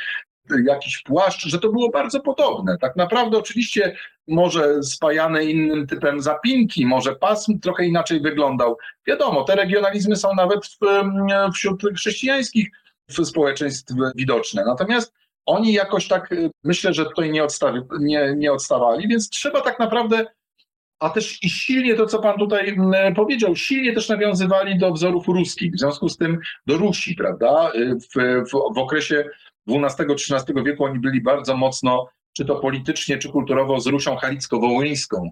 [0.65, 2.77] jakiś płaszcz, że to było bardzo podobne.
[2.77, 3.95] Tak naprawdę oczywiście
[4.27, 8.77] może spajane innym typem zapinki, może pasm trochę inaczej wyglądał.
[9.07, 10.77] Wiadomo, te regionalizmy są nawet w,
[11.53, 12.67] wśród chrześcijańskich
[13.23, 14.63] społeczeństw widoczne.
[14.65, 15.13] Natomiast
[15.45, 16.29] oni jakoś tak,
[16.63, 20.25] myślę, że tutaj nie, odstawi, nie, nie odstawali, więc trzeba tak naprawdę
[20.99, 22.77] a też i silnie to, co pan tutaj
[23.15, 27.71] powiedział, silnie też nawiązywali do wzorów ruskich, w związku z tym do Rusi, prawda?
[27.75, 29.29] W, w, w okresie
[29.67, 35.29] XII-XIII wieku oni byli bardzo mocno, czy to politycznie, czy kulturowo, z Rusią halicko-wołyńską,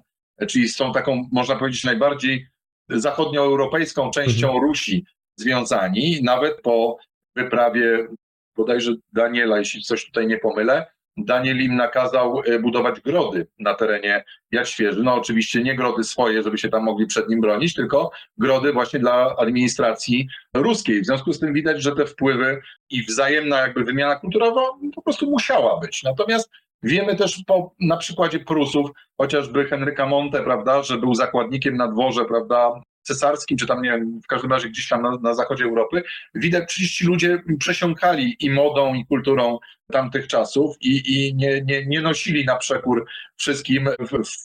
[0.48, 2.48] czyli z tą taką, można powiedzieć, najbardziej
[2.90, 4.64] zachodnioeuropejską częścią mhm.
[4.64, 5.06] Rusi
[5.36, 6.98] związani, nawet po
[7.36, 8.08] wyprawie
[8.56, 10.86] bodajże Daniela, jeśli coś tutaj nie pomylę,
[11.18, 15.04] Daniel im nakazał e, budować grody na terenie Jaświeży.
[15.04, 19.00] No oczywiście nie grody swoje, żeby się tam mogli przed nim bronić, tylko grody właśnie
[19.00, 21.02] dla administracji ruskiej.
[21.02, 24.62] W związku z tym widać, że te wpływy i wzajemna jakby wymiana kulturowa
[24.96, 26.04] po prostu musiała być.
[26.04, 26.50] Natomiast
[26.84, 32.26] wiemy też po, na przykładzie Prusów, chociażby Henryka Monte, prawda, że był zakładnikiem na dworze,
[32.26, 36.04] prawda, cesarskim, czy tam nie wiem, w każdym razie gdzieś tam na, na zachodzie Europy,
[36.36, 39.60] widać, przecież ci ludzie przesiąkali i modą, i kulturą
[39.92, 43.06] tamtych czasów i, i nie, nie, nie nosili na przekór
[43.36, 43.90] wszystkim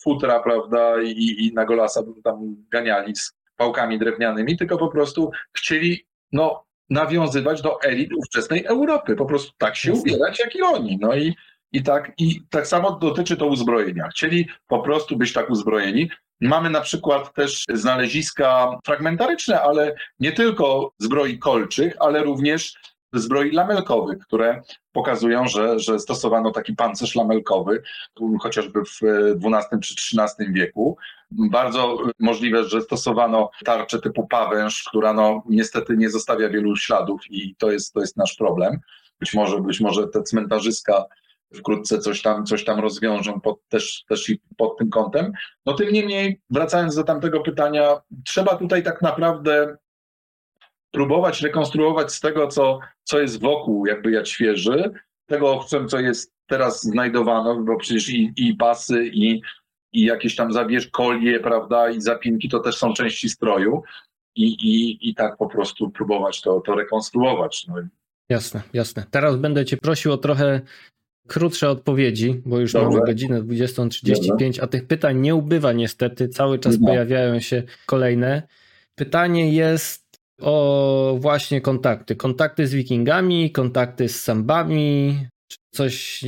[0.03, 6.07] futra, prawda, i, i na golasa tam ganiali z pałkami drewnianymi, tylko po prostu chcieli,
[6.33, 11.17] no, nawiązywać do elit ówczesnej Europy, po prostu tak się ubierać, jak i oni, no
[11.17, 11.35] i
[11.73, 14.09] i tak, I tak samo dotyczy to uzbrojenia.
[14.09, 16.11] Chcieli po prostu być tak uzbrojeni.
[16.41, 22.75] Mamy na przykład też znaleziska fragmentaryczne, ale nie tylko zbroi kolczych, ale również
[23.13, 24.63] zbroi lamelkowych, które
[24.93, 27.83] pokazują, że, że stosowano taki pancerz lamelkowy,
[28.41, 29.01] chociażby w
[29.45, 30.97] XII czy XIII wieku.
[31.31, 37.55] Bardzo możliwe, że stosowano tarczę typu pawęż, która no, niestety nie zostawia wielu śladów i
[37.55, 38.81] to jest, to jest nasz problem.
[39.21, 41.05] Być może, być może te cmentarzyska
[41.55, 45.33] wkrótce coś tam, coś tam rozwiążą pod, też, też i pod tym kątem.
[45.67, 49.77] No tym niemniej, wracając do tamtego pytania, trzeba tutaj tak naprawdę
[50.91, 54.91] próbować rekonstruować z tego, co, co jest wokół jakby jak świeży,
[55.27, 59.43] tego, co jest teraz znajdowano, bo przecież i, i pasy, i,
[59.93, 63.83] i jakieś tam zabierz kolie, prawda, i zapinki to też są części stroju
[64.37, 67.67] i, i, i tak po prostu próbować to, to rekonstruować.
[67.69, 67.75] No.
[68.29, 69.05] Jasne, jasne.
[69.11, 70.61] Teraz będę cię prosił o trochę
[71.29, 72.89] krótsze odpowiedzi, bo już Dobrze.
[72.89, 78.43] mamy godzinę 20.35, a tych pytań nie ubywa niestety, cały czas pojawiają się kolejne.
[78.95, 80.09] Pytanie jest
[80.41, 82.17] o właśnie kontakty.
[82.17, 85.19] Kontakty z wikingami, kontakty z sambami,
[85.71, 86.25] coś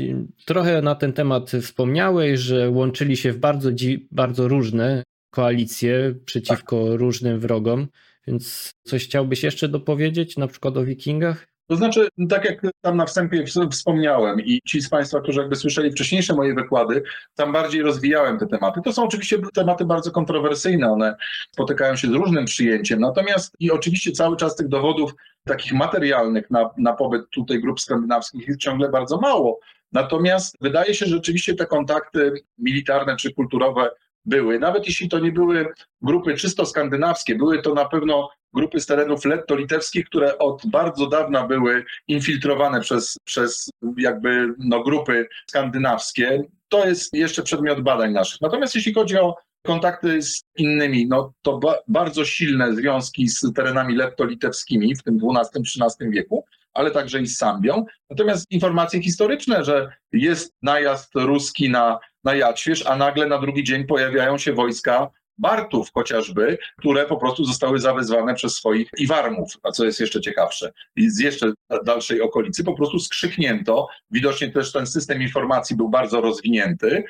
[0.47, 3.71] trochę na ten temat wspomniałeś, że łączyli się w bardzo,
[4.11, 7.01] bardzo różne koalicje przeciwko tak.
[7.01, 7.89] różnym wrogom,
[8.27, 11.50] więc coś chciałbyś jeszcze dopowiedzieć, na przykład o wikingach?
[11.71, 15.91] To znaczy, tak jak tam na wstępie wspomniałem i ci z Państwa, którzy jakby słyszeli
[15.91, 17.03] wcześniejsze moje wykłady,
[17.35, 18.81] tam bardziej rozwijałem te tematy.
[18.85, 21.17] To są oczywiście tematy bardzo kontrowersyjne, one
[21.53, 25.15] spotykają się z różnym przyjęciem, natomiast i oczywiście cały czas tych dowodów
[25.45, 29.61] takich materialnych na, na pobyt tutaj grup skandynawskich jest ciągle bardzo mało.
[29.93, 33.91] Natomiast wydaje się, że rzeczywiście te kontakty militarne czy kulturowe
[34.25, 35.67] były, nawet jeśli to nie były
[36.03, 41.47] grupy czysto skandynawskie, były to na pewno grupy z terenów letto-litewskich, które od bardzo dawna
[41.47, 46.45] były infiltrowane przez, przez jakby no, grupy skandynawskie.
[46.69, 48.41] To jest jeszcze przedmiot badań naszych.
[48.41, 53.97] Natomiast jeśli chodzi o kontakty z innymi, no to ba bardzo silne związki z terenami
[53.97, 56.45] letto-litewskimi w tym XII-XIII wieku,
[56.75, 57.85] ale także i z Sambią.
[58.11, 63.85] Natomiast informacje historyczne, że jest najazd ruski na, na Jadźwierz, a nagle na drugi dzień
[63.85, 65.11] pojawiają się wojska
[65.41, 70.73] Bartów chociażby, które po prostu zostały zawezwane przez swoich Iwarmów, a co jest jeszcze ciekawsze,
[70.97, 71.53] z jeszcze
[71.85, 77.05] dalszej okolicy po prostu skrzyknięto, widocznie też ten system informacji był bardzo rozwinięty,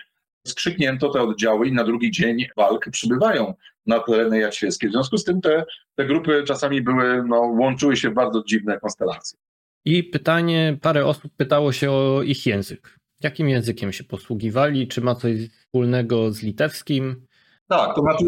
[0.46, 3.54] skrzyknięto te oddziały i na drugi dzień walk przybywają
[3.86, 4.88] na tereny jaćwieckie.
[4.88, 8.80] W związku z tym te, te grupy czasami były, no, łączyły się w bardzo dziwne
[8.80, 9.38] konstelacje.
[9.84, 12.98] I pytanie, parę osób pytało się o ich język.
[13.22, 14.88] Jakim językiem się posługiwali?
[14.88, 17.26] Czy ma coś wspólnego z litewskim?
[17.70, 18.24] Tak, to znaczy,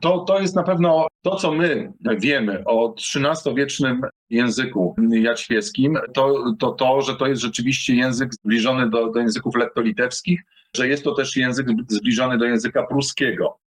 [0.00, 4.00] to, to jest na pewno to, co my wiemy o XIII-wiecznym
[4.30, 10.40] języku jaćwieckim, to, to to, że to jest rzeczywiście język zbliżony do, do języków lettolitewskich,
[10.76, 13.58] że jest to też język zbliżony do języka pruskiego.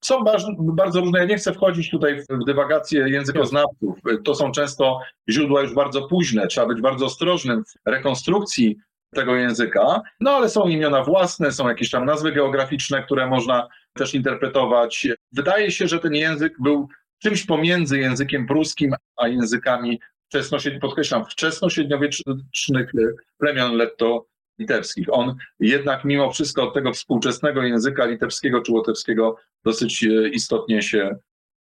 [0.00, 0.24] Są
[0.58, 3.98] bardzo różne, ja nie chcę wchodzić tutaj w dywagację językoznawców.
[4.24, 8.76] To są często źródła już bardzo późne, trzeba być bardzo ostrożnym w rekonstrukcji
[9.14, 14.14] tego języka, no ale są imiona własne, są jakieś tam nazwy geograficzne, które można też
[14.14, 15.06] interpretować.
[15.32, 22.90] Wydaje się, że ten język był czymś pomiędzy językiem pruskim a językami wczesno, podkreślam, wczesnośredniowiecznych
[23.38, 24.26] plemion letto
[24.58, 25.06] litewskich.
[25.10, 31.16] On jednak mimo wszystko od tego współczesnego języka litewskiego czy łotewskiego dosyć e, istotnie się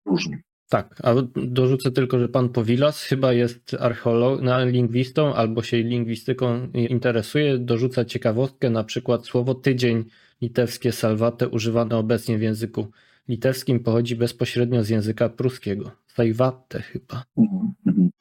[0.07, 0.37] różni.
[0.69, 7.59] Tak, a dorzucę tylko, że pan Powilas chyba jest archeologiem, lingwistą albo się lingwistyką interesuje.
[7.59, 10.05] Dorzuca ciekawostkę, na przykład słowo tydzień
[10.43, 12.87] litewskie salvate używane obecnie w języku
[13.29, 15.91] litewskim pochodzi bezpośrednio z języka pruskiego.
[16.07, 17.25] Sajwatte chyba.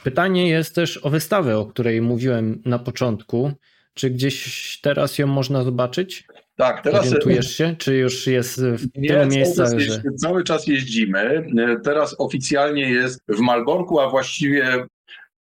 [0.04, 3.52] Pytanie jest też o wystawę, o której mówiłem na początku.
[3.94, 6.28] Czy gdzieś teraz ją można zobaczyć?
[6.56, 7.02] Tak, teraz.
[7.02, 9.70] Orientujesz się, czy już jest w nie, miejscach?
[9.70, 10.02] Cały, że...
[10.18, 11.46] cały czas jeździmy.
[11.84, 14.86] Teraz oficjalnie jest w Malborku, a właściwie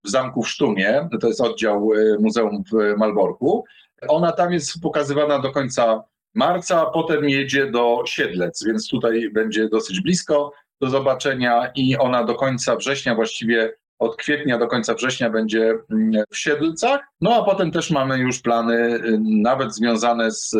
[0.04, 1.08] w Zamku w Sztumie.
[1.20, 3.64] To jest oddział e, Muzeum w Malborku.
[4.08, 6.02] Ona tam jest pokazywana do końca
[6.34, 12.24] marca, a potem jedzie do Siedlec, więc tutaj będzie dosyć blisko do zobaczenia i ona
[12.24, 17.00] do końca września właściwie od kwietnia do końca września będzie mm, w Siedlcach.
[17.20, 20.50] No a potem też mamy już plany y, nawet związane z,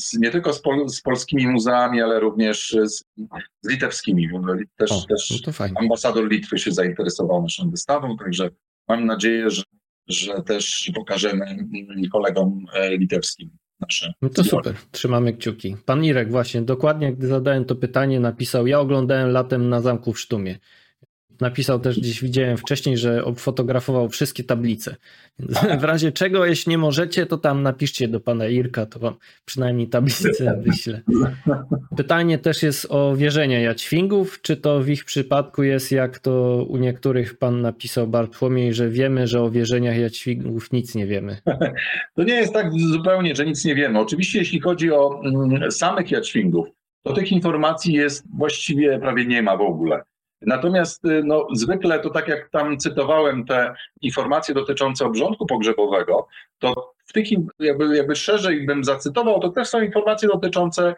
[0.00, 3.04] z nie tylko z, pol, z, polskimi muzeami, ale również z,
[3.62, 4.28] z litewskimi.
[4.76, 8.50] Też, o, też no ambasador Litwy się zainteresował naszą wystawą, także
[8.88, 9.62] mam nadzieję, że,
[10.08, 14.12] że też pokażemy mm, kolegom e, litewskim nasze.
[14.22, 15.76] No to super, trzymamy kciuki.
[15.86, 20.20] Pan Irek właśnie, dokładnie gdy zadałem to pytanie, napisał, ja oglądałem latem na zamku w
[20.20, 20.58] Sztumie.
[21.40, 24.96] Napisał też gdzieś, widziałem wcześniej, że obfotografował wszystkie tablice.
[25.80, 29.14] W razie czego, jeśli nie możecie, to tam napiszcie do pana Irka, to wam
[29.44, 30.28] przynajmniej tablicę
[30.66, 31.00] wyślę.
[31.96, 34.40] Pytanie też jest o wierzenia jaćwingów.
[34.42, 39.26] Czy to w ich przypadku jest, jak to u niektórych pan napisał Bartłomiej, że wiemy,
[39.26, 41.36] że o wierzeniach jaćwingów nic nie wiemy?
[42.14, 43.98] To nie jest tak zupełnie, że nic nie wiemy.
[43.98, 46.68] Oczywiście, jeśli chodzi o mm, samych jaćwingów,
[47.02, 50.02] to tych informacji jest właściwie prawie nie ma w ogóle.
[50.42, 56.26] Natomiast y, no, zwykle to tak jak tam cytowałem te informacje dotyczące obrządku pogrzebowego,
[56.58, 57.26] to w tych
[57.58, 60.94] jakby, jakby szerzej bym zacytował, to też są informacje dotyczące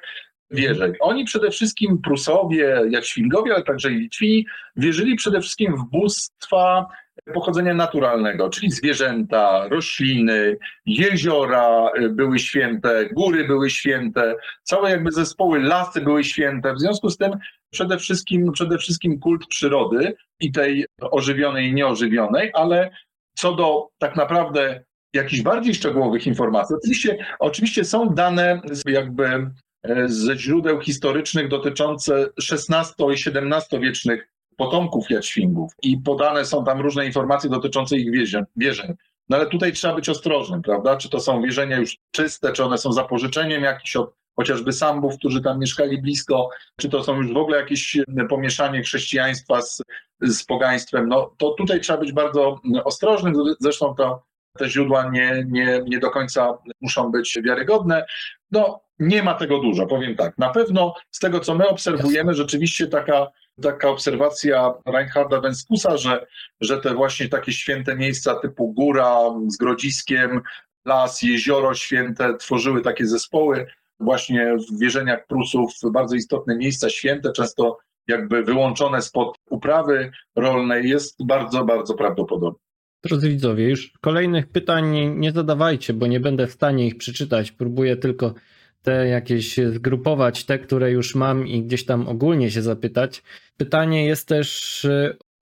[0.50, 0.92] wierzeń.
[1.00, 4.46] Oni przede wszystkim Prusowie, jak Świngowie, ale także i Litwini,
[4.76, 6.86] wierzyli przede wszystkim w bóstwa
[7.34, 10.56] pochodzenia naturalnego, czyli zwierzęta, rośliny,
[10.86, 16.74] jeziora y, były święte, góry były święte, całe jakby zespoły, lasy były święte.
[16.74, 17.32] W związku z tym
[17.72, 22.90] przede wszystkim, przede wszystkim kult przyrody i tej ożywionej i nieożywionej, ale
[23.34, 24.84] co do tak naprawdę
[25.14, 29.50] jakichś bardziej szczegółowych informacji, oczywiście, oczywiście są dane jakby
[29.82, 36.80] e, ze źródeł historycznych dotyczące XVI i XVII wiecznych potomków jaćwingów i podane są tam
[36.80, 38.10] różne informacje dotyczące ich
[38.56, 38.94] wierzeń.
[39.28, 40.96] No ale tutaj trzeba być ostrożnym, prawda?
[40.96, 45.42] Czy to są wierzenia już czyste, czy one są zapożyczeniem jakichś od chociażby Sambów, którzy
[45.42, 46.48] tam mieszkali blisko,
[46.80, 47.96] czy to są już w ogóle jakieś
[48.28, 49.82] pomieszanie chrześcijaństwa z,
[50.20, 51.08] z pogaństwem.
[51.08, 53.34] No to tutaj trzeba być bardzo ostrożnym.
[53.60, 54.22] Zresztą to
[54.58, 58.04] te źródła nie, nie, nie do końca muszą być wiarygodne.
[58.50, 60.38] No, nie ma tego dużo, powiem tak.
[60.38, 63.26] Na pewno z tego, co my obserwujemy, rzeczywiście taka
[63.62, 66.26] taka obserwacja Reinharda Wenskusa, że,
[66.60, 69.18] że te właśnie takie święte miejsca typu góra
[69.48, 70.40] z grodziskiem,
[70.84, 73.66] las, jezioro święte tworzyły takie zespoły
[74.02, 81.26] właśnie w wierzeniach Prusów bardzo istotne miejsca święte, często jakby wyłączone spod uprawy rolnej jest
[81.26, 82.58] bardzo, bardzo prawdopodobne.
[83.04, 87.52] Drodzy widzowie, już kolejnych pytań nie zadawajcie, bo nie będę w stanie ich przeczytać.
[87.52, 88.34] Próbuję tylko
[88.82, 93.22] te jakieś zgrupować, te, które już mam i gdzieś tam ogólnie się zapytać.
[93.56, 94.86] Pytanie jest też,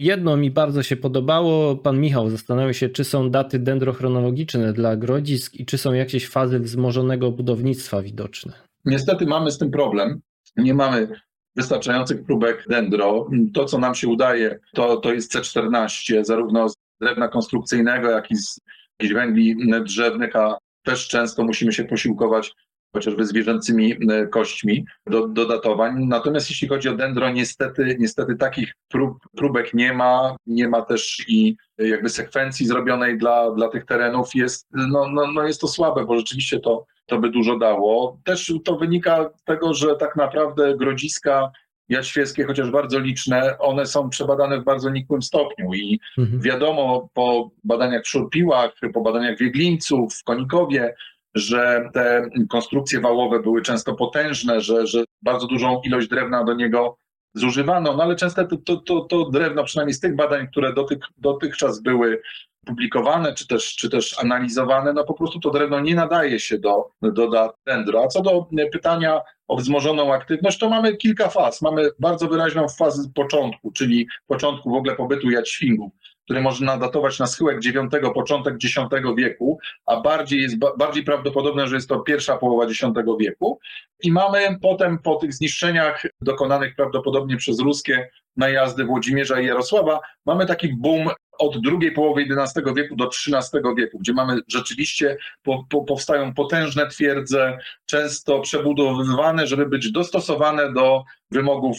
[0.01, 5.55] jedno mi bardzo się podobało, pan Michał zastanawiał się, czy są daty dendrochronologiczne dla grodzisk
[5.55, 8.53] i czy są jakieś fazy wzmożonego budownictwa widoczne.
[8.85, 10.21] Niestety mamy z tym problem.
[10.57, 11.09] Nie mamy
[11.57, 13.29] wystarczających próbek dendro.
[13.55, 18.37] To, co nam się udaje, to, to jest C14, zarówno z drewna konstrukcyjnego, jak i
[18.37, 18.59] z
[19.01, 22.53] jakichś węgli drzewnych, a też często musimy się posiłkować
[22.93, 26.05] chociażby zwierzęcymi e, kośćmi do, do datowań.
[26.05, 31.25] Natomiast jeśli chodzi o dendro, niestety, niestety takich prób, próbek nie ma, nie ma też
[31.29, 34.35] i jakby sekwencji zrobionej dla, dla tych terenów.
[34.35, 38.19] Jest, no, no, no jest to słabe, bo rzeczywiście to, to by dużo dało.
[38.25, 41.51] Też to wynika z tego, że tak naprawdę grodziska
[41.89, 46.41] jaświeckie, chociaż bardzo liczne, one są przebadane w bardzo nikłym stopniu i mhm.
[46.41, 50.95] wiadomo po badaniach w Szurpiłach, po badaniach Wieglińców, w Konikowie,
[51.35, 56.97] że te konstrukcje wałowe były często potężne, że, że bardzo dużą ilość drewna do niego
[57.35, 60.99] zużywano, no ale często to, to, to, to drewno, przynajmniej z tych badań, które dotych,
[61.19, 62.23] dotychczas były
[62.67, 66.91] publikowane czy też, czy też analizowane, no po prostu to drewno nie nadaje się do,
[67.03, 68.05] do dendro.
[68.05, 71.63] A co do pytania o wzmożoną aktywność, to mamy kilka faz.
[71.63, 75.93] Mamy bardzo wyraźną fazę początku, czyli początku w ogóle pobytu jaćwingów
[76.31, 77.77] który można datować na schyłek IX,
[78.15, 78.75] początek X
[79.17, 82.81] wieku, a bardziej jest bardziej prawdopodobne, że jest to pierwsza połowa X
[83.21, 83.59] wieku.
[84.03, 90.47] I mamy potem po tych zniszczeniach dokonanych prawdopodobnie przez ruskie najazdy Włodzimierza i Jarosława, mamy
[90.47, 95.85] taki boom od drugiej połowy XI wieku do XIII wieku, gdzie mamy rzeczywiście, po, po,
[95.85, 101.77] powstają potężne twierdze, często przebudowywane, żeby być dostosowane do wymogów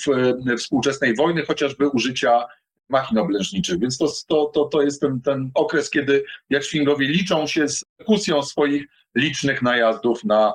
[0.52, 2.46] e, współczesnej wojny, chociażby użycia
[2.92, 3.80] machin oblężniczych.
[3.80, 8.44] Więc to, to, to, to jest ten, ten okres, kiedy Jakszwingowie liczą się z kusją
[8.44, 10.54] swoich licznych najazdów na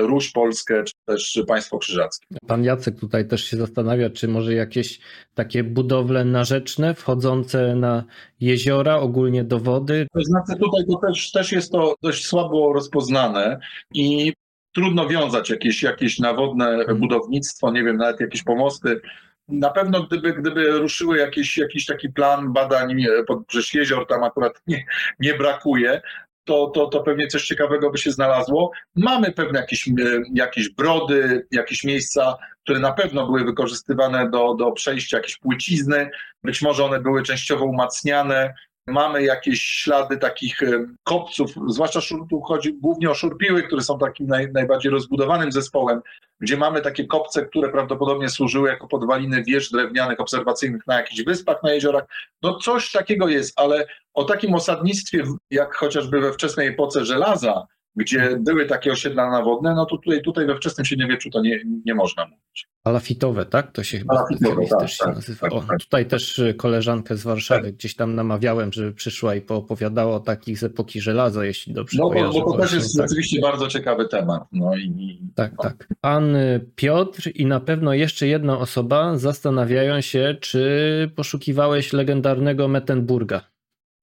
[0.00, 2.26] Ruś Polskę, czy też państwo krzyżackie.
[2.46, 5.00] Pan Jacek tutaj też się zastanawia, czy może jakieś
[5.34, 8.04] takie budowle narzeczne wchodzące na
[8.40, 10.06] jeziora, ogólnie do wody?
[10.12, 13.58] To znaczy tutaj to też, też jest to dość słabo rozpoznane
[13.94, 14.32] i
[14.72, 16.98] trudno wiązać jakieś, jakieś nawodne mhm.
[16.98, 19.00] budownictwo, nie wiem, nawet jakieś pomosty
[19.48, 22.96] na pewno gdyby, gdyby ruszyły jakiś, jakiś taki plan badań
[23.26, 23.38] pod
[23.74, 24.86] jezior, tam akurat nie,
[25.20, 26.00] nie brakuje,
[26.46, 28.70] to, to, to pewnie coś ciekawego by się znalazło.
[28.96, 29.88] Mamy pewne jakieś,
[30.34, 36.10] jakieś brody, jakieś miejsca, które na pewno były wykorzystywane do, do przejścia, jakieś płycizny,
[36.42, 38.54] być może one były częściowo umacniane,
[38.88, 40.60] Mamy jakieś ślady takich
[41.04, 42.00] kopców, zwłaszcza
[42.30, 46.00] tu chodzi głównie o szurpiły, które są takim naj, najbardziej rozbudowanym zespołem,
[46.40, 51.62] gdzie mamy takie kopce, które prawdopodobnie służyły jako podwaliny wież drewnianych obserwacyjnych na jakichś wyspach,
[51.62, 52.04] na jeziorach.
[52.42, 58.38] No coś takiego jest, ale o takim osadnictwie, jak chociażby we wczesnej epoce żelaza, gdzie
[58.40, 62.24] były takie osiedla nawodne, no to tutaj, tutaj we wczesnym średniowieczu to nie, nie można
[62.24, 62.68] mówić.
[62.84, 63.72] Alafitowe, tak?
[63.72, 65.40] To się chyba Alafitowe, tak, tak, nazywa.
[65.40, 65.78] Tak, o, tak.
[65.78, 67.74] Tutaj też y, koleżankę z Warszawy tak.
[67.74, 72.10] gdzieś tam namawiałem, żeby przyszła i poopowiadała o takich z epoki żelaza, jeśli dobrze No
[72.10, 73.08] bo, bo to też jest tak.
[73.08, 74.42] rzeczywiście bardzo ciekawy temat.
[74.52, 75.62] No i, tak, no.
[75.62, 75.88] tak.
[76.00, 76.36] Pan
[76.76, 83.40] Piotr i na pewno jeszcze jedna osoba zastanawiają się, czy poszukiwałeś legendarnego Mettenburga.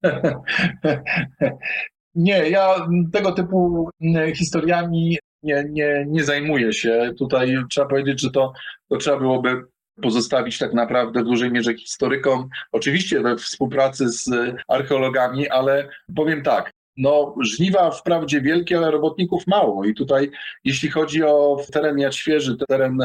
[2.14, 7.12] Nie, ja tego typu mm, historiami nie, nie, nie zajmuję się.
[7.18, 8.52] Tutaj trzeba powiedzieć, że to,
[8.88, 9.62] to trzeba byłoby
[10.02, 14.30] pozostawić tak naprawdę w dużej mierze historykom, oczywiście we współpracy z
[14.68, 19.84] archeologami, ale powiem tak, no, żniwa wprawdzie wielkie, ale robotników mało.
[19.84, 20.30] I tutaj,
[20.64, 22.98] jeśli chodzi o teren Świeży, teren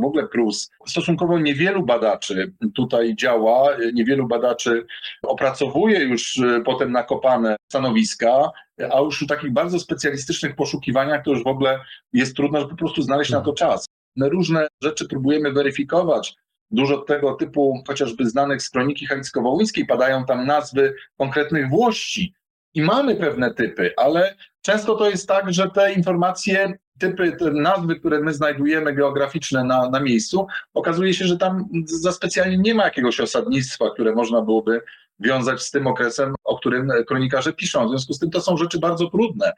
[0.00, 0.70] w ogóle Prus.
[0.86, 4.86] Stosunkowo niewielu badaczy tutaj działa, niewielu badaczy
[5.22, 8.50] opracowuje już e, potem nakopane stanowiska,
[8.92, 11.80] a już w takich bardzo specjalistycznych poszukiwaniach to już w ogóle
[12.12, 13.86] jest trudno, żeby po prostu znaleźć na to czas.
[14.16, 16.34] My różne rzeczy próbujemy weryfikować,
[16.70, 22.34] dużo tego typu chociażby znanych z kroniki halicko-wołyńskiej padają tam nazwy konkretnych włości
[22.74, 27.96] i mamy pewne typy, ale często to jest tak, że te informacje typy, te nazwy,
[27.96, 32.84] które my znajdujemy geograficzne na, na miejscu, okazuje się, że tam za specjalnie nie ma
[32.84, 34.80] jakiegoś osadnictwa, które można byłoby
[35.20, 37.86] wiązać z tym okresem, o którym kronikarze piszą.
[37.86, 39.52] W związku z tym to są rzeczy bardzo trudne,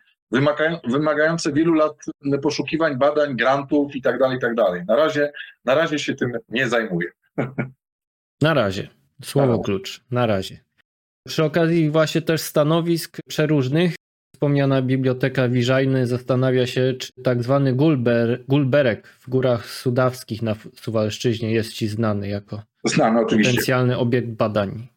[0.84, 1.96] wymagające wielu lat
[2.42, 4.18] poszukiwań, badań, grantów itd.
[4.18, 4.64] Tak itd.
[4.64, 5.32] Tak na razie,
[5.64, 7.08] na razie się tym nie zajmuję.
[8.42, 8.88] Na razie.
[9.22, 9.64] Słowo tak.
[9.64, 10.04] klucz.
[10.10, 10.63] Na razie.
[11.28, 13.94] Przy okazji właśnie też stanowisk przeróżnych
[14.34, 21.52] Wspomniana Biblioteka Wiżajny zastanawia się, czy tak zwany Gulber, Gulberek w Górach Sudawskich na Suwalszczyźnie
[21.52, 23.50] jest Ci znany jako znany, oczywiście.
[23.52, 24.88] potencjalny obiekt badań.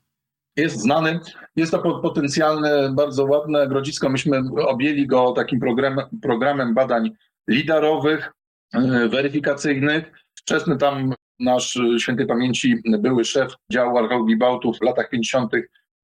[0.57, 1.19] Jest znany.
[1.55, 4.09] Jest to potencjalne, bardzo ładne grodzisko.
[4.09, 7.11] Myśmy objęli go takim program, programem badań
[7.49, 8.31] lidarowych,
[8.73, 10.11] e, weryfikacyjnych.
[10.39, 15.51] Wczesny tam nasz świętej pamięci były szef działu archeologii Bałtów w latach 50.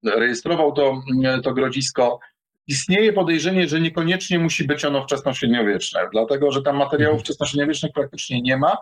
[0.04, 1.02] rejestrował to,
[1.44, 2.20] to grodzisko.
[2.68, 7.24] Istnieje podejrzenie, że niekoniecznie musi być ono wczesnośredniowieczne, dlatego że tam materiałów mhm.
[7.24, 8.78] wczesnośredniowiecznych praktycznie nie ma,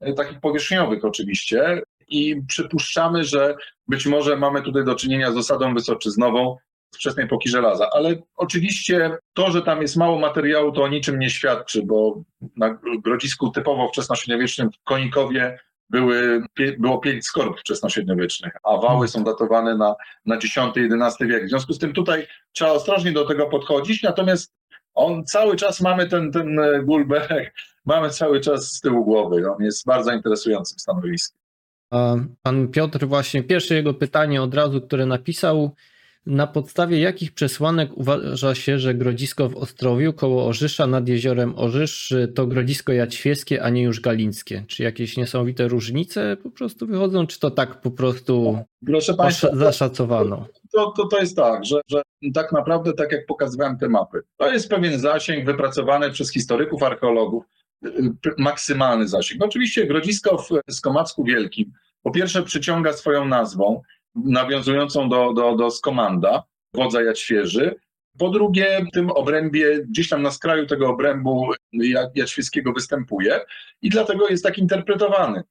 [0.00, 3.54] e, takich powierzchniowych oczywiście, i przypuszczamy, że
[3.88, 6.56] być może mamy tutaj do czynienia z osadą wysoczyznową
[6.90, 7.88] z wczesnej epoki żelaza.
[7.92, 12.22] Ale oczywiście to, że tam jest mało materiału, to o niczym nie świadczy, bo
[12.56, 15.58] na grodzisku typowo wczesnośredniowiecznym w Konikowie
[15.90, 16.42] były,
[16.78, 19.94] było pięć skorb wczesnośredniowiecznych, a wały są datowane na,
[20.26, 21.46] na X-XI wiek.
[21.46, 24.54] W związku z tym tutaj trzeba ostrożnie do tego podchodzić, natomiast
[24.94, 27.54] on cały czas mamy ten, ten gulberek,
[27.86, 29.50] mamy cały czas z tyłu głowy.
[29.50, 31.40] On jest bardzo interesującym stanowiskiem.
[32.42, 35.74] Pan Piotr, właśnie pierwsze jego pytanie od razu, które napisał,
[36.26, 42.14] na podstawie jakich przesłanek uważa się, że grodzisko w Ostrowiu koło Orzysza nad jeziorem Orzysz
[42.34, 44.64] to grodzisko jaćwieskie, a nie już galińskie?
[44.66, 50.46] Czy jakieś niesamowite różnice po prostu wychodzą, czy to tak po prostu Proszę Państwa, zaszacowano?
[50.72, 52.02] To, to, to jest tak, że, że
[52.34, 57.44] tak naprawdę, tak jak pokazywałem te mapy, to jest pewien zasięg wypracowany przez historyków, archeologów,
[58.38, 59.44] maksymalny zasięg.
[59.44, 61.72] Oczywiście grodzisko w Skomacku Wielkim
[62.02, 63.82] po pierwsze przyciąga swoją nazwą,
[64.24, 66.42] nawiązującą do, do, do skomanda,
[66.74, 67.74] wodza Jaćwieży.
[68.18, 71.52] Po drugie, w tym obrębie, gdzieś tam na skraju tego obrębu
[72.14, 73.40] Jaćwieskiego występuje
[73.82, 75.42] i dlatego jest tak interpretowany.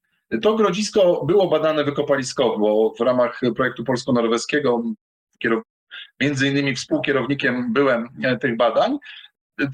[0.42, 4.84] To grodzisko było badane wykopaliskowo w ramach projektu polsko-norweskiego.
[6.22, 8.10] Między innymi współkierownikiem byłem
[8.42, 8.98] tych badań.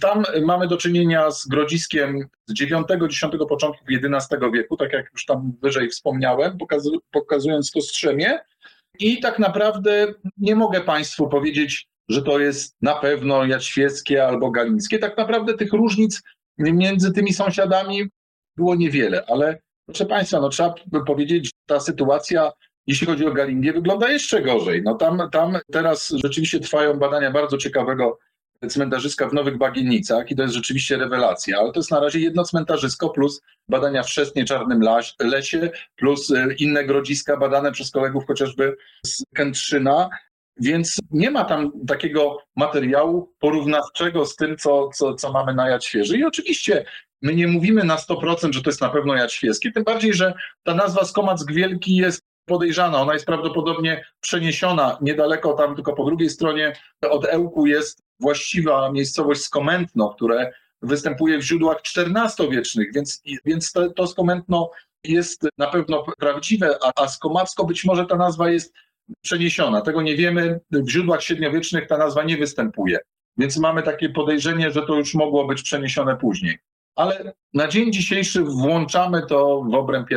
[0.01, 5.25] Tam mamy do czynienia z grodziskiem z IX, X, początków XI wieku, tak jak już
[5.25, 6.57] tam wyżej wspomniałem,
[7.11, 8.39] pokazując to strzemię.
[8.99, 14.99] I tak naprawdę nie mogę Państwu powiedzieć, że to jest na pewno jaćwieckie albo galińskie.
[14.99, 16.21] Tak naprawdę tych różnic
[16.57, 18.09] między tymi sąsiadami
[18.57, 20.73] było niewiele, ale proszę Państwa, no trzeba
[21.07, 22.51] powiedzieć, że ta sytuacja,
[22.87, 24.81] jeśli chodzi o Galindię, wygląda jeszcze gorzej.
[24.83, 28.19] No tam, tam teraz rzeczywiście trwają badania bardzo ciekawego
[28.69, 32.43] cmentarzyska w Nowych Bagiennicach i to jest rzeczywiście rewelacja, ale to jest na razie jedno
[32.43, 34.81] cmentarzysko plus badania w Szesnie Czarnym
[35.19, 40.09] Lesie plus e, inne grodziska badane przez kolegów chociażby z Kętrzyna,
[40.57, 45.85] więc nie ma tam takiego materiału porównawczego z tym, co, co, co mamy na Jad
[45.85, 46.17] Świeży.
[46.17, 46.85] I oczywiście
[47.21, 50.33] my nie mówimy na 100%, że to jest na pewno Jad Świeski, tym bardziej, że
[50.63, 56.29] ta nazwa Skomack Wielki jest podejrzana, ona jest prawdopodobnie przeniesiona niedaleko tam, tylko po drugiej
[56.29, 60.51] stronie od Ełku jest właściwa miejscowość Skomętno, które
[60.81, 64.69] występuje w źródłach XIV-wiecznych, więc, więc to, to Skomętno
[65.03, 68.73] jest na pewno prawdziwe, a, a Skomacko być może ta nazwa jest
[69.21, 69.81] przeniesiona.
[69.81, 70.59] Tego nie wiemy.
[70.71, 72.99] W źródłach średniowiecznych ta nazwa nie występuje.
[73.37, 76.57] Więc mamy takie podejrzenie, że to już mogło być przeniesione później.
[76.95, 80.07] Ale na dzień dzisiejszy włączamy to w obręb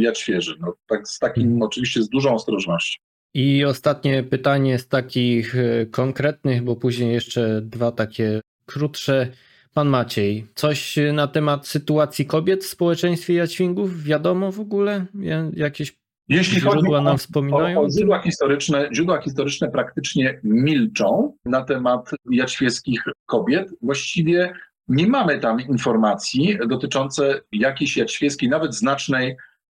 [0.00, 0.56] Jad Świeży.
[0.60, 1.62] No, tak, z takim hmm.
[1.62, 3.00] oczywiście z dużą ostrożnością.
[3.34, 9.28] I ostatnie pytanie z takich e, konkretnych, bo później jeszcze dwa takie krótsze.
[9.74, 15.06] Pan Maciej, coś na temat sytuacji kobiet w społeczeństwie Jaćwingów wiadomo w ogóle?
[15.52, 15.96] Jakieś
[16.28, 17.80] jeśli chodzi o, nam wspominają?
[17.80, 23.68] O, o źródła, historyczne, źródła historyczne praktycznie milczą na temat jaćwieckich kobiet.
[23.82, 24.52] Właściwie
[24.88, 29.36] nie mamy tam informacji dotyczące jakiejś jaćwieckiej, nawet znacznej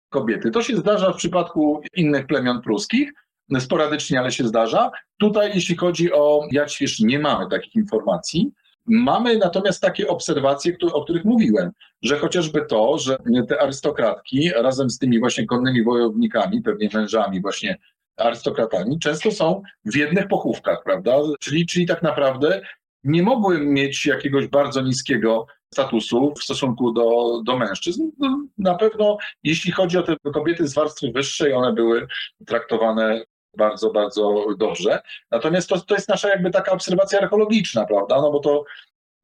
[0.10, 0.52] kobiety.
[0.52, 3.12] To się zdarza w przypadku innych plemion pruskich,
[3.60, 4.92] sporadycznie, ale się zdarza.
[5.18, 8.52] Tutaj, jeśli chodzi o Jaćwierz, nie mamy takich informacji.
[8.86, 11.72] Mamy natomiast takie obserwacje, o których mówiłem,
[12.02, 13.18] że chociażby to, że
[13.48, 17.78] te arystokratki razem z tymi właśnie konnymi wojownikami, pewnie mężami właśnie
[18.18, 21.12] arystokratami, często są w jednych pochówkach, prawda?
[21.40, 22.62] Czyli, czyli tak naprawdę
[23.04, 28.12] nie mogły mieć jakiegoś bardzo niskiego statusu w stosunku do, do mężczyzn.
[28.20, 32.08] No, na pewno, jeśli chodzi o te kobiety z warstwy wyższej, one były
[32.46, 33.24] traktowane
[33.58, 35.02] bardzo, bardzo dobrze.
[35.32, 38.22] Natomiast to, to jest nasza jakby taka obserwacja archeologiczna, prawda?
[38.22, 38.64] No bo to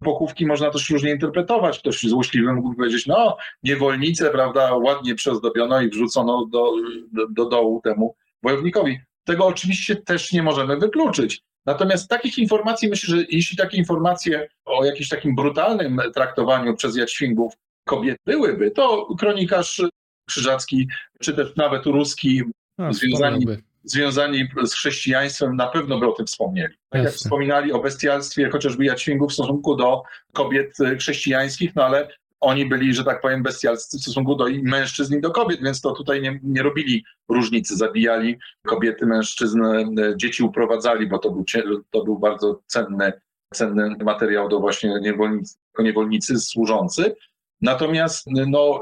[0.03, 1.80] pochówki można też różnie interpretować.
[1.80, 6.72] Ktoś złośliwy mógł powiedzieć, no niewolnice, prawda, ładnie przeozdobiono i wrzucono do,
[7.11, 8.99] do, do dołu temu wojownikowi.
[9.23, 11.41] Tego oczywiście też nie możemy wykluczyć.
[11.65, 17.53] Natomiast takich informacji, myślę, że jeśli takie informacje o jakimś takim brutalnym traktowaniu przez Jaćwingów
[17.87, 19.81] kobiet byłyby, to kronikarz
[20.27, 20.87] krzyżacki,
[21.19, 22.43] czy też nawet ruski,
[22.77, 23.45] A, związani,
[23.83, 26.75] związani z chrześcijaństwem na pewno by o tym wspomnieli.
[26.89, 32.07] Tak jak wspominali o bestialstwie chociażby Jaćwingów w stosunku do kobiet e, chrześcijańskich, no ale
[32.45, 35.91] oni byli, że tak powiem, bestialscy w stosunku do mężczyzn i do kobiet, więc to
[35.91, 37.77] tutaj nie, nie robili różnicy.
[37.77, 39.85] Zabijali kobiety, mężczyzn, e,
[40.15, 41.43] dzieci uprowadzali, bo to był,
[41.91, 43.13] to był bardzo cenny,
[43.53, 47.15] cenny materiał do właśnie niewolnicy, niewolnicy służący.
[47.61, 48.80] Natomiast no,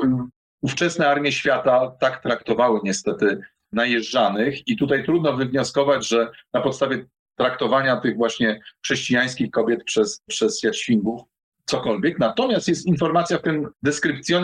[0.61, 3.41] ówczesne armie świata tak traktowały niestety
[3.71, 10.63] najeżdżanych i tutaj trudno wywnioskować, że na podstawie traktowania tych właśnie chrześcijańskich kobiet przez, przez
[10.63, 11.32] Jaćwingów
[11.73, 12.19] cokolwiek.
[12.19, 13.67] Natomiast jest informacja w tym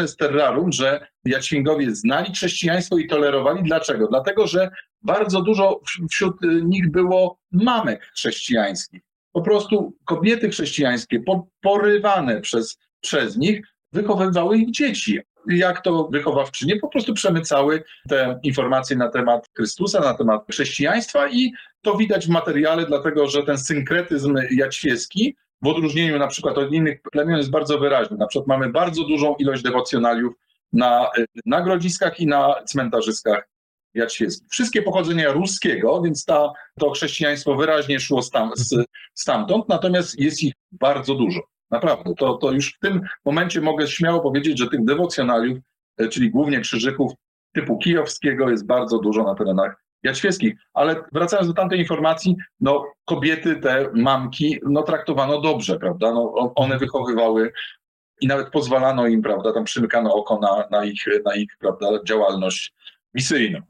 [0.08, 3.64] z terrarum, że Jaćwingowie znali chrześcijaństwo i tolerowali.
[3.64, 4.08] Dlaczego?
[4.08, 4.70] Dlatego, że
[5.02, 5.82] bardzo dużo
[6.12, 9.02] wśród nich było mamek chrześcijańskich.
[9.32, 11.24] Po prostu kobiety chrześcijańskie
[11.62, 18.98] porywane przez, przez nich wychowywały ich dzieci jak to wychowawczynie po prostu przemycały te informacje
[18.98, 21.52] na temat Chrystusa, na temat chrześcijaństwa i
[21.82, 27.02] to widać w materiale, dlatego że ten synkretyzm jaćwieski w odróżnieniu na przykład od innych
[27.02, 28.18] plemion jest bardzo wyraźny.
[28.18, 30.34] Na przykład mamy bardzo dużą ilość dewocjonaliów
[30.74, 31.10] na,
[31.46, 33.50] na grodziskach i na cmentarzyskach
[33.94, 34.48] jaćwieckich.
[34.50, 40.54] Wszystkie pochodzenia ruskiego, więc ta, to chrześcijaństwo wyraźnie szło stam, z, stamtąd, natomiast jest ich
[40.72, 41.40] bardzo dużo.
[41.72, 45.60] Naprawdę, to, to już w tym momencie mogę śmiało powiedzieć, że tych dewocjonaliów,
[45.98, 47.12] e, czyli głównie krzyżyków
[47.54, 50.54] typu kijowskiego jest bardzo dużo na terenach jaćwieckich.
[50.74, 56.14] Ale wracając do tamtej informacji, no kobiety, te mamki, no traktowano dobrze, prawda?
[56.14, 57.52] No, one wychowywały
[58.22, 62.74] i nawet pozwalano im, prawda, tam przymykano oko na, na, ich, na ich prawda, działalność
[63.14, 63.60] misyjną.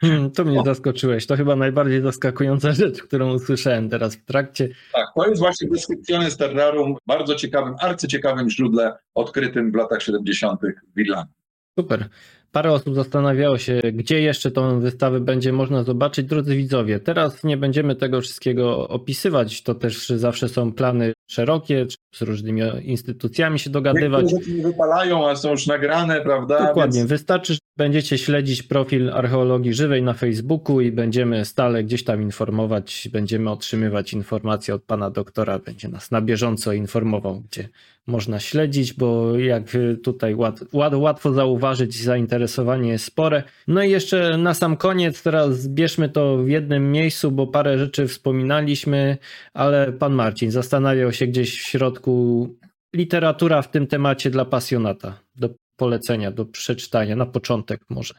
[0.00, 1.26] Hmm, to mnie zaskoczyłeś.
[1.26, 4.68] To chyba najbardziej zaskakująca rzecz, którą usłyszałem teraz w trakcie.
[4.92, 10.60] Tak, to jest właśnie Descriptiones Terrarum, bardzo ciekawym, arcyciekawym źródle odkrytym w latach 70.
[10.96, 11.34] w Irlandii.
[11.78, 12.08] Super.
[12.56, 16.26] Parę osób zastanawiało się, gdzie jeszcze tą wystawę będzie można zobaczyć.
[16.26, 19.62] Drodzy widzowie, teraz nie będziemy tego wszystkiego opisywać.
[19.62, 24.22] To też zawsze są plany szerokie, z różnymi instytucjami się dogadywać.
[24.22, 26.66] Niektóre rzeczy nie wypalają, a są już nagrane, prawda?
[26.66, 26.98] Dokładnie.
[26.98, 27.10] Więc...
[27.10, 33.08] Wystarczy, że będziecie śledzić profil archeologii żywej na Facebooku i będziemy stale gdzieś tam informować,
[33.12, 37.68] będziemy otrzymywać informacje od pana doktora, będzie nas na bieżąco informował, gdzie
[38.06, 39.62] można śledzić, bo jak
[40.02, 43.42] tutaj łat, łat, łatwo zauważyć, zainteresowanie jest spore.
[43.68, 48.08] No i jeszcze na sam koniec, teraz zbierzmy to w jednym miejscu, bo parę rzeczy
[48.08, 49.18] wspominaliśmy,
[49.54, 52.48] ale pan Marcin zastanawiał się gdzieś w środku
[52.94, 58.14] literatura w tym temacie dla pasjonata, do polecenia, do przeczytania, na początek może.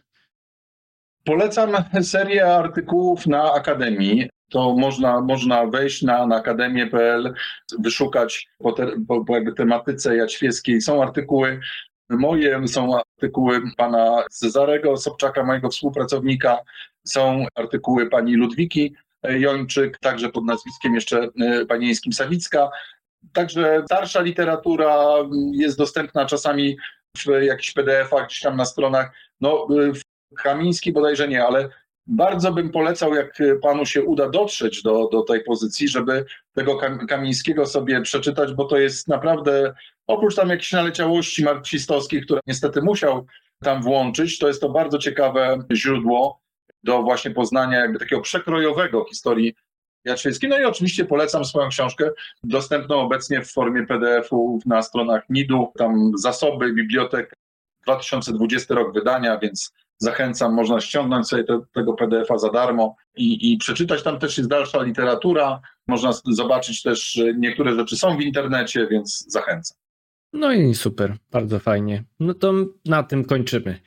[1.24, 1.72] Polecam
[2.04, 7.34] serię artykułów na Akademii to można, można wejść na, na akademię.pl,
[7.80, 10.82] wyszukać po, te, po, po jakby tematyce jaćwieskiej.
[10.82, 11.60] Są artykuły
[12.10, 16.58] moje, są artykuły pana Cezarego Sobczaka, mojego współpracownika,
[17.06, 22.70] są artykuły pani Ludwiki Jończyk, także pod nazwiskiem jeszcze e, panieńskim Sawicka.
[23.34, 24.96] Także starsza literatura
[25.52, 26.78] jest dostępna czasami
[27.18, 29.12] w jakichś PDF-ach, gdzieś tam na stronach.
[29.42, 29.68] No,
[30.38, 31.70] Chamiński bodajże nie, ale
[32.08, 37.66] bardzo bym polecał, jak panu się uda dotrzeć do, do tej pozycji, żeby tego Kamińskiego
[37.66, 39.74] sobie przeczytać, bo to jest naprawdę,
[40.08, 43.26] oprócz tam jakichś naleciałości marksistowskich, które niestety musiał
[43.64, 46.40] tam włączyć, to jest to bardzo ciekawe źródło
[46.84, 49.56] do właśnie poznania jakby takiego przekrojowego historii
[50.06, 50.50] Jaczyńskiej.
[50.50, 52.10] No i oczywiście polecam swoją książkę,
[52.44, 57.34] dostępną obecnie w formie PDF-u na stronach NID-u, tam zasoby, bibliotek,
[57.84, 63.58] 2020 rok wydania, więc Zachęcam, można ściągnąć sobie te, tego PDF-a za darmo i, i
[63.58, 64.04] przeczytać.
[64.04, 65.62] Tam też jest dalsza literatura.
[65.88, 69.78] Można zobaczyć też, niektóre rzeczy są w internecie, więc zachęcam.
[70.34, 72.04] No i super, bardzo fajnie.
[72.20, 72.54] No to
[72.86, 73.80] na tym kończymy.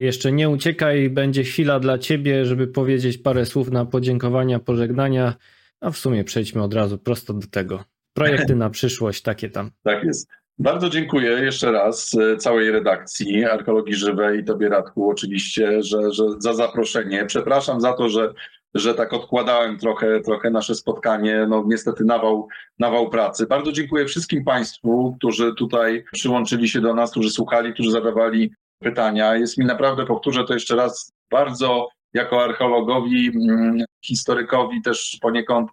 [0.00, 5.34] Jeszcze nie uciekaj, będzie chwila dla ciebie, żeby powiedzieć parę słów na podziękowania, pożegnania,
[5.80, 7.84] a w sumie przejdźmy od razu prosto do tego.
[8.12, 9.70] Projekty na przyszłość, takie tam.
[9.82, 10.28] Tak jest.
[10.58, 16.24] Bardzo dziękuję jeszcze raz e, całej redakcji Archeologii Żywej i Tobie Radku oczywiście, że, że
[16.38, 17.26] za zaproszenie.
[17.26, 18.32] Przepraszam za to, że,
[18.74, 21.46] że tak odkładałem trochę, trochę nasze spotkanie.
[21.48, 22.48] No niestety nawał,
[22.78, 23.46] nawał pracy.
[23.46, 29.36] Bardzo dziękuję wszystkim Państwu, którzy tutaj przyłączyli się do nas, którzy słuchali, którzy zadawali pytania.
[29.36, 35.70] Jest mi naprawdę, powtórzę to jeszcze raz, bardzo jako archeologowi, mm, historykowi też poniekąd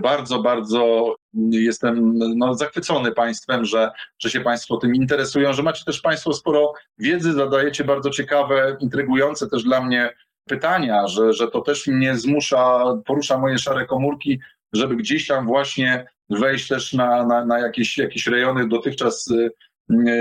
[0.00, 1.14] bardzo, bardzo
[1.50, 6.72] jestem no, zachwycony Państwem, że, że się Państwo tym interesują, że macie też Państwo sporo
[6.98, 10.14] wiedzy, zadajecie bardzo ciekawe, intrygujące też dla mnie
[10.48, 14.40] pytania, że, że to też mnie zmusza, porusza moje szare komórki,
[14.72, 19.50] żeby gdzieś tam właśnie wejść też na, na, na jakieś, jakieś rejony dotychczas y,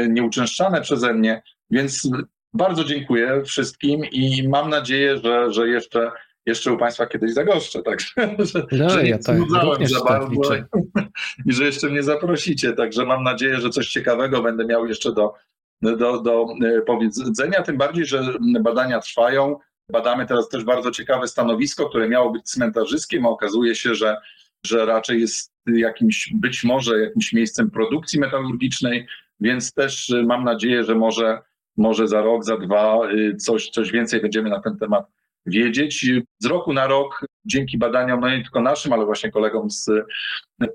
[0.09, 1.41] nieuczęszczane przeze mnie.
[1.69, 2.09] Więc
[2.53, 6.11] bardzo dziękuję wszystkim i mam nadzieję, że, że jeszcze
[6.45, 8.07] jeszcze u Państwa kiedyś zagoszczę, także
[8.39, 10.67] że, no, że ja tak, za tak bardzo tak
[11.45, 15.33] i że jeszcze mnie zaprosicie, także mam nadzieję, że coś ciekawego będę miał jeszcze do,
[15.81, 19.59] do, do e, powiedzenia, tym bardziej, że badania trwają,
[19.91, 24.17] badamy teraz też bardzo ciekawe stanowisko, które miało być cmentarzyskiem, a okazuje się, że,
[24.65, 29.07] że raczej jest jakimś, być może jakimś miejscem produkcji metalurgicznej,
[29.39, 31.39] więc też mam nadzieję, że może,
[31.77, 35.05] może za rok, za dwa y, coś, coś więcej będziemy na ten temat
[35.45, 36.05] wiedzieć.
[36.39, 39.89] Z roku na rok, dzięki badaniom, no nie tylko naszym, ale właśnie kolegom z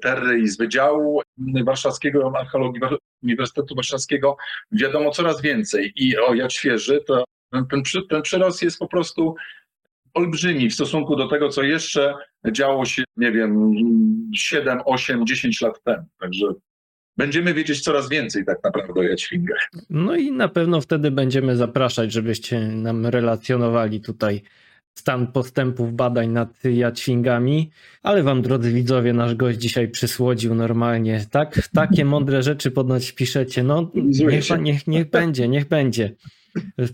[0.03, 1.23] Terry i z Wydziału
[1.65, 2.81] Warszawskiego, Archeologii
[3.23, 4.37] Uniwersytetu Warszawskiego,
[4.73, 5.93] wiadomo coraz więcej.
[5.97, 9.35] I o jak świeży, to ten, ten przyrost jest po prostu
[10.15, 12.15] olbrzymi w stosunku do tego, co jeszcze
[12.53, 13.73] działo się, nie wiem,
[14.35, 16.05] 7, 8, 10 lat temu.
[16.21, 16.47] Także
[17.17, 19.71] będziemy wiedzieć coraz więcej tak naprawdę o Jaćwingach.
[19.91, 24.43] No i na pewno wtedy będziemy zapraszać, żebyście nam relacjonowali tutaj
[24.95, 27.71] stan postępów badań nad Jaćwingami,
[28.03, 31.27] ale wam, drodzy widzowie, nasz gość dzisiaj przysłodził normalnie.
[31.31, 33.63] Tak, takie mądre rzeczy ponoć piszecie.
[33.63, 36.13] No, niech, niech, niech będzie, niech będzie.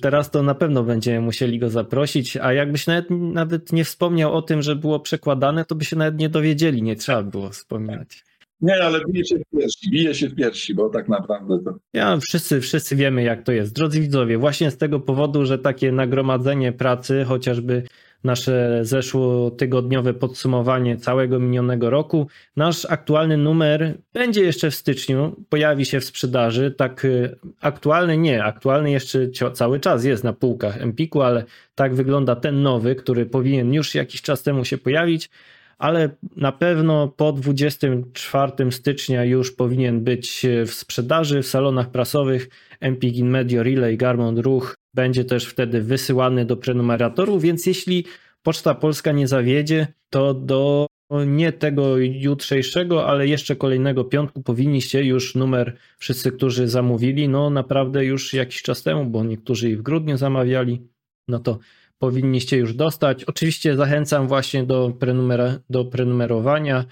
[0.00, 4.42] Teraz to na pewno będziemy musieli go zaprosić, a jakbyś nawet, nawet nie wspomniał o
[4.42, 8.24] tym, że było przekładane, to by się nawet nie dowiedzieli, nie trzeba było wspominać.
[8.62, 11.74] Nie, ale bije się w piersi, bije się w piersi, bo tak naprawdę to...
[11.92, 13.74] Ja, wszyscy, wszyscy wiemy jak to jest.
[13.74, 17.82] Drodzy widzowie, właśnie z tego powodu, że takie nagromadzenie pracy, chociażby
[18.24, 22.26] nasze zeszłotygodniowe podsumowanie całego minionego roku.
[22.56, 26.70] Nasz aktualny numer będzie jeszcze w styczniu, pojawi się w sprzedaży.
[26.70, 31.44] Tak y, aktualny nie, aktualny jeszcze cały czas jest na półkach Empiku, ale
[31.74, 35.30] tak wygląda ten nowy, który powinien już jakiś czas temu się pojawić
[35.82, 42.48] ale na pewno po 24 stycznia już powinien być w sprzedaży w salonach prasowych.
[42.80, 48.04] Empik Medio Relay Garmon Ruch będzie też wtedy wysyłany do prenumeratorów, więc jeśli
[48.42, 50.86] Poczta Polska nie zawiedzie, to do
[51.26, 58.04] nie tego jutrzejszego, ale jeszcze kolejnego piątku powinniście już numer wszyscy, którzy zamówili, no naprawdę
[58.04, 60.82] już jakiś czas temu, bo niektórzy i w grudniu zamawiali,
[61.28, 61.58] no to
[62.02, 63.24] powinniście już dostać.
[63.24, 66.84] Oczywiście zachęcam właśnie do, prenumera, do prenumerowania.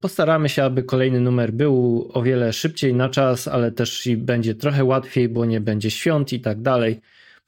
[0.00, 4.54] Postaramy się, aby kolejny numer był o wiele szybciej na czas, ale też i będzie
[4.54, 7.00] trochę łatwiej, bo nie będzie świąt i tak dalej.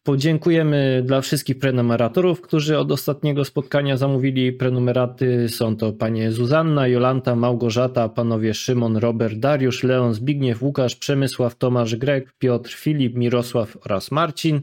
[0.02, 5.48] Podziękujemy dla wszystkich prenumeratorów, którzy od ostatniego spotkania zamówili prenumeraty.
[5.48, 11.96] Są to panie Zuzanna, Jolanta, Małgorzata, panowie Szymon, Robert, Dariusz, Leon, Zbigniew, Łukasz, Przemysław, Tomasz,
[11.96, 14.60] Greg, Piotr, Filip, Mirosław oraz Marcin.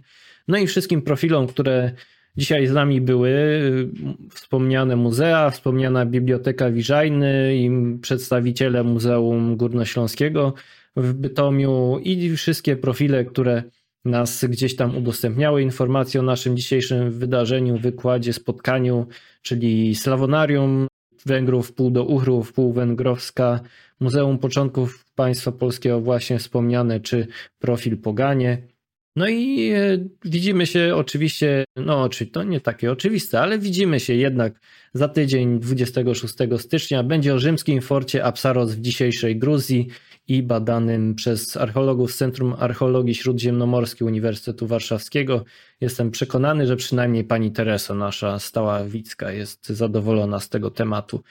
[0.47, 1.91] No i wszystkim profilom, które
[2.37, 3.89] Dzisiaj z nami były y,
[4.29, 7.71] wspomniane muzea, wspomniana Biblioteka Wiżajny i
[8.01, 10.53] przedstawiciele Muzeum Górnośląskiego
[10.95, 13.63] w Bytomiu i wszystkie profile, które
[14.05, 19.07] nas gdzieś tam udostępniały informacje o naszym dzisiejszym wydarzeniu, wykładzie, spotkaniu,
[19.41, 20.87] czyli Slawonarium
[21.25, 23.59] Węgrów, pół do Uchrów, pół Węgrowska,
[23.99, 27.27] Muzeum Początków Państwa Polskiego właśnie wspomniane, czy
[27.59, 28.74] profil Poganie.
[29.15, 34.13] No i e, widzimy się oczywiście, no czy to nie takie oczywiste, ale widzimy się
[34.13, 34.59] jednak
[34.93, 37.03] za tydzień 26 stycznia.
[37.03, 39.87] Będzie o rzymskim forcie Apsaros w dzisiejszej Gruzji
[40.27, 45.45] i badanym przez archeologów z Centrum Archeologii Śródziemnomorskiej Uniwersytetu Warszawskiego.
[45.81, 51.23] Jestem przekonany, że przynajmniej pani Teresa, nasza stała Wicka, jest zadowolona z tego tematu,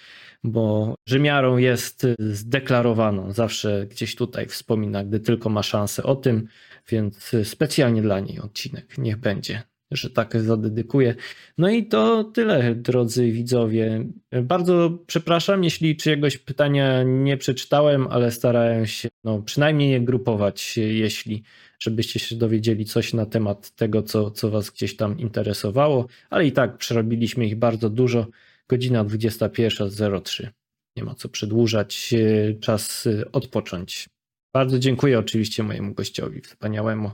[0.44, 3.32] bo Rzymiarą jest zdeklarowaną.
[3.32, 6.48] Zawsze gdzieś tutaj wspomina, gdy tylko ma szansę o tym,
[6.90, 9.62] więc specjalnie dla niej odcinek niech będzie
[9.96, 11.14] że tak zadedykuję.
[11.58, 14.06] No i to tyle, drodzy widzowie.
[14.42, 21.42] Bardzo przepraszam, jeśli czyjegoś pytania nie przeczytałem, ale starałem się no, przynajmniej je grupować, jeśli
[21.78, 26.52] żebyście się dowiedzieli coś na temat tego, co, co Was gdzieś tam interesowało, ale i
[26.52, 28.26] tak przerobiliśmy ich bardzo dużo.
[28.68, 30.48] Godzina 21.03.
[30.96, 32.14] Nie ma co przedłużać,
[32.60, 34.08] czas odpocząć.
[34.54, 37.10] Bardzo dziękuję oczywiście mojemu gościowi wspaniałemu.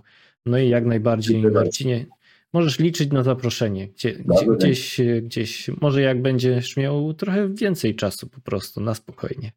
[0.46, 2.06] No i jak najbardziej Marcinie,
[2.52, 3.88] możesz liczyć na zaproszenie.
[3.88, 9.52] Gdzie, gdzie, gdzieś, gdzieś, może jak będziesz miał trochę więcej czasu po prostu, na spokojnie.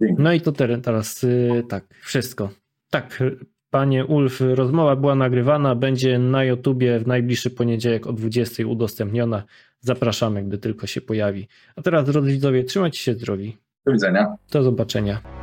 [0.00, 2.50] No i to teraz y, tak, wszystko.
[2.90, 3.22] Tak,
[3.70, 9.42] panie Ulf, rozmowa była nagrywana, będzie na YouTubie w najbliższy poniedziałek o 20 udostępniona.
[9.80, 11.48] Zapraszamy, gdy tylko się pojawi.
[11.76, 13.56] A teraz, drodzy widzowie, trzymajcie się zdrowi.
[13.86, 14.36] Do widzenia.
[14.50, 15.35] Do zobaczenia.